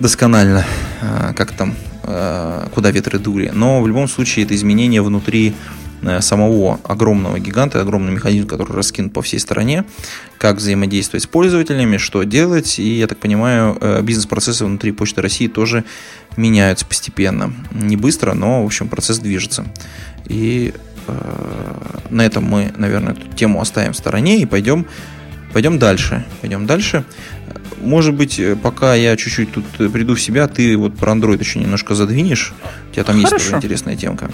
досконально, 0.00 0.64
а, 1.02 1.32
как 1.34 1.52
там, 1.52 1.74
а, 2.02 2.68
куда 2.74 2.90
ветры 2.90 3.18
дули. 3.18 3.52
Но 3.54 3.80
в 3.82 3.86
любом 3.86 4.08
случае 4.08 4.44
это 4.46 4.54
изменение 4.54 5.02
внутри 5.02 5.54
самого 6.20 6.80
огромного 6.84 7.38
гиганта, 7.38 7.80
огромный 7.80 8.12
механизм, 8.12 8.46
который 8.46 8.74
раскинут 8.74 9.12
по 9.12 9.22
всей 9.22 9.38
стране, 9.38 9.84
как 10.38 10.56
взаимодействовать 10.56 11.24
с 11.24 11.26
пользователями, 11.26 11.98
что 11.98 12.22
делать. 12.22 12.78
И, 12.78 12.98
я 12.98 13.06
так 13.06 13.18
понимаю, 13.18 13.76
э, 13.80 14.02
бизнес-процессы 14.02 14.64
внутри 14.64 14.92
Почты 14.92 15.22
России 15.22 15.48
тоже 15.48 15.84
меняются 16.36 16.86
постепенно. 16.86 17.52
Не 17.72 17.96
быстро, 17.96 18.34
но, 18.34 18.62
в 18.62 18.66
общем, 18.66 18.88
процесс 18.88 19.18
движется. 19.18 19.66
И 20.26 20.72
э, 21.06 22.00
на 22.10 22.24
этом 22.24 22.44
мы, 22.44 22.72
наверное, 22.76 23.12
эту 23.12 23.28
тему 23.36 23.60
оставим 23.60 23.92
в 23.92 23.96
стороне 23.96 24.40
и 24.40 24.46
пойдем, 24.46 24.86
пойдем 25.52 25.78
дальше. 25.78 26.24
Пойдем 26.40 26.66
дальше. 26.66 27.04
Может 27.80 28.14
быть, 28.14 28.38
э, 28.38 28.56
пока 28.56 28.94
я 28.94 29.16
чуть-чуть 29.16 29.52
тут 29.52 29.64
приду 29.92 30.14
в 30.14 30.20
себя, 30.20 30.48
ты 30.48 30.76
вот 30.76 30.96
про 30.96 31.12
Android 31.12 31.38
еще 31.38 31.58
немножко 31.58 31.94
задвинешь. 31.94 32.54
У 32.90 32.94
тебя 32.94 33.04
там 33.04 33.22
Хорошо. 33.22 33.36
есть 33.36 33.54
интересная 33.54 33.96
темка. 33.96 34.30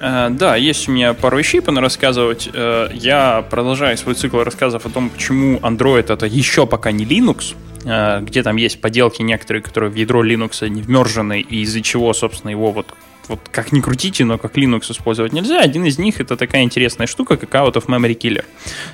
Э, 0.00 0.28
да, 0.30 0.56
есть 0.56 0.88
у 0.88 0.92
меня 0.92 1.14
пару 1.14 1.38
вещей 1.38 1.60
рассказывать. 1.66 2.48
Э, 2.52 2.88
я 2.92 3.44
продолжаю 3.50 3.96
свой 3.96 4.14
цикл 4.14 4.38
рассказов 4.42 4.86
о 4.86 4.90
том, 4.90 5.10
почему 5.10 5.58
Android 5.58 6.12
это 6.12 6.26
еще 6.26 6.66
пока 6.66 6.92
не 6.92 7.04
Linux, 7.04 7.54
э, 7.84 8.20
где 8.22 8.42
там 8.42 8.56
есть 8.56 8.80
поделки 8.80 9.22
некоторые, 9.22 9.62
которые 9.62 9.90
в 9.90 9.94
ядро 9.94 10.24
Linux 10.24 10.68
не 10.68 10.82
вмержены, 10.82 11.40
и 11.40 11.62
из-за 11.62 11.82
чего, 11.82 12.12
собственно, 12.12 12.50
его 12.50 12.70
вот 12.72 12.94
вот 13.28 13.40
как 13.50 13.72
ни 13.72 13.80
крутите, 13.80 14.24
но 14.24 14.38
как 14.38 14.56
Linux 14.56 14.90
использовать 14.90 15.32
нельзя. 15.32 15.60
Один 15.60 15.84
из 15.84 15.98
них 15.98 16.20
это 16.20 16.36
такая 16.36 16.62
интересная 16.62 17.06
штука, 17.06 17.36
как 17.36 17.50
Out 17.54 17.74
of 17.74 17.86
Memory 17.86 18.18
Killer. 18.18 18.44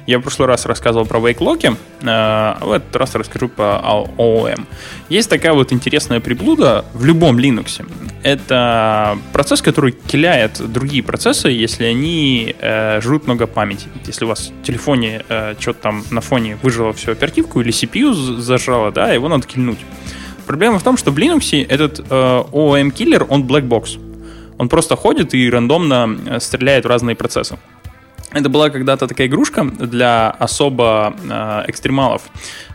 Я 0.06 0.18
в 0.18 0.22
прошлый 0.22 0.48
раз 0.48 0.66
рассказывал 0.66 1.06
про 1.06 1.18
Wake 1.18 1.76
а 2.06 2.58
в 2.60 2.72
этот 2.72 2.94
раз 2.96 3.14
расскажу 3.14 3.48
по 3.48 3.80
OOM. 4.16 4.66
Есть 5.08 5.30
такая 5.30 5.52
вот 5.52 5.72
интересная 5.72 6.20
приблуда 6.20 6.84
в 6.94 7.04
любом 7.04 7.38
Linux. 7.38 7.86
Это 8.22 9.18
процесс, 9.32 9.62
который 9.62 9.92
киляет 9.92 10.60
другие 10.72 11.02
процессы, 11.02 11.48
если 11.48 11.84
они 11.84 12.54
э, 12.58 13.00
жрут 13.00 13.26
много 13.26 13.46
памяти. 13.46 13.86
Если 14.06 14.24
у 14.24 14.28
вас 14.28 14.50
в 14.62 14.66
телефоне 14.66 15.24
э, 15.28 15.54
что-то 15.58 15.80
там 15.80 16.04
на 16.10 16.20
фоне 16.20 16.58
выжило 16.62 16.92
всю 16.92 17.12
оперативку 17.12 17.60
или 17.60 17.70
CPU 17.70 18.12
зажало, 18.14 18.92
да, 18.92 19.12
его 19.12 19.28
надо 19.28 19.46
кильнуть. 19.46 19.78
Проблема 20.46 20.78
в 20.78 20.82
том, 20.82 20.96
что 20.96 21.10
в 21.10 21.18
Linux 21.18 21.66
этот 21.66 22.00
э, 22.00 22.04
OOM-киллер, 22.10 23.26
он 23.28 23.44
black 23.44 23.66
box. 23.66 23.98
Он 24.58 24.68
просто 24.68 24.96
ходит 24.96 25.34
и 25.34 25.50
рандомно 25.50 26.16
э, 26.26 26.40
стреляет 26.40 26.84
в 26.84 26.88
разные 26.88 27.16
процессы. 27.16 27.58
Это 28.34 28.48
была 28.48 28.68
когда-то 28.68 29.06
такая 29.06 29.28
игрушка 29.28 29.62
для 29.62 30.30
особо 30.30 31.14
э, 31.22 31.64
экстремалов. 31.68 32.22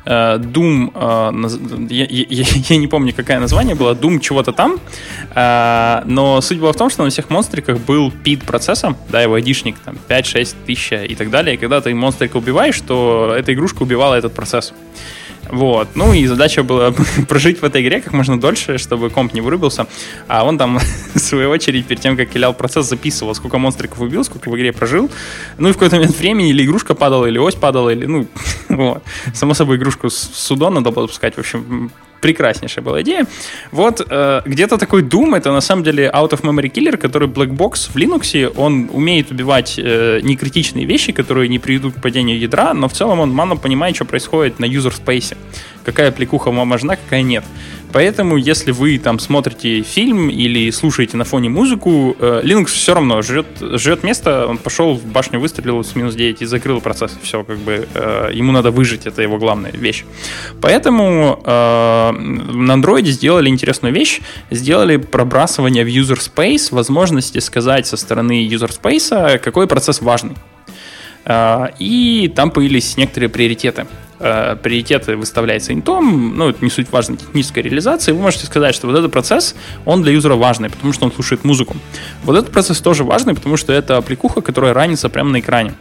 Э, 0.06 0.38
Doom, 0.38 0.92
э, 0.96 1.94
я, 1.94 2.06
я, 2.10 2.46
я 2.70 2.78
не 2.78 2.88
помню, 2.88 3.14
какое 3.14 3.40
название 3.40 3.76
было, 3.76 3.94
Doom 3.94 4.20
чего-то 4.20 4.54
там, 4.54 4.80
э, 5.36 6.02
но 6.06 6.40
суть 6.40 6.60
была 6.60 6.72
в 6.72 6.78
том, 6.78 6.90
что 6.90 7.04
на 7.04 7.10
всех 7.10 7.30
монстриках 7.30 7.78
был 7.80 8.10
пид 8.10 8.46
процесса, 8.46 8.96
да, 9.10 9.22
его 9.22 9.36
айдишник, 9.36 9.78
там, 9.80 9.98
5-6 10.08 10.56
тысяч 10.66 10.94
и 10.94 11.16
так 11.16 11.30
далее, 11.30 11.56
и 11.56 11.58
когда 11.58 11.82
ты 11.82 11.94
монстрика 11.94 12.38
убиваешь, 12.38 12.80
то 12.80 13.36
эта 13.38 13.54
игрушка 13.54 13.84
убивала 13.84 14.16
этот 14.16 14.34
процесс. 14.34 14.74
Вот. 15.50 15.90
Ну 15.96 16.14
и 16.14 16.26
задача 16.28 16.64
была 16.64 16.94
прожить 17.28 17.62
в 17.62 17.66
этой 17.66 17.82
игре 17.82 18.02
как 18.02 18.14
можно 18.14 18.40
дольше, 18.40 18.78
чтобы 18.78 19.10
комп 19.10 19.34
не 19.34 19.42
вырубился. 19.42 19.88
А 20.28 20.46
он 20.46 20.58
там, 20.58 20.80
в 21.14 21.20
свою 21.20 21.50
очередь, 21.50 21.86
перед 21.86 22.02
тем, 22.02 22.16
как 22.18 22.30
килял 22.30 22.54
процесс, 22.54 22.88
записывал, 22.88 23.36
сколько 23.36 23.58
монстриков 23.58 24.00
убил, 24.00 24.24
сколько 24.24 24.50
в 24.50 24.56
игре 24.56 24.72
прожил. 24.72 25.10
Ну 25.58 25.70
и 25.70 25.72
в 25.72 25.76
какой-то 25.76 25.96
момент 25.96 26.18
времени 26.18 26.50
или 26.50 26.64
игрушка 26.64 26.96
падала, 26.96 27.26
или 27.26 27.38
ось 27.38 27.56
падала, 27.56 27.90
или, 27.90 28.06
ну, 28.06 28.28
вот. 28.70 29.04
Само 29.34 29.54
собой, 29.54 29.78
игрушку 29.78 30.10
с 30.10 30.18
судом 30.18 30.76
надо 30.76 30.92
было 30.92 31.04
запускать. 31.06 31.36
В 31.36 31.40
общем, 31.40 31.92
прекраснейшая 32.22 32.84
была 32.84 33.02
идея. 33.02 33.26
Вот 33.72 34.06
э, 34.08 34.42
где-то 34.46 34.78
такой 34.78 35.04
Doom, 35.04 35.36
это 35.38 35.52
на 35.52 35.62
самом 35.62 35.84
деле 35.84 36.10
out 36.14 36.32
of 36.32 36.42
memory 36.42 36.72
killer, 36.72 36.98
который 36.98 37.28
black 37.28 37.50
box 37.50 37.90
в 37.92 37.96
Linux, 37.96 38.54
он 38.56 38.90
умеет 38.92 39.32
убивать 39.32 39.76
э, 39.78 40.20
некритичные 40.22 40.86
вещи, 40.86 41.12
которые 41.12 41.48
не 41.48 41.60
приведут 41.60 41.96
к 41.96 42.02
падению 42.02 42.40
ядра, 42.40 42.74
но 42.74 42.88
в 42.88 42.94
целом 42.94 43.20
он 43.20 43.32
мало 43.32 43.56
понимает, 43.56 43.96
что 43.96 44.06
происходит 44.06 44.60
на 44.60 44.66
user 44.66 44.94
space. 44.94 45.36
Какая 45.84 46.12
пликуха 46.12 46.52
вам 46.52 46.70
важна, 46.70 46.96
какая 46.96 47.22
нет. 47.24 47.44
Поэтому, 47.92 48.38
если 48.38 48.72
вы 48.72 49.00
там 49.00 49.20
смотрите 49.20 49.82
фильм 49.82 50.30
или 50.30 50.70
слушаете 50.72 51.18
на 51.18 51.24
фоне 51.24 51.50
музыку, 51.50 52.16
э, 52.20 52.42
Linux 52.44 52.68
все 52.68 52.94
равно 52.94 53.22
живет, 53.22 53.48
живет 53.60 54.04
место, 54.04 54.46
он 54.48 54.58
пошел 54.58 54.94
в 54.94 55.06
башню, 55.06 55.40
выстрелил 55.40 55.84
с 55.84 55.96
минус 55.96 56.16
9 56.16 56.42
и 56.42 56.46
закрыл 56.46 56.82
процесс. 56.82 57.18
Все, 57.24 57.44
как 57.44 57.58
бы 57.58 57.88
э, 57.94 58.32
ему 58.34 58.52
надо 58.52 58.70
выжить, 58.72 59.08
это 59.08 59.22
его 59.22 59.38
главная 59.38 59.72
вещь. 59.72 60.06
Поэтому 60.62 61.42
э, 61.44 62.12
на 62.12 62.74
Android 62.74 63.06
сделали 63.06 63.50
интересную 63.50 63.94
вещь, 63.94 64.22
сделали 64.52 64.98
пробрасывание 64.98 65.84
в 65.84 65.88
user 65.88 66.20
space, 66.20 66.74
возможности 66.74 67.40
сказать 67.40 67.88
со 67.88 67.98
стороны 67.98 68.48
user 68.48 68.70
space, 68.70 69.40
какой 69.40 69.68
процесс 69.68 70.02
важный. 70.02 70.36
И 71.80 72.32
там 72.36 72.50
появились 72.50 72.98
некоторые 72.98 73.30
приоритеты 73.30 73.86
э, 74.20 74.56
приоритеты 74.62 75.16
выставляется 75.16 75.74
интом, 75.74 76.38
ну, 76.38 76.50
это 76.50 76.64
не 76.64 76.70
суть 76.70 76.92
важной 76.92 77.18
технической 77.18 77.64
реализации, 77.64 78.12
вы 78.12 78.22
можете 78.22 78.46
сказать, 78.46 78.76
что 78.76 78.88
вот 78.88 78.98
этот 78.98 79.12
процесс, 79.12 79.56
он 79.86 80.04
для 80.04 80.12
юзера 80.12 80.36
важный, 80.36 80.70
потому 80.70 80.94
что 80.94 81.06
он 81.06 81.12
слушает 81.12 81.44
музыку. 81.44 81.76
Вот 82.24 82.38
этот 82.38 82.52
процесс 82.52 82.80
тоже 82.82 83.04
важный, 83.04 83.34
потому 83.34 83.58
что 83.58 83.74
это 83.74 83.98
аппликуха, 83.98 84.42
которая 84.42 84.74
ранится 84.74 85.10
прямо 85.10 85.32
на 85.32 85.40
экране. 85.40 85.74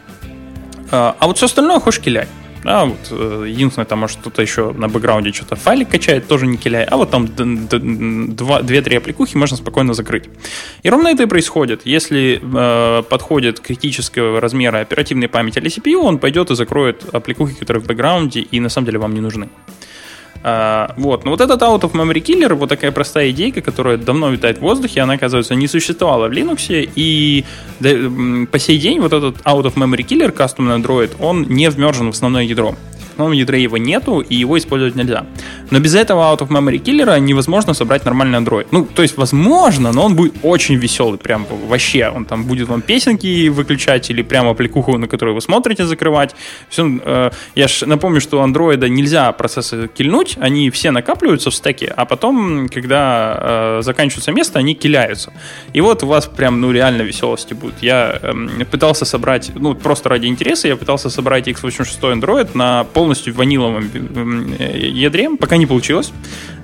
Э, 0.91 1.13
а 1.17 1.27
вот 1.27 1.37
все 1.37 1.45
остальное 1.45 1.79
хочешь 1.79 2.01
киляй. 2.01 2.27
Да, 2.63 2.85
вот, 2.85 3.07
э, 3.11 3.45
единственное, 3.47 3.85
там, 3.85 3.99
может, 3.99 4.17
кто-то 4.17 4.41
еще 4.41 4.73
на 4.73 4.89
бэкграунде 4.89 5.31
что-то 5.31 5.55
файлик 5.55 5.89
качает, 5.89 6.27
тоже 6.27 6.45
не 6.45 6.57
киляй. 6.57 6.83
А 6.83 6.97
вот 6.97 7.09
там 7.09 7.25
2-3 7.25 8.97
аппликухи 8.97 9.37
можно 9.37 9.55
спокойно 9.57 9.93
закрыть. 9.93 10.25
И 10.83 10.89
ровно 10.89 11.07
это 11.07 11.23
и 11.23 11.25
происходит. 11.25 11.81
Если 11.85 12.41
э, 12.41 13.03
подходит 13.03 13.59
критического 13.59 14.41
размера 14.41 14.79
оперативной 14.79 15.27
памяти 15.29 15.59
или 15.59 15.69
CPU, 15.69 16.01
он 16.01 16.19
пойдет 16.19 16.51
и 16.51 16.55
закроет 16.55 17.05
аппликухи, 17.13 17.55
которые 17.55 17.81
в 17.81 17.87
бэкграунде 17.87 18.41
и 18.41 18.59
на 18.59 18.69
самом 18.69 18.85
деле 18.85 18.99
вам 18.99 19.13
не 19.13 19.21
нужны. 19.21 19.49
А, 20.41 20.93
вот. 20.97 21.25
Но 21.25 21.31
вот 21.31 21.41
этот 21.41 21.61
Out 21.61 21.81
of 21.81 21.91
Memory 21.91 22.23
Killer, 22.23 22.53
вот 22.53 22.69
такая 22.69 22.91
простая 22.91 23.29
идейка, 23.31 23.61
которая 23.61 23.97
давно 23.97 24.29
витает 24.29 24.59
в 24.59 24.61
воздухе, 24.61 25.01
она, 25.01 25.13
оказывается, 25.13 25.55
не 25.55 25.67
существовала 25.67 26.27
в 26.27 26.31
Linux, 26.31 26.89
и 26.95 27.43
по 28.51 28.59
сей 28.59 28.77
день 28.77 28.99
вот 28.99 29.13
этот 29.13 29.37
Out 29.41 29.63
of 29.63 29.73
Memory 29.75 30.05
Killer, 30.05 30.35
Custom 30.35 30.81
Android, 30.81 31.11
он 31.19 31.43
не 31.43 31.69
вмержен 31.69 32.07
в 32.07 32.13
основное 32.15 32.43
ядро. 32.43 32.75
Основном 33.19 33.37
ядре 33.37 33.61
его 33.61 33.77
нету, 33.77 34.21
и 34.21 34.35
его 34.35 34.57
использовать 34.57 34.95
нельзя. 34.95 35.25
Но 35.71 35.79
без 35.79 35.95
этого 35.95 36.21
out 36.21 36.39
of 36.39 36.47
memory 36.47 36.77
киллера 36.77 37.19
невозможно 37.19 37.73
собрать 37.73 38.05
нормальный 38.05 38.39
Android. 38.39 38.67
Ну, 38.71 38.85
то 38.85 39.01
есть, 39.01 39.17
возможно, 39.17 39.91
но 39.91 40.05
он 40.05 40.15
будет 40.15 40.33
очень 40.43 40.75
веселый, 40.75 41.17
прям 41.17 41.45
вообще. 41.67 42.09
Он 42.15 42.25
там 42.25 42.45
будет 42.45 42.69
вам 42.69 42.81
песенки 42.81 43.49
выключать 43.49 44.09
или 44.09 44.23
прямо 44.23 44.51
аппликуху, 44.51 44.97
на 44.97 45.07
которую 45.07 45.35
вы 45.35 45.41
смотрите, 45.41 45.85
закрывать. 45.85 46.35
Все, 46.69 46.99
э, 47.05 47.31
я 47.55 47.67
ж 47.67 47.85
напомню, 47.85 48.21
что 48.21 48.41
у 48.41 48.47
Android 48.47 48.89
нельзя 48.89 49.31
процессы 49.31 49.89
кильнуть, 49.97 50.37
они 50.41 50.69
все 50.69 50.91
накапливаются 50.91 51.49
в 51.49 51.53
стеке, 51.53 51.93
а 51.97 52.05
потом, 52.05 52.69
когда 52.69 53.37
э, 53.39 53.81
заканчивается 53.81 54.31
место, 54.31 54.59
они 54.59 54.75
киляются. 54.75 55.33
И 55.73 55.81
вот 55.81 56.03
у 56.03 56.07
вас 56.07 56.25
прям, 56.25 56.61
ну, 56.61 56.71
реально 56.71 57.01
веселости 57.01 57.53
будет. 57.53 57.83
Я 57.83 58.19
э, 58.21 58.65
пытался 58.71 59.05
собрать, 59.05 59.51
ну, 59.55 59.75
просто 59.75 60.09
ради 60.09 60.27
интереса, 60.27 60.67
я 60.67 60.75
пытался 60.75 61.09
собрать 61.09 61.47
x86 61.47 62.01
Android 62.01 62.49
на 62.53 62.83
полностью 63.09 63.33
ваниловом 63.33 63.89
э, 64.59 64.87
ядре, 64.87 65.29
пока 65.39 65.57
не 65.57 65.65
получилось. 65.65 66.13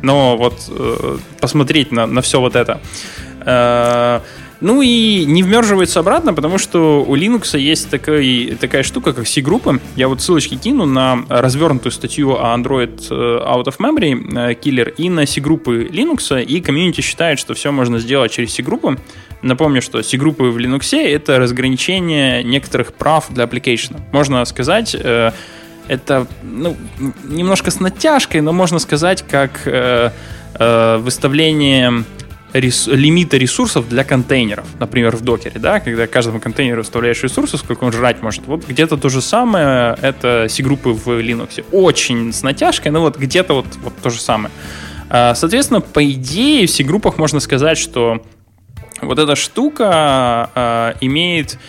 Но 0.03 0.37
вот 0.37 0.53
э, 0.69 1.17
посмотреть 1.41 1.91
на, 1.91 2.05
на 2.05 2.21
все 2.21 2.39
вот 2.39 2.55
это. 2.55 2.79
Э, 3.45 4.19
ну 4.61 4.83
и 4.83 5.25
не 5.25 5.41
вмерживается 5.41 5.99
обратно, 5.99 6.35
потому 6.35 6.59
что 6.59 7.03
у 7.03 7.15
Linux 7.15 7.57
есть 7.57 7.89
такая, 7.89 8.55
такая 8.55 8.83
штука, 8.83 9.13
как 9.13 9.27
C-группы. 9.27 9.79
Я 9.95 10.07
вот 10.07 10.21
ссылочки 10.21 10.55
кину 10.55 10.85
на 10.85 11.25
развернутую 11.29 11.91
статью 11.91 12.35
о 12.37 12.55
Android 12.55 13.07
э, 13.09 13.13
Out 13.13 13.65
of 13.65 13.77
Memory 13.79 14.51
э, 14.51 14.53
Killer 14.53 14.93
и 14.97 15.09
на 15.09 15.25
C-группы 15.25 15.89
Linux, 15.91 16.43
и 16.43 16.61
комьюнити 16.61 17.01
считает, 17.01 17.39
что 17.39 17.55
все 17.55 17.71
можно 17.71 17.97
сделать 17.97 18.31
через 18.31 18.53
C-группы. 18.53 18.97
Напомню, 19.41 19.81
что 19.81 20.03
C-группы 20.03 20.43
в 20.43 20.57
Linux— 20.57 20.95
это 21.01 21.39
разграничение 21.39 22.43
некоторых 22.43 22.93
прав 22.93 23.25
для 23.29 23.45
application. 23.45 23.99
Можно 24.11 24.45
сказать, 24.45 24.95
э, 24.95 25.31
это 25.87 26.27
ну, 26.43 26.75
немножко 27.23 27.71
с 27.71 27.79
натяжкой, 27.79 28.41
но 28.41 28.51
можно 28.53 28.79
сказать, 28.79 29.23
как 29.27 29.61
э, 29.65 30.11
э, 30.57 30.97
выставление 30.97 32.03
рес, 32.53 32.87
лимита 32.87 33.37
ресурсов 33.37 33.87
для 33.89 34.03
контейнеров, 34.03 34.65
например, 34.79 35.15
в 35.15 35.21
докере, 35.21 35.59
да, 35.59 35.79
когда 35.79 36.07
каждому 36.07 36.39
контейнеру 36.39 36.83
вставляешь 36.83 37.21
ресурсы, 37.23 37.57
сколько 37.57 37.83
он 37.83 37.91
жрать 37.91 38.21
может. 38.21 38.45
Вот 38.47 38.67
где-то 38.67 38.97
то 38.97 39.09
же 39.09 39.21
самое, 39.21 39.97
это 40.01 40.47
C-группы 40.49 40.89
в 40.89 41.07
Linux. 41.07 41.63
Очень 41.71 42.33
с 42.33 42.43
натяжкой, 42.43 42.91
но 42.91 43.01
вот 43.01 43.17
где-то 43.17 43.53
вот, 43.53 43.67
вот 43.83 43.93
то 44.01 44.09
же 44.09 44.19
самое. 44.19 44.51
А, 45.09 45.35
соответственно, 45.35 45.81
по 45.81 46.03
идее, 46.03 46.67
в 46.67 46.71
C-группах 46.71 47.17
можно 47.17 47.39
сказать, 47.39 47.77
что 47.77 48.23
вот 49.01 49.19
эта 49.19 49.35
штука 49.35 49.89
а, 50.55 50.95
имеет 51.01 51.59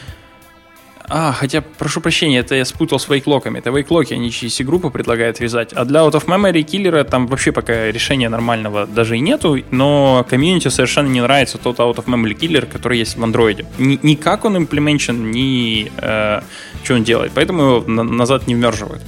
а, 1.08 1.32
хотя, 1.32 1.60
прошу 1.60 2.00
прощения, 2.00 2.38
это 2.38 2.54
я 2.54 2.64
спутал 2.64 2.98
с 2.98 3.08
вейклоками. 3.08 3.58
Это 3.58 3.70
вейклоки, 3.70 4.14
они 4.14 4.30
через 4.30 4.60
группы 4.60 4.90
предлагают 4.90 5.40
вязать. 5.40 5.72
А 5.72 5.84
для 5.84 6.00
Out 6.00 6.12
of 6.12 6.26
Memory 6.26 6.62
киллера 6.62 7.04
там 7.04 7.26
вообще 7.26 7.52
пока 7.52 7.90
решения 7.90 8.28
нормального 8.28 8.86
даже 8.86 9.16
и 9.16 9.20
нету, 9.20 9.58
но 9.70 10.26
комьюнити 10.28 10.68
совершенно 10.68 11.08
не 11.08 11.20
нравится 11.20 11.58
тот 11.58 11.78
Out 11.78 11.96
of 11.96 12.04
Memory 12.06 12.34
киллер, 12.34 12.66
который 12.66 12.98
есть 12.98 13.16
в 13.16 13.24
андроиде. 13.24 13.66
Ни, 13.78 13.98
ни 14.02 14.14
как 14.14 14.44
он 14.44 14.56
имплементен, 14.56 15.30
ни 15.30 15.90
э, 15.96 16.40
что 16.82 16.94
он 16.94 17.04
делает. 17.04 17.32
Поэтому 17.34 17.62
его 17.62 17.84
на, 17.86 18.02
назад 18.02 18.46
не 18.46 18.54
вмерживают. 18.54 19.02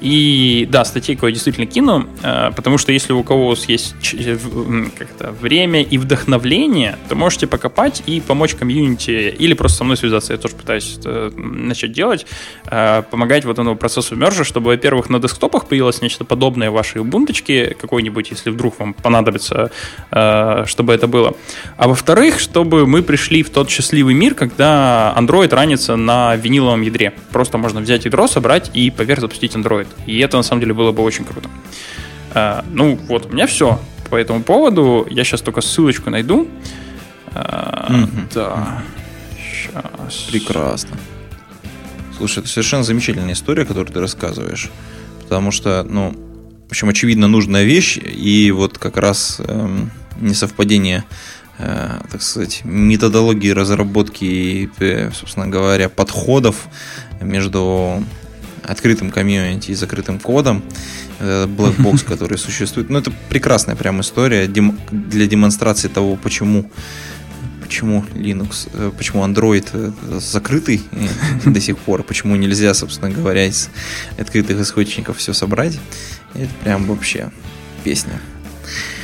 И 0.00 0.66
да, 0.70 0.84
статейку 0.84 1.26
я 1.26 1.32
действительно 1.32 1.66
кину, 1.66 2.06
э, 2.22 2.52
потому 2.56 2.78
что 2.78 2.90
если 2.90 3.12
у 3.12 3.22
кого 3.22 3.54
есть 3.68 3.94
э, 4.14 4.38
как-то 4.96 5.32
время 5.32 5.82
и 5.82 5.98
вдохновление, 5.98 6.96
то 7.08 7.14
можете 7.14 7.46
покопать 7.46 8.02
и 8.06 8.20
помочь 8.20 8.54
комьюнити 8.54 9.34
или 9.38 9.52
просто 9.52 9.78
со 9.78 9.84
мной 9.84 9.98
связаться. 9.98 10.32
Я 10.32 10.38
тоже 10.38 10.56
пытаюсь 10.56 10.98
начать 11.36 11.92
делать, 11.92 12.26
э, 12.64 13.02
помогать 13.10 13.44
вот 13.44 13.52
этому 13.52 13.76
процессу 13.76 14.16
мержа, 14.16 14.44
чтобы, 14.44 14.68
во-первых, 14.68 15.10
на 15.10 15.20
десктопах 15.20 15.66
появилось 15.66 16.00
нечто 16.00 16.24
подобное 16.24 16.70
вашей 16.70 17.02
убунточке 17.02 17.76
какой-нибудь, 17.78 18.30
если 18.30 18.50
вдруг 18.50 18.78
вам 18.80 18.94
понадобится, 18.94 19.70
чтобы 20.10 20.94
это 20.94 21.06
было. 21.06 21.34
А 21.76 21.88
во-вторых, 21.88 22.40
чтобы 22.40 22.86
мы 22.86 23.02
пришли 23.02 23.42
в 23.42 23.50
тот 23.50 23.68
счастливый 23.70 24.14
мир, 24.14 24.34
когда 24.34 25.14
Android 25.16 25.54
ранится 25.54 25.96
на 25.96 26.36
виниловом 26.36 26.82
ядре. 26.82 27.12
Просто 27.32 27.58
можно 27.58 27.80
взять 27.80 28.04
ядро, 28.04 28.26
собрать 28.26 28.70
и 28.74 28.90
поверх 28.90 29.20
запустить 29.20 29.54
Android. 29.54 29.86
И 30.06 30.18
это 30.18 30.36
на 30.36 30.42
самом 30.42 30.60
деле 30.60 30.74
было 30.74 30.92
бы 30.92 31.02
очень 31.02 31.24
круто. 31.24 31.48
А, 32.34 32.64
ну 32.70 32.96
вот, 33.08 33.26
у 33.26 33.28
меня 33.30 33.46
все 33.46 33.80
по 34.08 34.16
этому 34.16 34.42
поводу. 34.42 35.06
Я 35.10 35.24
сейчас 35.24 35.40
только 35.40 35.60
ссылочку 35.60 36.10
найду. 36.10 36.48
А, 37.34 37.86
Мгм. 37.90 38.28
Да. 38.34 38.82
Сейчас. 39.36 40.26
Прекрасно. 40.30 40.96
Слушай, 42.16 42.40
это 42.40 42.48
совершенно 42.48 42.82
замечательная 42.82 43.34
история, 43.34 43.64
которую 43.64 43.92
ты 43.92 44.00
рассказываешь. 44.00 44.70
Потому 45.22 45.50
что, 45.52 45.84
ну, 45.88 46.12
в 46.68 46.70
общем, 46.70 46.88
очевидно, 46.88 47.28
нужная 47.28 47.64
вещь, 47.64 47.98
и 47.98 48.50
вот 48.50 48.78
как 48.78 48.96
раз 48.96 49.40
эм, 49.46 49.90
несовпадение, 50.20 51.04
э, 51.58 52.00
так 52.10 52.22
сказать, 52.22 52.60
методологии 52.64 53.50
разработки 53.50 54.24
и, 54.24 54.70
э, 54.80 55.10
собственно 55.12 55.46
говоря, 55.46 55.88
подходов 55.88 56.68
между 57.20 58.04
открытым 58.70 59.10
комьюнити 59.10 59.72
и 59.72 59.74
закрытым 59.74 60.18
кодом, 60.18 60.62
э, 61.18 61.46
black 61.46 61.76
box, 61.76 62.04
который 62.08 62.38
существует. 62.38 62.88
Ну, 62.90 62.98
это 62.98 63.12
прекрасная 63.28 63.76
прям 63.76 64.00
история 64.00 64.46
для 64.46 65.26
демонстрации 65.26 65.88
того, 65.88 66.16
почему 66.16 66.70
почему 67.60 68.04
Linux, 68.14 68.68
э, 68.72 68.90
почему 68.96 69.24
Android 69.24 69.68
э, 69.72 70.18
закрытый 70.18 70.82
до 71.44 71.60
сих 71.60 71.78
пор, 71.78 72.02
почему 72.02 72.34
нельзя, 72.36 72.74
собственно 72.74 73.10
говоря, 73.10 73.46
из 73.46 73.70
открытых 74.18 74.60
источников 74.60 75.18
все 75.18 75.32
собрать. 75.32 75.78
Это 76.34 76.50
прям 76.64 76.84
вообще 76.86 77.30
песня. 77.84 78.20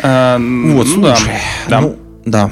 А, 0.00 0.36
Вот, 0.38 0.86
ну 0.86 0.94
слушай, 0.94 1.32
Да. 1.68 1.80
ну, 1.80 1.98
да. 2.24 2.50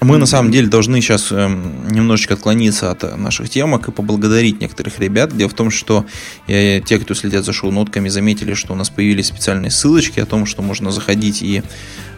Мы 0.00 0.16
на 0.16 0.24
самом 0.24 0.50
деле 0.50 0.66
должны 0.66 1.02
сейчас 1.02 1.30
эм, 1.30 1.86
немножечко 1.88 2.32
отклониться 2.32 2.90
от 2.90 3.04
э, 3.04 3.16
наших 3.16 3.50
темок 3.50 3.88
и 3.88 3.92
поблагодарить 3.92 4.58
некоторых 4.58 4.98
ребят. 4.98 5.36
Дело 5.36 5.50
в 5.50 5.54
том, 5.54 5.70
что 5.70 6.06
э, 6.46 6.80
те, 6.80 6.98
кто 6.98 7.12
следят 7.12 7.44
за 7.44 7.52
шоу-нотками, 7.52 8.08
заметили, 8.08 8.54
что 8.54 8.72
у 8.72 8.76
нас 8.76 8.88
появились 8.88 9.26
специальные 9.26 9.70
ссылочки 9.70 10.18
о 10.18 10.24
том, 10.24 10.46
что 10.46 10.62
можно 10.62 10.90
заходить 10.90 11.42
и, 11.42 11.62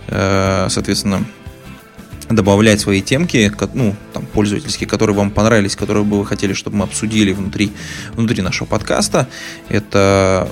э, 0.06 0.66
соответственно, 0.70 1.24
добавлять 2.30 2.80
свои 2.80 3.02
темки, 3.02 3.52
ну, 3.74 3.96
там, 4.12 4.26
пользовательские, 4.26 4.88
которые 4.88 5.16
вам 5.16 5.32
понравились, 5.32 5.74
которые 5.74 6.04
бы 6.04 6.20
вы 6.20 6.24
хотели, 6.24 6.52
чтобы 6.52 6.76
мы 6.76 6.84
обсудили 6.84 7.32
внутри, 7.32 7.72
внутри 8.14 8.42
нашего 8.42 8.68
подкаста. 8.68 9.28
Это 9.68 10.48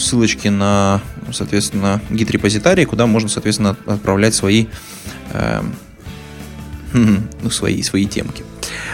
ссылочки 0.00 0.48
на, 0.48 1.00
соответственно, 1.32 2.00
гид-репозитарий, 2.10 2.84
куда 2.84 3.06
можно, 3.06 3.28
соответственно, 3.28 3.76
отправлять 3.86 4.34
свои 4.34 4.66
эм, 5.32 5.72
ну, 7.42 7.50
свои, 7.50 7.82
свои 7.82 8.06
темки. 8.06 8.44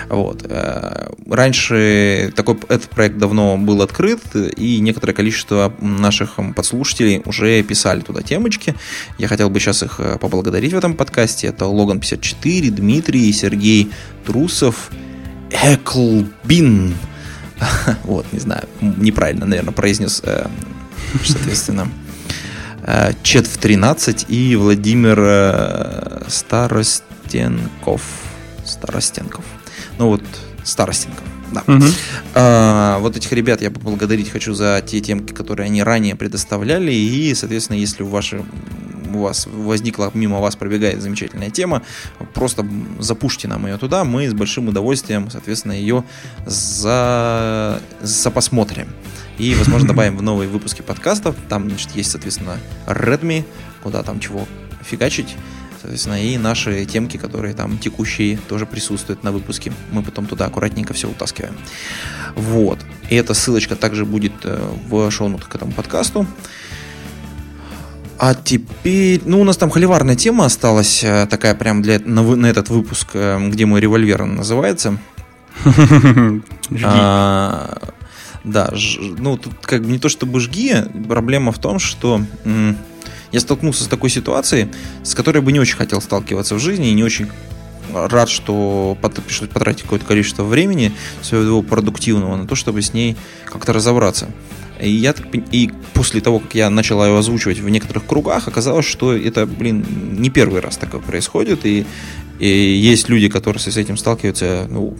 Вот. 0.09 0.45
Э, 0.49 1.09
Раньше 1.29 2.33
такой, 2.35 2.57
этот 2.69 2.89
проект 2.89 3.19
давно 3.19 3.59
был 3.59 3.83
открыт, 3.83 4.21
и 4.35 4.81
некоторое 4.81 5.13
количество 5.13 5.75
наших 5.81 6.39
подслушателей 6.57 7.23
уже 7.27 7.63
писали 7.63 8.01
туда 8.01 8.23
темочки. 8.23 8.75
Я 9.19 9.29
хотел 9.29 9.51
бы 9.51 9.61
сейчас 9.61 9.83
их 9.83 9.97
э, 9.99 10.17
поблагодарить 10.19 10.73
в 10.73 10.77
этом 10.77 10.95
подкасте. 10.95 11.49
Это 11.49 11.67
Логан54, 11.67 12.71
Дмитрий, 12.71 13.31
Сергей 13.33 13.91
Трусов, 14.25 14.91
Эклбин. 15.51 16.95
Вот, 18.05 18.25
не 18.33 18.39
знаю, 18.39 18.69
неправильно, 18.81 19.45
наверное, 19.45 19.73
произнес, 19.73 20.23
э, 20.25 20.47
соответственно. 21.25 21.89
Чет 23.23 23.47
в 23.47 23.59
13 23.59 24.27
и 24.29 24.57
Владимир 24.57 25.19
э, 25.21 26.23
Старостенков. 27.29 28.03
Старостенков. 28.65 29.45
Ну 29.99 30.09
вот, 30.09 30.23
Старостенков, 30.65 31.25
да. 31.53 31.63
Мгм. 31.67 31.87
А, 32.35 32.99
вот 32.99 33.17
этих 33.17 33.33
ребят 33.33 33.63
я 33.63 33.71
поблагодарить 33.71 34.31
хочу 34.31 34.55
за 34.55 34.83
те 34.85 35.01
темки, 35.01 35.33
которые 35.33 35.67
они 35.67 35.83
ранее 35.83 36.17
предоставляли. 36.17 36.93
И, 36.93 37.35
соответственно, 37.35 37.77
если 37.77 38.03
у, 38.03 38.09
ваши, 38.09 38.45
у 39.13 39.19
вас 39.19 39.47
возникла, 39.47 40.11
мимо 40.15 40.41
вас 40.41 40.57
пробегает 40.57 41.03
замечательная 41.03 41.51
тема, 41.51 41.83
просто 42.35 42.67
запушьте 42.99 43.49
нам 43.49 43.67
ее 43.67 43.79
туда, 43.79 44.05
мы 44.05 44.29
с 44.29 44.35
большим 44.35 44.69
удовольствием, 44.69 45.31
соответственно, 45.31 45.73
ее 45.73 46.05
за, 46.47 47.81
за 48.01 48.31
посмотрим. 48.31 48.89
И, 49.39 49.55
возможно, 49.55 49.89
добавим 49.89 50.17
в 50.17 50.23
новые 50.23 50.49
выпуски 50.49 50.83
подкастов. 50.83 51.37
Там, 51.49 51.69
значит, 51.69 51.91
есть, 51.95 52.11
соответственно, 52.11 52.59
Redmi, 52.87 53.45
куда 53.83 54.03
там 54.03 54.21
чего 54.21 54.47
фигачить. 54.83 55.37
Соответственно, 55.81 56.23
и 56.23 56.37
наши 56.39 56.85
темки, 56.87 57.17
которые 57.17 57.55
там 57.55 57.79
текущие, 57.79 58.39
тоже 58.49 58.67
присутствуют 58.67 59.23
на 59.23 59.31
выпуске. 59.31 59.73
Мы 59.93 60.03
потом 60.03 60.27
туда 60.27 60.47
аккуратненько 60.47 60.93
все 60.93 61.09
утаскиваем. 61.09 61.57
Вот. 62.35 62.81
И 63.11 63.15
эта 63.15 63.35
ссылочка 63.35 63.77
также 63.77 64.05
будет 64.05 64.33
э, 64.45 64.59
в 64.89 65.11
шоу-нотах 65.11 65.49
к 65.49 65.55
этому 65.55 65.73
подкасту. 65.73 66.27
А 68.19 68.35
теперь, 68.35 69.23
ну, 69.25 69.41
у 69.41 69.45
нас 69.45 69.57
там 69.57 69.71
холиварная 69.71 70.17
тема 70.17 70.47
осталась, 70.47 71.05
э, 71.05 71.27
такая 71.31 71.55
прям 71.55 71.83
для, 71.83 72.01
на, 72.01 72.23
на 72.23 72.47
этот 72.47 72.69
выпуск, 72.69 73.11
э, 73.15 73.39
где 73.49 73.65
мой 73.65 73.81
револьвер 73.81 74.25
называется. 74.25 74.99
А, 76.85 77.79
Да, 78.45 78.71
ну 79.19 79.39
тут 79.39 79.55
как 79.63 79.83
бы 79.83 79.91
не 79.91 79.99
то 79.99 80.09
чтобы 80.09 80.39
жги, 80.41 80.75
проблема 81.09 81.51
в 81.51 81.59
том, 81.59 81.79
что 81.79 82.21
я 83.33 83.41
столкнулся 83.41 83.85
с 83.85 83.87
такой 83.87 84.11
ситуацией, 84.11 84.69
с 85.03 85.15
которой 85.15 85.41
бы 85.41 85.53
не 85.53 85.61
очень 85.61 85.77
хотел 85.77 86.01
сталкиваться 86.01 86.55
в 86.55 86.59
жизни 86.59 86.91
и 86.91 86.95
не 86.95 87.05
очень 87.05 87.29
рад, 87.93 88.29
что 88.29 88.97
пришлось 89.25 89.51
потратить 89.51 89.83
какое-то 89.83 90.05
количество 90.05 90.45
времени 90.45 90.93
своего 91.23 91.63
продуктивного 91.63 92.37
на 92.37 92.47
то, 92.47 92.55
чтобы 92.55 92.83
с 92.83 92.93
ней 92.93 93.17
как-то 93.47 93.73
разобраться. 93.73 94.29
И, 94.81 94.91
я, 94.91 95.15
и 95.51 95.71
после 95.93 96.21
того, 96.21 96.39
как 96.39 96.55
я 96.55 96.71
начал 96.71 97.05
ее 97.05 97.19
озвучивать 97.19 97.59
в 97.59 97.69
некоторых 97.69 98.07
кругах, 98.07 98.47
оказалось, 98.47 98.87
что 98.87 99.13
это, 99.13 99.45
блин, 99.47 99.85
не 100.19 100.31
первый 100.31 100.61
раз 100.61 100.77
такое 100.77 101.01
происходит. 101.01 101.67
И, 101.67 101.85
и 102.39 102.49
есть 102.49 103.09
люди, 103.09 103.29
которые 103.29 103.61
с 103.61 103.77
этим 103.77 103.97
сталкиваются, 103.97 104.67
ну, 104.71 104.97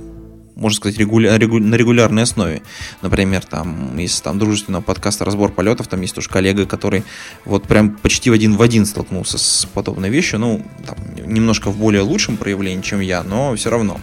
можно 0.59 0.77
сказать, 0.77 0.99
регуля, 0.99 1.39
регу, 1.39 1.59
на 1.59 1.77
регулярной 1.77 2.25
основе. 2.25 2.63
Например, 3.01 3.45
там 3.45 3.99
из 3.99 4.21
там, 4.21 4.39
дружественного 4.39 4.83
подкаста 4.83 5.25
«Разбор 5.25 5.53
полетов», 5.53 5.87
там 5.87 6.01
есть 6.01 6.15
тоже 6.15 6.29
коллега, 6.29 6.67
который 6.67 7.05
вот 7.45 7.65
прям 7.65 7.91
почти 7.91 8.31
в 8.31 8.33
один 8.33 8.57
в 8.57 8.63
один 8.63 8.85
столкнулся 8.85 9.39
с 9.39 9.67
подобной 9.73 10.11
вещью. 10.11 10.41
Ну, 10.41 10.67
там, 10.85 10.99
немножко 11.25 11.71
в 11.71 11.79
более 11.79 12.03
лучшем 12.03 12.37
проявлении, 12.37 12.83
чем 12.83 13.01
я, 13.01 13.23
но 13.23 13.55
все 13.55 13.71
равно. 13.71 14.01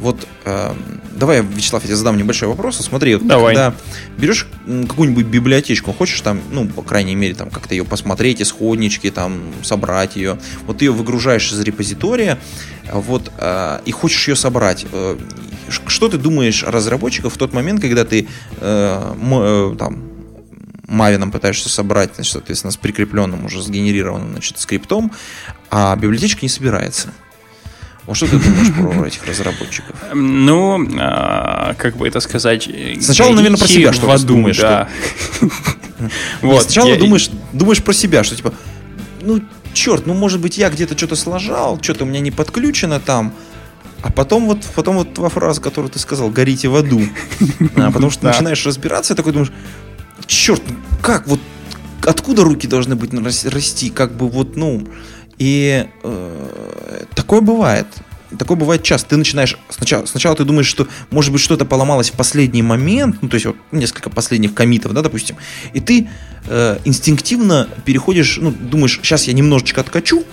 Вот 0.00 0.26
э, 0.44 0.74
давай, 1.12 1.42
Вячеслав, 1.42 1.82
я 1.82 1.88
тебе 1.88 1.96
задам 1.96 2.16
небольшой 2.16 2.48
вопрос. 2.48 2.76
Смотри, 2.76 3.14
вот, 3.14 3.26
давай. 3.26 3.54
когда 3.54 3.74
берешь 4.16 4.46
какую-нибудь 4.88 5.26
библиотечку, 5.26 5.92
хочешь 5.92 6.20
там, 6.20 6.40
ну, 6.50 6.66
по 6.66 6.82
крайней 6.82 7.14
мере, 7.14 7.34
там 7.34 7.50
как-то 7.50 7.74
ее 7.74 7.84
посмотреть, 7.84 8.42
исходнички, 8.42 9.10
там, 9.10 9.40
собрать 9.62 10.16
ее, 10.16 10.38
вот 10.66 10.78
ты 10.78 10.86
ее 10.86 10.92
выгружаешь 10.92 11.52
из 11.52 11.60
репозитория, 11.60 12.38
вот, 12.92 13.30
э, 13.38 13.80
и 13.84 13.92
хочешь 13.92 14.28
ее 14.28 14.36
собрать. 14.36 14.86
Э, 14.92 15.18
что 15.70 16.08
ты 16.08 16.18
думаешь 16.18 16.64
о 16.64 16.70
разработчиках 16.70 17.32
в 17.32 17.36
тот 17.36 17.52
момент, 17.52 17.80
когда 17.80 18.04
ты 18.04 18.28
э, 18.58 19.14
м, 19.20 19.34
э, 19.34 19.76
там 19.76 20.02
Мавином 20.86 21.30
пытаешься 21.30 21.68
собрать, 21.68 22.16
значит, 22.16 22.32
соответственно, 22.32 22.72
с 22.72 22.76
прикрепленным 22.76 23.44
уже 23.44 23.62
сгенерированным 23.62 24.32
значит, 24.32 24.58
скриптом, 24.58 25.12
а 25.70 25.94
библиотечка 25.94 26.40
не 26.42 26.48
собирается? 26.48 27.12
Вот 28.06 28.16
что 28.16 28.26
ты 28.26 28.38
думаешь 28.38 28.74
про 28.74 29.06
этих 29.06 29.24
разработчиков? 29.24 29.94
Ну, 30.12 30.84
а, 30.98 31.74
как 31.74 31.96
бы 31.96 32.08
это 32.08 32.18
сказать... 32.18 32.68
Сначала, 33.00 33.32
наверное, 33.34 33.58
про 33.58 33.68
себя 33.68 33.92
что 33.92 34.06
то 34.06 34.26
думаешь. 34.26 34.58
Да. 34.58 34.88
вот, 36.42 36.64
Сначала 36.64 36.96
думаешь, 36.96 37.30
думаешь 37.52 37.82
про 37.82 37.92
себя, 37.92 38.24
что 38.24 38.34
типа, 38.34 38.52
ну, 39.22 39.40
черт, 39.72 40.06
ну, 40.06 40.14
может 40.14 40.40
быть, 40.40 40.58
я 40.58 40.70
где-то 40.70 40.96
что-то 40.96 41.14
сложал, 41.14 41.80
что-то 41.80 42.04
у 42.04 42.06
меня 42.08 42.18
не 42.18 42.32
подключено 42.32 42.98
там, 42.98 43.32
а 44.02 44.10
потом 44.10 44.46
вот, 44.46 44.64
потом 44.74 44.96
вот 44.96 45.14
твоя 45.14 45.30
фраза, 45.30 45.60
которую 45.60 45.90
ты 45.90 45.98
сказал, 45.98 46.30
горите 46.30 46.68
в 46.68 46.76
аду. 46.76 47.02
А, 47.76 47.90
потому 47.90 48.10
что 48.10 48.26
начинаешь 48.26 48.64
разбираться 48.66 49.12
и 49.12 49.16
такой 49.16 49.32
думаешь, 49.32 49.52
черт, 50.26 50.62
как 51.02 51.26
вот, 51.26 51.40
откуда 52.02 52.44
руки 52.44 52.66
должны 52.66 52.96
быть 52.96 53.12
расти, 53.44 53.90
как 53.90 54.14
бы 54.14 54.28
вот, 54.28 54.56
ну, 54.56 54.86
и 55.38 55.86
э, 56.02 57.04
такое 57.14 57.40
бывает. 57.40 57.86
Такое 58.38 58.56
бывает 58.56 58.82
часто. 58.82 59.10
Ты 59.10 59.16
начинаешь 59.16 59.58
сначала, 59.70 60.06
сначала 60.06 60.36
ты 60.36 60.44
думаешь, 60.44 60.66
что 60.66 60.86
может 61.10 61.32
быть 61.32 61.40
что-то 61.40 61.64
поломалось 61.64 62.10
в 62.10 62.12
последний 62.12 62.62
момент, 62.62 63.16
ну 63.22 63.28
то 63.28 63.34
есть 63.34 63.46
вот 63.46 63.56
несколько 63.72 64.08
последних 64.08 64.54
комитов, 64.54 64.92
да, 64.92 65.02
допустим, 65.02 65.36
и 65.72 65.80
ты 65.80 66.08
э, 66.46 66.78
инстинктивно 66.84 67.68
переходишь, 67.84 68.38
ну 68.40 68.52
думаешь, 68.52 69.00
сейчас 69.02 69.24
я 69.24 69.32
немножечко 69.32 69.80
откачу, 69.80 70.24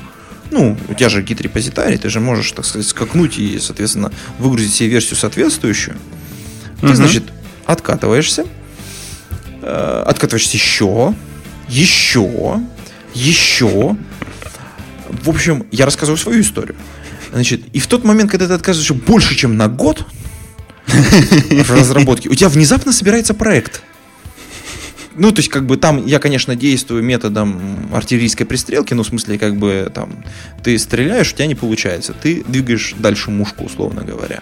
ну, 0.52 0.78
у 0.88 0.94
тебя 0.94 1.10
же 1.10 1.22
гид-репозитарий, 1.22 1.98
ты 1.98 2.10
же 2.10 2.20
можешь, 2.20 2.52
так 2.52 2.66
сказать, 2.66 2.88
скакнуть 2.88 3.38
и, 3.38 3.60
соответственно, 3.60 4.12
выгрузить 4.40 4.74
себе 4.74 4.90
версию 4.90 5.18
соответствующую. 5.18 5.98
Ты, 6.82 6.88
угу. 6.88 6.96
значит, 6.96 7.24
откатываешься, 7.66 8.46
э, 9.62 10.04
откатываешься 10.06 10.58
еще, 10.58 11.14
еще, 11.68 12.62
еще. 13.14 13.96
В 15.10 15.30
общем, 15.30 15.66
я 15.72 15.86
рассказываю 15.86 16.18
свою 16.18 16.42
историю. 16.42 16.76
Значит, 17.32 17.62
и 17.74 17.80
в 17.80 17.88
тот 17.88 18.04
момент, 18.04 18.32
когда 18.32 18.48
ты 18.48 18.54
отказываешься 18.54 18.94
больше, 18.94 19.36
чем 19.36 19.58
на 19.58 19.68
год 19.68 20.06
в 20.88 21.72
разработке, 21.72 22.30
у 22.30 22.36
тебя 22.36 22.50
внезапно 22.50 22.94
собирается 22.94 23.34
проект. 23.34 23.82
Ну, 25.18 25.32
то 25.32 25.40
есть, 25.40 25.50
как 25.50 25.66
бы 25.66 25.78
там 25.78 26.06
я, 26.06 26.20
конечно, 26.20 26.56
действую 26.56 27.04
методом 27.04 27.90
артиллерийской 27.92 28.46
пристрелки, 28.46 28.94
ну, 28.94 29.04
в 29.04 29.08
смысле, 29.08 29.40
как 29.40 29.58
бы 29.58 29.92
там 29.94 30.24
ты 30.64 30.78
стреляешь, 30.78 31.34
у 31.34 31.36
тебя 31.36 31.48
не 31.48 31.56
получается. 31.56 32.14
Ты 32.14 32.44
двигаешь 32.48 32.94
дальше 33.00 33.32
мушку, 33.32 33.66
условно 33.66 34.04
говоря. 34.04 34.42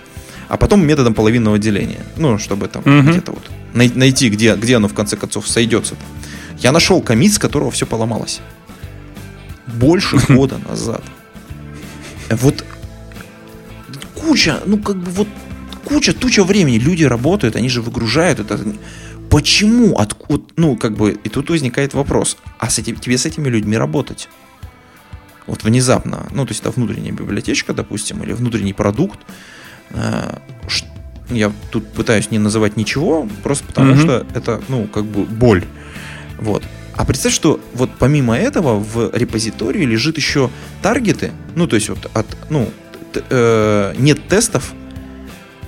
А 0.50 0.58
потом 0.58 0.86
методом 0.86 1.14
половинного 1.14 1.58
деления. 1.58 2.06
Ну, 2.18 2.38
чтобы 2.38 2.68
там 2.68 2.82
угу. 2.84 3.10
где-то 3.10 3.32
вот 3.32 3.50
найти, 3.74 4.30
где, 4.30 4.56
где 4.56 4.76
оно 4.76 4.88
в 4.88 4.94
конце 4.94 5.18
концов 5.18 5.48
сойдется. 5.48 5.96
Я 6.60 6.72
нашел 6.72 7.02
комит, 7.02 7.34
с 7.34 7.40
которого 7.40 7.72
все 7.72 7.86
поломалось. 7.86 8.42
Больше 9.68 10.18
года 10.30 10.58
назад. 10.68 11.04
Вот 12.30 12.66
куча, 14.14 14.60
ну 14.66 14.78
как 14.78 14.98
бы 14.98 15.12
вот 15.12 15.28
куча, 15.84 16.14
туча 16.14 16.44
времени. 16.44 16.78
Люди 16.78 17.04
работают, 17.04 17.56
они 17.56 17.70
же 17.70 17.82
выгружают 17.82 18.40
это 18.40 18.60
Почему? 19.30 19.98
Откуда? 19.98 20.44
Ну, 20.56 20.76
как 20.76 20.96
бы, 20.96 21.12
и 21.12 21.30
тут 21.30 21.50
возникает 21.50 21.94
вопрос, 21.94 22.38
а 22.60 22.70
с 22.70 22.80
этим, 22.80 22.96
тебе 22.96 23.18
с 23.18 23.26
этими 23.26 23.50
людьми 23.50 23.78
работать? 23.78 24.30
Вот 25.48 25.64
внезапно, 25.64 26.28
ну, 26.32 26.46
то 26.46 26.52
есть 26.52 26.62
это 26.62 26.72
внутренняя 26.72 27.12
библиотечка, 27.12 27.74
допустим, 27.74 28.24
или 28.24 28.34
внутренний 28.34 28.74
продукт. 28.74 29.20
Э, 29.92 30.38
я 31.30 31.52
тут 31.72 31.88
пытаюсь 31.94 32.32
не 32.32 32.40
называть 32.40 32.78
ничего, 32.78 33.28
просто 33.44 33.66
потому 33.66 33.94
mm-hmm. 33.94 34.02
что 34.02 34.28
это, 34.34 34.62
ну, 34.68 34.88
как 34.88 35.06
бы 35.06 35.26
боль. 35.26 35.66
Вот. 36.40 36.64
А 36.96 37.06
представь, 37.06 37.34
что 37.34 37.60
вот 37.74 37.90
помимо 38.00 38.38
этого 38.38 38.80
в 38.80 39.12
репозитории 39.14 39.84
лежит 39.84 40.18
еще 40.18 40.50
таргеты, 40.82 41.32
ну, 41.56 41.68
то 41.68 41.76
есть 41.76 41.90
вот 41.90 42.10
от, 42.14 42.26
ну, 42.50 42.70
э, 43.14 43.94
нет 43.98 44.28
тестов 44.28 44.74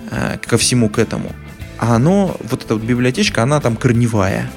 э, 0.10 0.38
ко 0.38 0.58
всему 0.58 0.89
к 0.89 0.99
этому 0.99 1.34
а 1.78 1.95
оно, 1.95 2.38
вот 2.49 2.63
эта 2.63 2.75
вот 2.75 2.84
библиотечка, 2.84 3.43
она 3.43 3.59
там 3.59 3.75
корневая. 3.75 4.49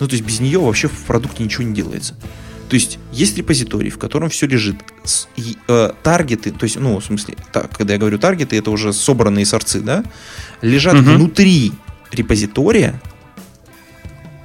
Ну, 0.00 0.06
то 0.06 0.14
есть 0.14 0.24
без 0.24 0.40
нее 0.40 0.58
вообще 0.58 0.88
в 0.88 1.04
продукте 1.04 1.44
ничего 1.44 1.64
не 1.64 1.74
делается. 1.74 2.14
То 2.68 2.74
есть 2.74 2.98
есть 3.12 3.36
репозиторий, 3.36 3.90
в 3.90 3.98
котором 3.98 4.30
все 4.30 4.46
лежит. 4.46 4.76
С, 5.04 5.28
и, 5.36 5.56
э, 5.68 5.90
таргеты, 6.02 6.50
то 6.50 6.64
есть, 6.64 6.76
ну, 6.76 6.98
в 6.98 7.04
смысле, 7.04 7.36
так, 7.52 7.76
когда 7.76 7.92
я 7.92 7.98
говорю 7.98 8.18
таргеты, 8.18 8.56
это 8.56 8.70
уже 8.70 8.92
собранные 8.92 9.46
сорцы, 9.46 9.80
да, 9.80 10.02
лежат 10.62 10.94
угу. 10.94 11.02
внутри 11.04 11.72
репозитория, 12.10 13.00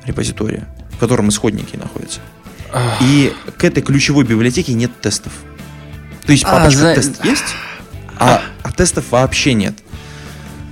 репозитория, 0.06 0.68
в 0.92 0.98
котором 0.98 1.30
исходники 1.30 1.76
находятся. 1.76 2.20
Ах. 2.72 3.02
И 3.02 3.34
к 3.58 3.64
этой 3.64 3.82
ключевой 3.82 4.26
библиотеке 4.26 4.74
нет 4.74 4.92
тестов. 5.02 5.34
То 6.26 6.32
есть 6.32 6.44
папочка 6.44 6.92
а, 6.92 6.96
за... 6.96 6.96
тест 6.96 7.26
есть, 7.26 7.56
а, 8.18 8.42
а 8.62 8.72
тестов 8.72 9.06
вообще 9.12 9.54
нет. 9.54 9.76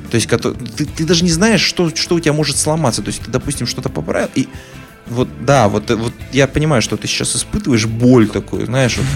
То 0.10 0.16
есть 0.16 0.30
ты, 0.30 0.86
ты 0.86 1.06
даже 1.06 1.24
не 1.24 1.32
знаешь, 1.32 1.62
что, 1.62 1.94
что 1.96 2.16
у 2.16 2.20
тебя 2.20 2.34
может 2.34 2.58
сломаться. 2.58 3.02
То 3.02 3.10
есть 3.10 3.22
ты, 3.22 3.32
допустим, 3.32 3.68
что-то 3.68 3.90
поправил, 3.90 4.30
и 4.36 4.48
вот, 5.08 5.30
да, 5.46 5.68
вот, 5.68 5.90
вот 5.90 6.14
я 6.32 6.48
понимаю, 6.48 6.82
что 6.82 6.98
ты 6.98 7.08
сейчас 7.08 7.36
испытываешь 7.36 7.86
боль 7.86 8.28
такую, 8.28 8.66
знаешь, 8.66 8.98
вот, 8.98 9.08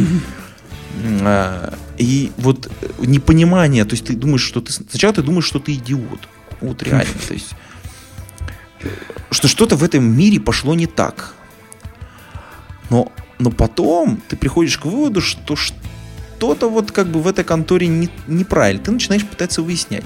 а, 1.22 1.74
и 1.98 2.32
вот 2.38 2.72
непонимание, 3.00 3.86
то 3.86 3.94
есть 3.94 4.06
ты 4.06 4.14
думаешь, 4.14 4.42
что 4.42 4.62
ты 4.62 4.72
сначала 4.72 5.14
ты 5.14 5.22
думаешь, 5.22 5.46
что 5.46 5.60
ты 5.60 5.74
идиот, 5.74 6.28
вот 6.62 6.84
реально, 6.84 7.14
то 7.28 7.34
есть 7.34 7.50
что 9.30 9.48
что-то 9.48 9.76
в 9.76 9.84
этом 9.84 10.04
мире 10.04 10.40
пошло 10.40 10.76
не 10.76 10.88
так, 10.88 11.34
но 12.90 13.12
но 13.40 13.50
потом 13.50 14.22
ты 14.28 14.36
приходишь 14.36 14.78
к 14.78 14.86
выводу, 14.86 15.20
что 15.20 15.56
что-то 15.56 16.70
вот 16.70 16.92
как 16.92 17.08
бы 17.08 17.22
в 17.22 17.28
этой 17.28 17.44
конторе 17.44 17.88
не, 17.88 18.10
неправильно, 18.28 18.84
ты 18.84 18.92
начинаешь 18.92 19.26
пытаться 19.26 19.62
выяснять. 19.62 20.04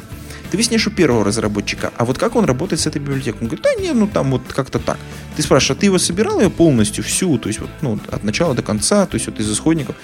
Ты 0.52 0.58
выясняешь 0.58 0.88
у 0.88 0.92
первого 0.92 1.26
разработчика, 1.26 1.92
а 1.98 2.06
вот 2.06 2.18
как 2.18 2.36
он 2.36 2.46
работает 2.46 2.80
с 2.80 2.88
этой 2.88 3.02
библиотекой? 3.02 3.42
Он 3.42 3.48
говорит, 3.48 3.64
да 3.64 3.74
не, 3.76 3.92
ну 3.94 4.08
там 4.08 4.32
вот 4.32 4.42
как-то 4.48 4.80
так. 4.80 4.98
Ты 5.36 5.42
спрашиваешь, 5.42 5.78
а 5.78 5.80
ты 5.80 5.88
его 5.88 5.98
собирал 5.98 6.40
ее 6.40 6.50
полностью, 6.50 7.04
всю, 7.04 7.38
то 7.38 7.48
есть 7.48 7.60
вот, 7.60 7.70
ну, 7.82 8.00
от 8.10 8.24
начала 8.24 8.54
до 8.54 8.62
конца, 8.62 9.06
то 9.06 9.16
есть 9.16 9.28
вот 9.28 9.40
из 9.40 9.52
исходников? 9.52 9.96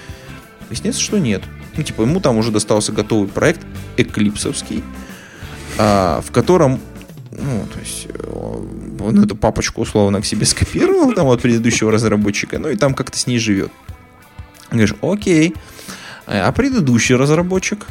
Выясняется, 0.68 1.00
что 1.00 1.18
нет. 1.18 1.42
Ну, 1.76 1.82
типа, 1.82 2.02
ему 2.02 2.20
там 2.20 2.36
уже 2.36 2.50
достался 2.50 2.92
готовый 2.92 3.28
проект, 3.28 3.60
эклипсовский, 3.96 4.82
а, 5.78 6.20
в 6.20 6.32
котором 6.32 6.80
ну, 7.30 7.66
то 7.72 7.78
есть 7.80 8.08
он 9.00 9.22
эту 9.22 9.34
папочку 9.36 9.80
условно 9.80 10.20
к 10.20 10.26
себе 10.26 10.44
скопировал 10.46 11.12
там 11.12 11.26
от 11.28 11.40
предыдущего 11.40 11.90
разработчика, 11.90 12.58
ну 12.58 12.68
и 12.68 12.76
там 12.76 12.94
как-то 12.94 13.18
с 13.18 13.26
ней 13.26 13.38
живет. 13.38 13.72
Говоришь, 14.70 14.94
окей, 15.02 15.54
а 16.26 16.52
предыдущий 16.52 17.14
разработчик, 17.16 17.86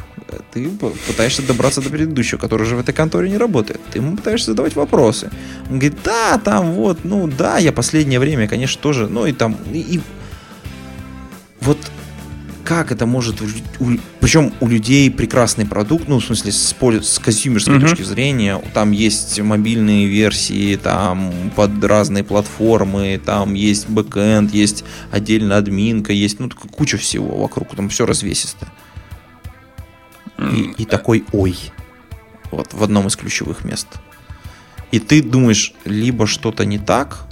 ты 0.52 0.70
пытаешься 1.06 1.42
добраться 1.42 1.82
до 1.82 1.90
предыдущего, 1.90 2.38
который 2.38 2.62
уже 2.62 2.76
в 2.76 2.80
этой 2.80 2.94
конторе 2.94 3.28
не 3.28 3.36
работает. 3.36 3.80
Ты 3.90 3.98
ему 3.98 4.16
пытаешься 4.16 4.52
задавать 4.52 4.74
вопросы. 4.74 5.30
Он 5.68 5.78
говорит, 5.78 5.98
да, 6.04 6.38
там 6.38 6.72
вот, 6.72 7.04
ну 7.04 7.26
да, 7.26 7.58
я 7.58 7.72
последнее 7.72 8.18
время, 8.18 8.48
конечно, 8.48 8.80
тоже, 8.80 9.08
ну 9.08 9.26
и 9.26 9.32
там, 9.32 9.56
и, 9.72 9.80
и 9.80 10.00
вот 11.60 11.78
как 12.64 12.92
это 12.92 13.06
может... 13.06 13.40
У, 13.40 13.46
причем 14.20 14.52
у 14.60 14.68
людей 14.68 15.10
прекрасный 15.10 15.66
продукт, 15.66 16.08
ну, 16.08 16.18
в 16.18 16.24
смысле, 16.24 16.52
с, 16.52 16.74
с 16.74 17.18
консюмерской 17.18 17.76
mm-hmm. 17.76 17.80
точки 17.80 18.02
зрения. 18.02 18.62
Там 18.74 18.92
есть 18.92 19.40
мобильные 19.40 20.06
версии, 20.06 20.76
там 20.76 21.32
под 21.56 21.82
разные 21.84 22.24
платформы, 22.24 23.20
там 23.24 23.54
есть 23.54 23.88
бэкэнд, 23.88 24.52
есть 24.54 24.84
отдельно 25.10 25.56
админка, 25.56 26.12
есть, 26.12 26.38
ну, 26.40 26.50
куча 26.50 26.96
всего 26.96 27.40
вокруг, 27.40 27.74
там 27.74 27.88
все 27.88 28.06
развесисто. 28.06 28.68
И, 30.38 30.74
и 30.78 30.84
такой 30.84 31.24
ой. 31.32 31.56
Вот, 32.50 32.74
в 32.74 32.82
одном 32.82 33.06
из 33.06 33.16
ключевых 33.16 33.64
мест. 33.64 33.86
И 34.90 34.98
ты 34.98 35.22
думаешь, 35.22 35.72
либо 35.84 36.26
что-то 36.26 36.66
не 36.66 36.78
так, 36.78 37.24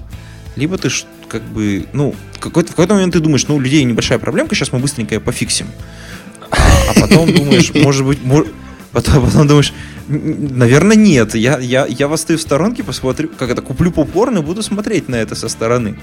либо 0.57 0.79
ты 0.79 0.89
как 1.31 1.43
бы, 1.43 1.87
ну, 1.93 2.15
какой-то, 2.41 2.73
в 2.73 2.75
какой-то 2.75 2.95
момент 2.95 3.13
ты 3.13 3.21
думаешь, 3.21 3.47
ну, 3.47 3.57
у 3.57 3.61
людей 3.61 3.85
небольшая 3.85 4.19
проблемка, 4.19 4.55
сейчас 4.55 4.73
мы 4.73 4.81
быстренько 4.81 5.15
ее 5.15 5.21
пофиксим. 5.21 5.67
А, 6.51 6.57
а 6.89 7.01
потом 7.01 7.33
думаешь, 7.33 7.73
может 7.75 8.05
быть, 8.05 8.19
потом, 8.93 9.25
потом 9.25 9.47
думаешь, 9.47 9.73
наверное, 10.09 10.97
нет. 10.97 11.35
Я, 11.37 11.59
я, 11.59 11.87
я 11.87 12.09
вас 12.09 12.23
стою 12.23 12.39
в 12.39 12.43
сторонке, 12.43 12.83
посмотрю, 12.83 13.29
как 13.29 13.51
это, 13.51 13.63
куплю 13.63 13.93
попкорн 13.93 14.39
и 14.39 14.43
буду 14.43 14.63
смотреть 14.63 15.09
на 15.09 15.17
это 15.17 15.37
со 15.37 15.49
стороны. 15.49 15.99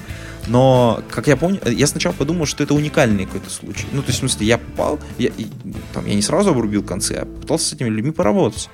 Но, 0.47 1.03
как 1.11 1.27
я 1.27 1.35
помню, 1.35 1.59
я 1.65 1.87
сначала 1.87 2.13
подумал, 2.13 2.45
что 2.45 2.63
это 2.63 2.73
уникальный 2.73 3.25
какой-то 3.25 3.49
случай. 3.49 3.85
Ну, 3.91 4.01
то 4.01 4.07
есть, 4.07 4.19
в 4.19 4.21
смысле, 4.21 4.47
я 4.47 4.57
попал, 4.57 4.99
я, 5.17 5.29
и, 5.37 5.47
там, 5.93 6.05
я 6.05 6.15
не 6.15 6.21
сразу 6.21 6.51
обрубил 6.51 6.83
концы, 6.83 7.13
а 7.13 7.25
пытался 7.25 7.67
с 7.67 7.73
этими 7.73 7.89
людьми 7.89 8.11
поработать. 8.11 8.69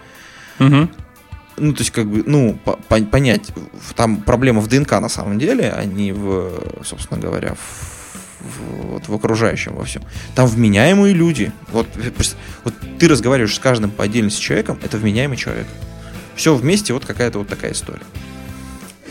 Угу 0.60 0.90
ну, 1.58 1.74
то 1.74 1.80
есть, 1.80 1.92
как 1.92 2.08
бы, 2.08 2.24
ну, 2.26 2.58
по 2.64 2.76
понять, 2.76 3.52
там 3.96 4.18
проблема 4.18 4.62
в 4.62 4.68
ДНК 4.68 4.92
на 4.94 5.10
самом 5.10 5.40
деле, 5.40 5.72
а 5.72 5.84
не 5.86 6.12
в, 6.12 6.84
собственно 6.84 7.20
говоря, 7.20 7.56
в, 7.56 8.40
в, 8.40 8.88
вот, 8.92 9.08
в 9.08 9.14
окружающем 9.14 9.76
во 9.76 9.84
всем. 9.84 10.04
Там 10.36 10.48
вменяемые 10.48 11.14
люди. 11.14 11.52
Вот, 11.72 11.88
вот 12.64 12.74
ты 13.00 13.08
разговариваешь 13.08 13.56
с 13.56 13.60
каждым 13.60 13.92
по 13.92 14.04
отдельности 14.04 14.42
человеком, 14.42 14.80
это 14.84 14.98
вменяемый 14.98 15.38
человек. 15.38 15.68
Все 16.36 16.56
вместе, 16.56 16.94
вот 16.94 17.06
какая-то 17.06 17.40
вот 17.40 17.48
такая 17.48 17.74
история. 17.74 18.04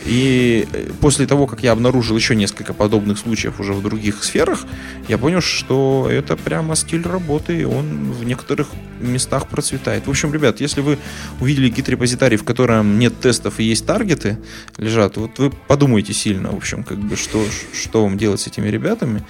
И 0.05 0.67
э, 0.71 0.89
после 0.99 1.25
того, 1.27 1.47
как 1.47 1.63
я 1.63 1.71
обнаружил 1.71 2.15
еще 2.15 2.35
несколько 2.35 2.73
подобных 2.73 3.17
случаев 3.17 3.59
уже 3.59 3.73
в 3.73 3.81
других 3.81 4.23
сферах, 4.23 4.65
я 5.07 5.17
понял, 5.17 5.41
что 5.41 6.07
это 6.09 6.35
прямо 6.35 6.75
стиль 6.75 7.03
работы, 7.03 7.61
и 7.61 7.63
он 7.63 8.11
в 8.11 8.23
некоторых 8.23 8.67
местах 8.99 9.47
процветает. 9.47 10.07
В 10.07 10.09
общем, 10.09 10.33
ребят, 10.33 10.59
если 10.61 10.81
вы 10.81 10.97
увидели 11.39 11.69
гид-репозитарий, 11.69 12.37
в 12.37 12.43
котором 12.43 12.99
нет 12.99 13.19
тестов 13.19 13.59
и 13.59 13.63
есть 13.63 13.85
таргеты 13.85 14.37
лежат, 14.77 15.17
вот 15.17 15.39
вы 15.39 15.51
подумайте 15.67 16.13
сильно, 16.13 16.51
в 16.51 16.57
общем, 16.57 16.83
как 16.83 16.99
бы, 16.99 17.15
что, 17.15 17.45
что 17.73 18.03
вам 18.03 18.17
делать 18.17 18.41
с 18.41 18.47
этими 18.47 18.67
ребятами. 18.67 19.23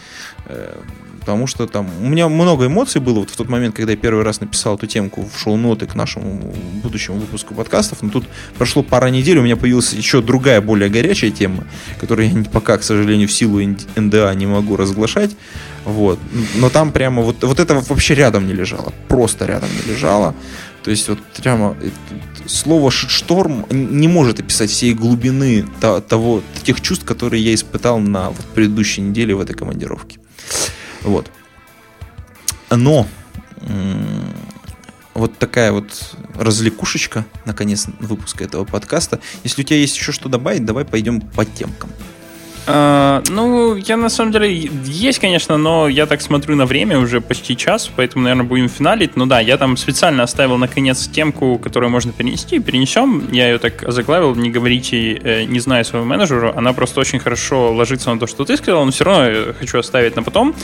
Потому 1.23 1.47
что 1.47 1.67
там 1.67 1.89
у 2.01 2.09
меня 2.09 2.27
много 2.27 2.65
эмоций 2.65 2.99
было 2.99 3.19
вот 3.19 3.29
в 3.29 3.37
тот 3.37 3.47
момент, 3.47 3.73
когда 3.73 3.93
я 3.93 3.97
первый 3.97 4.25
раз 4.25 4.41
написал 4.41 4.75
эту 4.75 4.87
темку 4.87 5.25
в 5.33 5.39
шоу-ноты 5.39 5.85
к 5.85 5.95
нашему 5.95 6.53
будущему 6.83 7.17
выпуску 7.17 7.53
подкастов, 7.53 8.01
но 8.01 8.09
тут 8.09 8.25
прошло 8.57 8.83
пара 8.83 9.07
недель, 9.07 9.37
у 9.37 9.41
меня 9.41 9.55
появилась 9.55 9.93
еще 9.93 10.21
другая, 10.21 10.59
более 10.59 10.89
горячая 10.89 11.31
тема, 11.31 11.63
которую 12.01 12.29
я 12.29 12.43
пока, 12.51 12.77
к 12.77 12.83
сожалению, 12.83 13.29
в 13.29 13.31
силу 13.31 13.61
НДА 13.95 14.33
не 14.35 14.47
могу 14.47 14.75
разглашать, 14.75 15.31
вот, 15.85 16.19
но 16.55 16.69
там 16.69 16.91
прямо 16.91 17.21
вот, 17.21 17.41
вот 17.41 17.57
это 17.57 17.75
вообще 17.75 18.15
рядом 18.15 18.45
не 18.45 18.53
лежало, 18.53 18.91
просто 19.07 19.45
рядом 19.45 19.69
не 19.69 19.93
лежало, 19.93 20.35
то 20.83 20.91
есть 20.91 21.07
вот 21.07 21.19
прямо 21.41 21.77
э, 21.81 21.89
слово 22.45 22.91
«шторм» 22.91 23.65
не 23.69 24.09
может 24.09 24.41
описать 24.41 24.69
всей 24.69 24.93
глубины 24.93 25.65
того, 25.79 26.43
тех 26.63 26.81
чувств, 26.81 27.05
которые 27.05 27.41
я 27.41 27.53
испытал 27.53 27.99
на 27.99 28.31
вот 28.31 28.45
предыдущей 28.53 28.99
неделе 28.99 29.33
в 29.33 29.39
этой 29.39 29.55
командировке. 29.55 30.19
Вот. 31.03 31.31
Но 32.69 33.07
вот 35.13 35.37
такая 35.37 35.71
вот 35.71 36.15
развлекушечка, 36.35 37.25
наконец, 37.45 37.85
выпуска 37.99 38.43
этого 38.43 38.65
подкаста. 38.65 39.19
Если 39.43 39.61
у 39.61 39.65
тебя 39.65 39.77
есть 39.77 39.95
еще 39.95 40.11
что 40.11 40.27
добавить, 40.27 40.65
давай 40.65 40.85
пойдем 40.85 41.21
по 41.21 41.45
темкам. 41.45 41.91
А, 42.65 43.21
ну, 43.29 43.75
я 43.75 43.97
на 43.97 44.09
самом 44.09 44.31
деле 44.31 44.69
есть, 44.85 45.19
конечно, 45.19 45.57
но 45.57 45.87
я 45.87 46.05
так 46.05 46.21
смотрю 46.21 46.55
на 46.55 46.65
время 46.65 46.97
уже 46.97 47.19
почти 47.19 47.57
час, 47.57 47.89
поэтому, 47.93 48.23
наверное, 48.23 48.45
будем 48.45 48.69
финалить. 48.69 49.15
Ну 49.15 49.25
да, 49.25 49.39
я 49.39 49.57
там 49.57 49.75
специально 49.75 50.23
оставил 50.23 50.57
наконец 50.57 51.07
темку, 51.07 51.57
которую 51.57 51.89
можно 51.89 52.13
перенести. 52.13 52.59
Перенесем. 52.59 53.29
Я 53.31 53.49
ее 53.49 53.57
так 53.57 53.83
заглавил. 53.91 54.35
Не 54.35 54.49
говорите, 54.49 55.13
э, 55.13 55.43
не 55.43 55.59
знаю 55.59 55.83
своего 55.83 56.05
менеджера. 56.05 56.53
Она 56.55 56.73
просто 56.73 57.01
очень 57.01 57.19
хорошо 57.19 57.73
ложится 57.73 58.13
на 58.13 58.19
то, 58.19 58.27
что 58.27 58.45
ты 58.45 58.55
сказал, 58.55 58.85
но 58.85 58.91
все 58.91 59.03
равно 59.03 59.29
я 59.29 59.53
хочу 59.53 59.79
оставить 59.79 60.15
на 60.15 60.23
потом. 60.23 60.55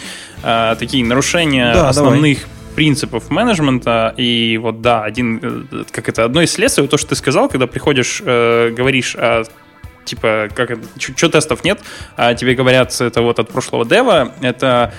А, 0.42 0.76
такие 0.76 1.04
нарушения 1.06 1.74
да, 1.74 1.90
основных 1.90 2.40
давай 2.40 2.60
принципов 2.76 3.30
менеджмента. 3.30 4.14
И 4.16 4.58
вот 4.58 4.82
да, 4.82 5.04
один, 5.04 5.68
э, 5.70 5.84
как 5.92 6.08
это, 6.08 6.24
одно 6.24 6.42
из 6.42 6.52
следствий, 6.54 6.88
то, 6.88 6.98
что 6.98 7.10
ты 7.10 7.16
сказал, 7.16 7.50
когда 7.50 7.68
приходишь, 7.68 8.22
э, 8.26 8.70
говоришь 8.70 9.18
о 9.18 9.44
типа, 10.06 10.50
как 10.54 10.78
что 10.98 11.30
тестов 11.30 11.64
нет, 11.64 11.80
а 12.16 12.34
тебе 12.34 12.56
говорят, 12.56 13.00
это 13.00 13.22
вот 13.22 13.40
от 13.40 13.50
прошлого 13.50 13.86
дева, 13.86 14.34
это 14.42 14.94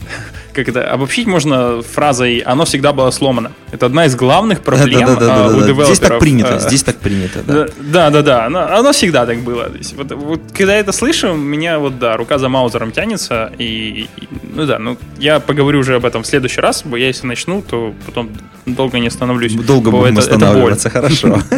как 0.52 0.68
это 0.68 0.90
обобщить 0.90 1.26
можно 1.26 1.82
фразой 1.82 2.38
«оно 2.38 2.64
всегда 2.64 2.92
было 2.92 3.10
сломано». 3.10 3.52
Это 3.70 3.86
одна 3.86 4.06
из 4.06 4.16
главных 4.16 4.60
проблем 4.60 5.06
да, 5.06 5.14
да, 5.14 5.20
да, 5.20 5.44
а, 5.44 5.48
у 5.48 5.60
девелоперов. 5.60 5.86
Здесь 5.86 5.98
так 5.98 6.18
принято, 6.18 6.58
здесь 6.58 6.82
так 6.82 6.96
принято, 6.96 7.42
да. 7.42 7.66
Да, 7.78 8.10
да, 8.10 8.22
да, 8.22 8.46
оно, 8.46 8.60
оно 8.60 8.92
всегда 8.92 9.26
так 9.26 9.38
было. 9.38 9.70
Есть, 9.76 9.94
вот, 9.96 10.10
вот, 10.12 10.40
когда 10.56 10.74
я 10.74 10.80
это 10.80 10.92
слышу, 10.92 11.34
меня 11.34 11.78
вот, 11.78 11.98
да, 11.98 12.16
рука 12.16 12.38
за 12.38 12.48
маузером 12.48 12.92
тянется, 12.92 13.52
и, 13.58 14.08
и, 14.16 14.28
ну 14.54 14.66
да, 14.66 14.78
ну, 14.78 14.98
я 15.18 15.40
поговорю 15.40 15.80
уже 15.80 15.96
об 15.96 16.04
этом 16.04 16.22
в 16.22 16.26
следующий 16.26 16.60
раз, 16.60 16.84
я 16.84 17.06
если 17.06 17.26
начну, 17.26 17.62
то 17.62 17.94
потом 18.06 18.30
долго 18.66 18.98
не 18.98 19.08
остановлюсь. 19.08 19.54
Долго 19.54 19.90
будем 19.90 20.12
это, 20.12 20.20
останавливаться, 20.20 20.88
это 20.88 21.00
хорошо. 21.00 21.38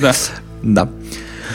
Да. 0.00 0.12
Да. 0.62 0.88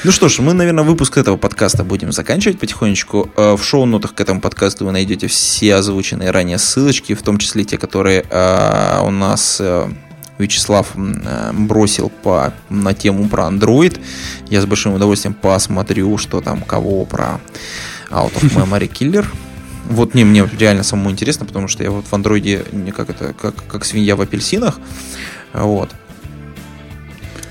Ну 0.04 0.12
что 0.12 0.28
ж, 0.28 0.40
мы, 0.40 0.54
наверное, 0.54 0.84
выпуск 0.84 1.18
этого 1.18 1.38
подкаста 1.38 1.84
будем 1.84 2.12
заканчивать 2.12 2.60
потихонечку. 2.60 3.30
Э, 3.38 3.56
в 3.56 3.64
шоу-нотах 3.64 4.14
к 4.14 4.20
этому 4.20 4.42
подкасту 4.42 4.86
вы 4.86 4.92
найдете 4.92 5.28
все 5.28 5.76
озвученные 5.76 6.32
ранее 6.32 6.58
ссылочки, 6.58 7.14
в 7.14 7.22
том 7.22 7.38
числе 7.38 7.64
те, 7.64 7.78
которые 7.78 8.26
э, 8.30 9.00
у 9.06 9.12
нас 9.12 9.60
э, 9.62 9.88
Вячеслав 10.40 10.88
бросил 11.54 12.10
по, 12.10 12.54
на 12.70 12.94
тему 12.94 13.30
про 13.30 13.44
Android. 13.44 14.00
Я 14.50 14.62
с 14.62 14.66
большим 14.66 14.94
удовольствием 14.94 15.36
посмотрю, 15.36 16.18
что 16.18 16.42
там 16.42 16.62
кого 16.62 17.06
про 17.06 17.40
Out 18.10 18.34
of 18.34 18.56
Memory 18.56 18.92
Killer. 18.92 19.26
Вот 19.90 20.16
не, 20.16 20.24
мне 20.26 20.50
реально 20.58 20.84
самому 20.84 21.12
интересно, 21.12 21.46
потому 21.46 21.68
что 21.68 21.84
я 21.84 21.92
вот 21.92 22.06
в 22.06 22.14
андроиде 22.14 22.66
как 22.96 23.10
это, 23.10 23.34
как, 23.34 23.56
как 23.68 23.86
свинья 23.86 24.16
в 24.16 24.22
апельсинах. 24.22 24.80
Вот. 25.54 25.92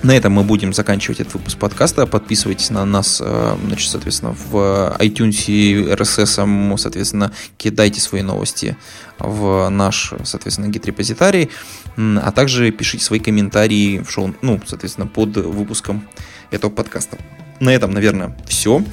На 0.02 0.16
этом 0.16 0.32
мы 0.32 0.42
будем 0.42 0.72
заканчивать 0.72 1.20
этот 1.20 1.34
выпуск 1.34 1.58
подкаста. 1.58 2.06
Подписывайтесь 2.06 2.70
на 2.70 2.84
нас, 2.84 3.22
э, 3.24 3.56
значит, 3.64 3.88
соответственно, 3.88 4.32
в 4.32 4.96
iTunes 4.98 5.44
и 5.46 5.76
RSS, 5.76 6.76
соответственно, 6.76 7.32
кидайте 7.56 8.00
свои 8.00 8.22
новости 8.22 8.76
в 9.18 9.68
наш, 9.68 10.12
соответственно, 10.24 10.66
гид-репозитарий, 10.68 11.50
а 11.96 12.32
также 12.32 12.72
пишите 12.72 13.04
свои 13.04 13.20
комментарии 13.20 14.00
в 14.00 14.10
шоу, 14.10 14.34
ну, 14.42 14.60
соответственно, 14.66 15.06
под 15.06 15.36
выпуском 15.36 16.08
этого 16.50 16.70
подкаста. 16.70 17.16
На 17.60 17.70
этом, 17.70 17.92
наверное, 17.92 18.36
все. 18.48 18.84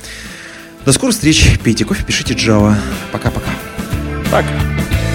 До 0.86 0.93
скорых 0.93 1.16
встреч. 1.16 1.60
Пейте 1.64 1.86
кофе, 1.86 2.03
пишите 2.05 2.36
Java. 2.36 2.76
Пока-пока. 3.12 3.49
Пока. 4.32 4.47
-пока. 4.47 4.51
Пока. 4.51 5.09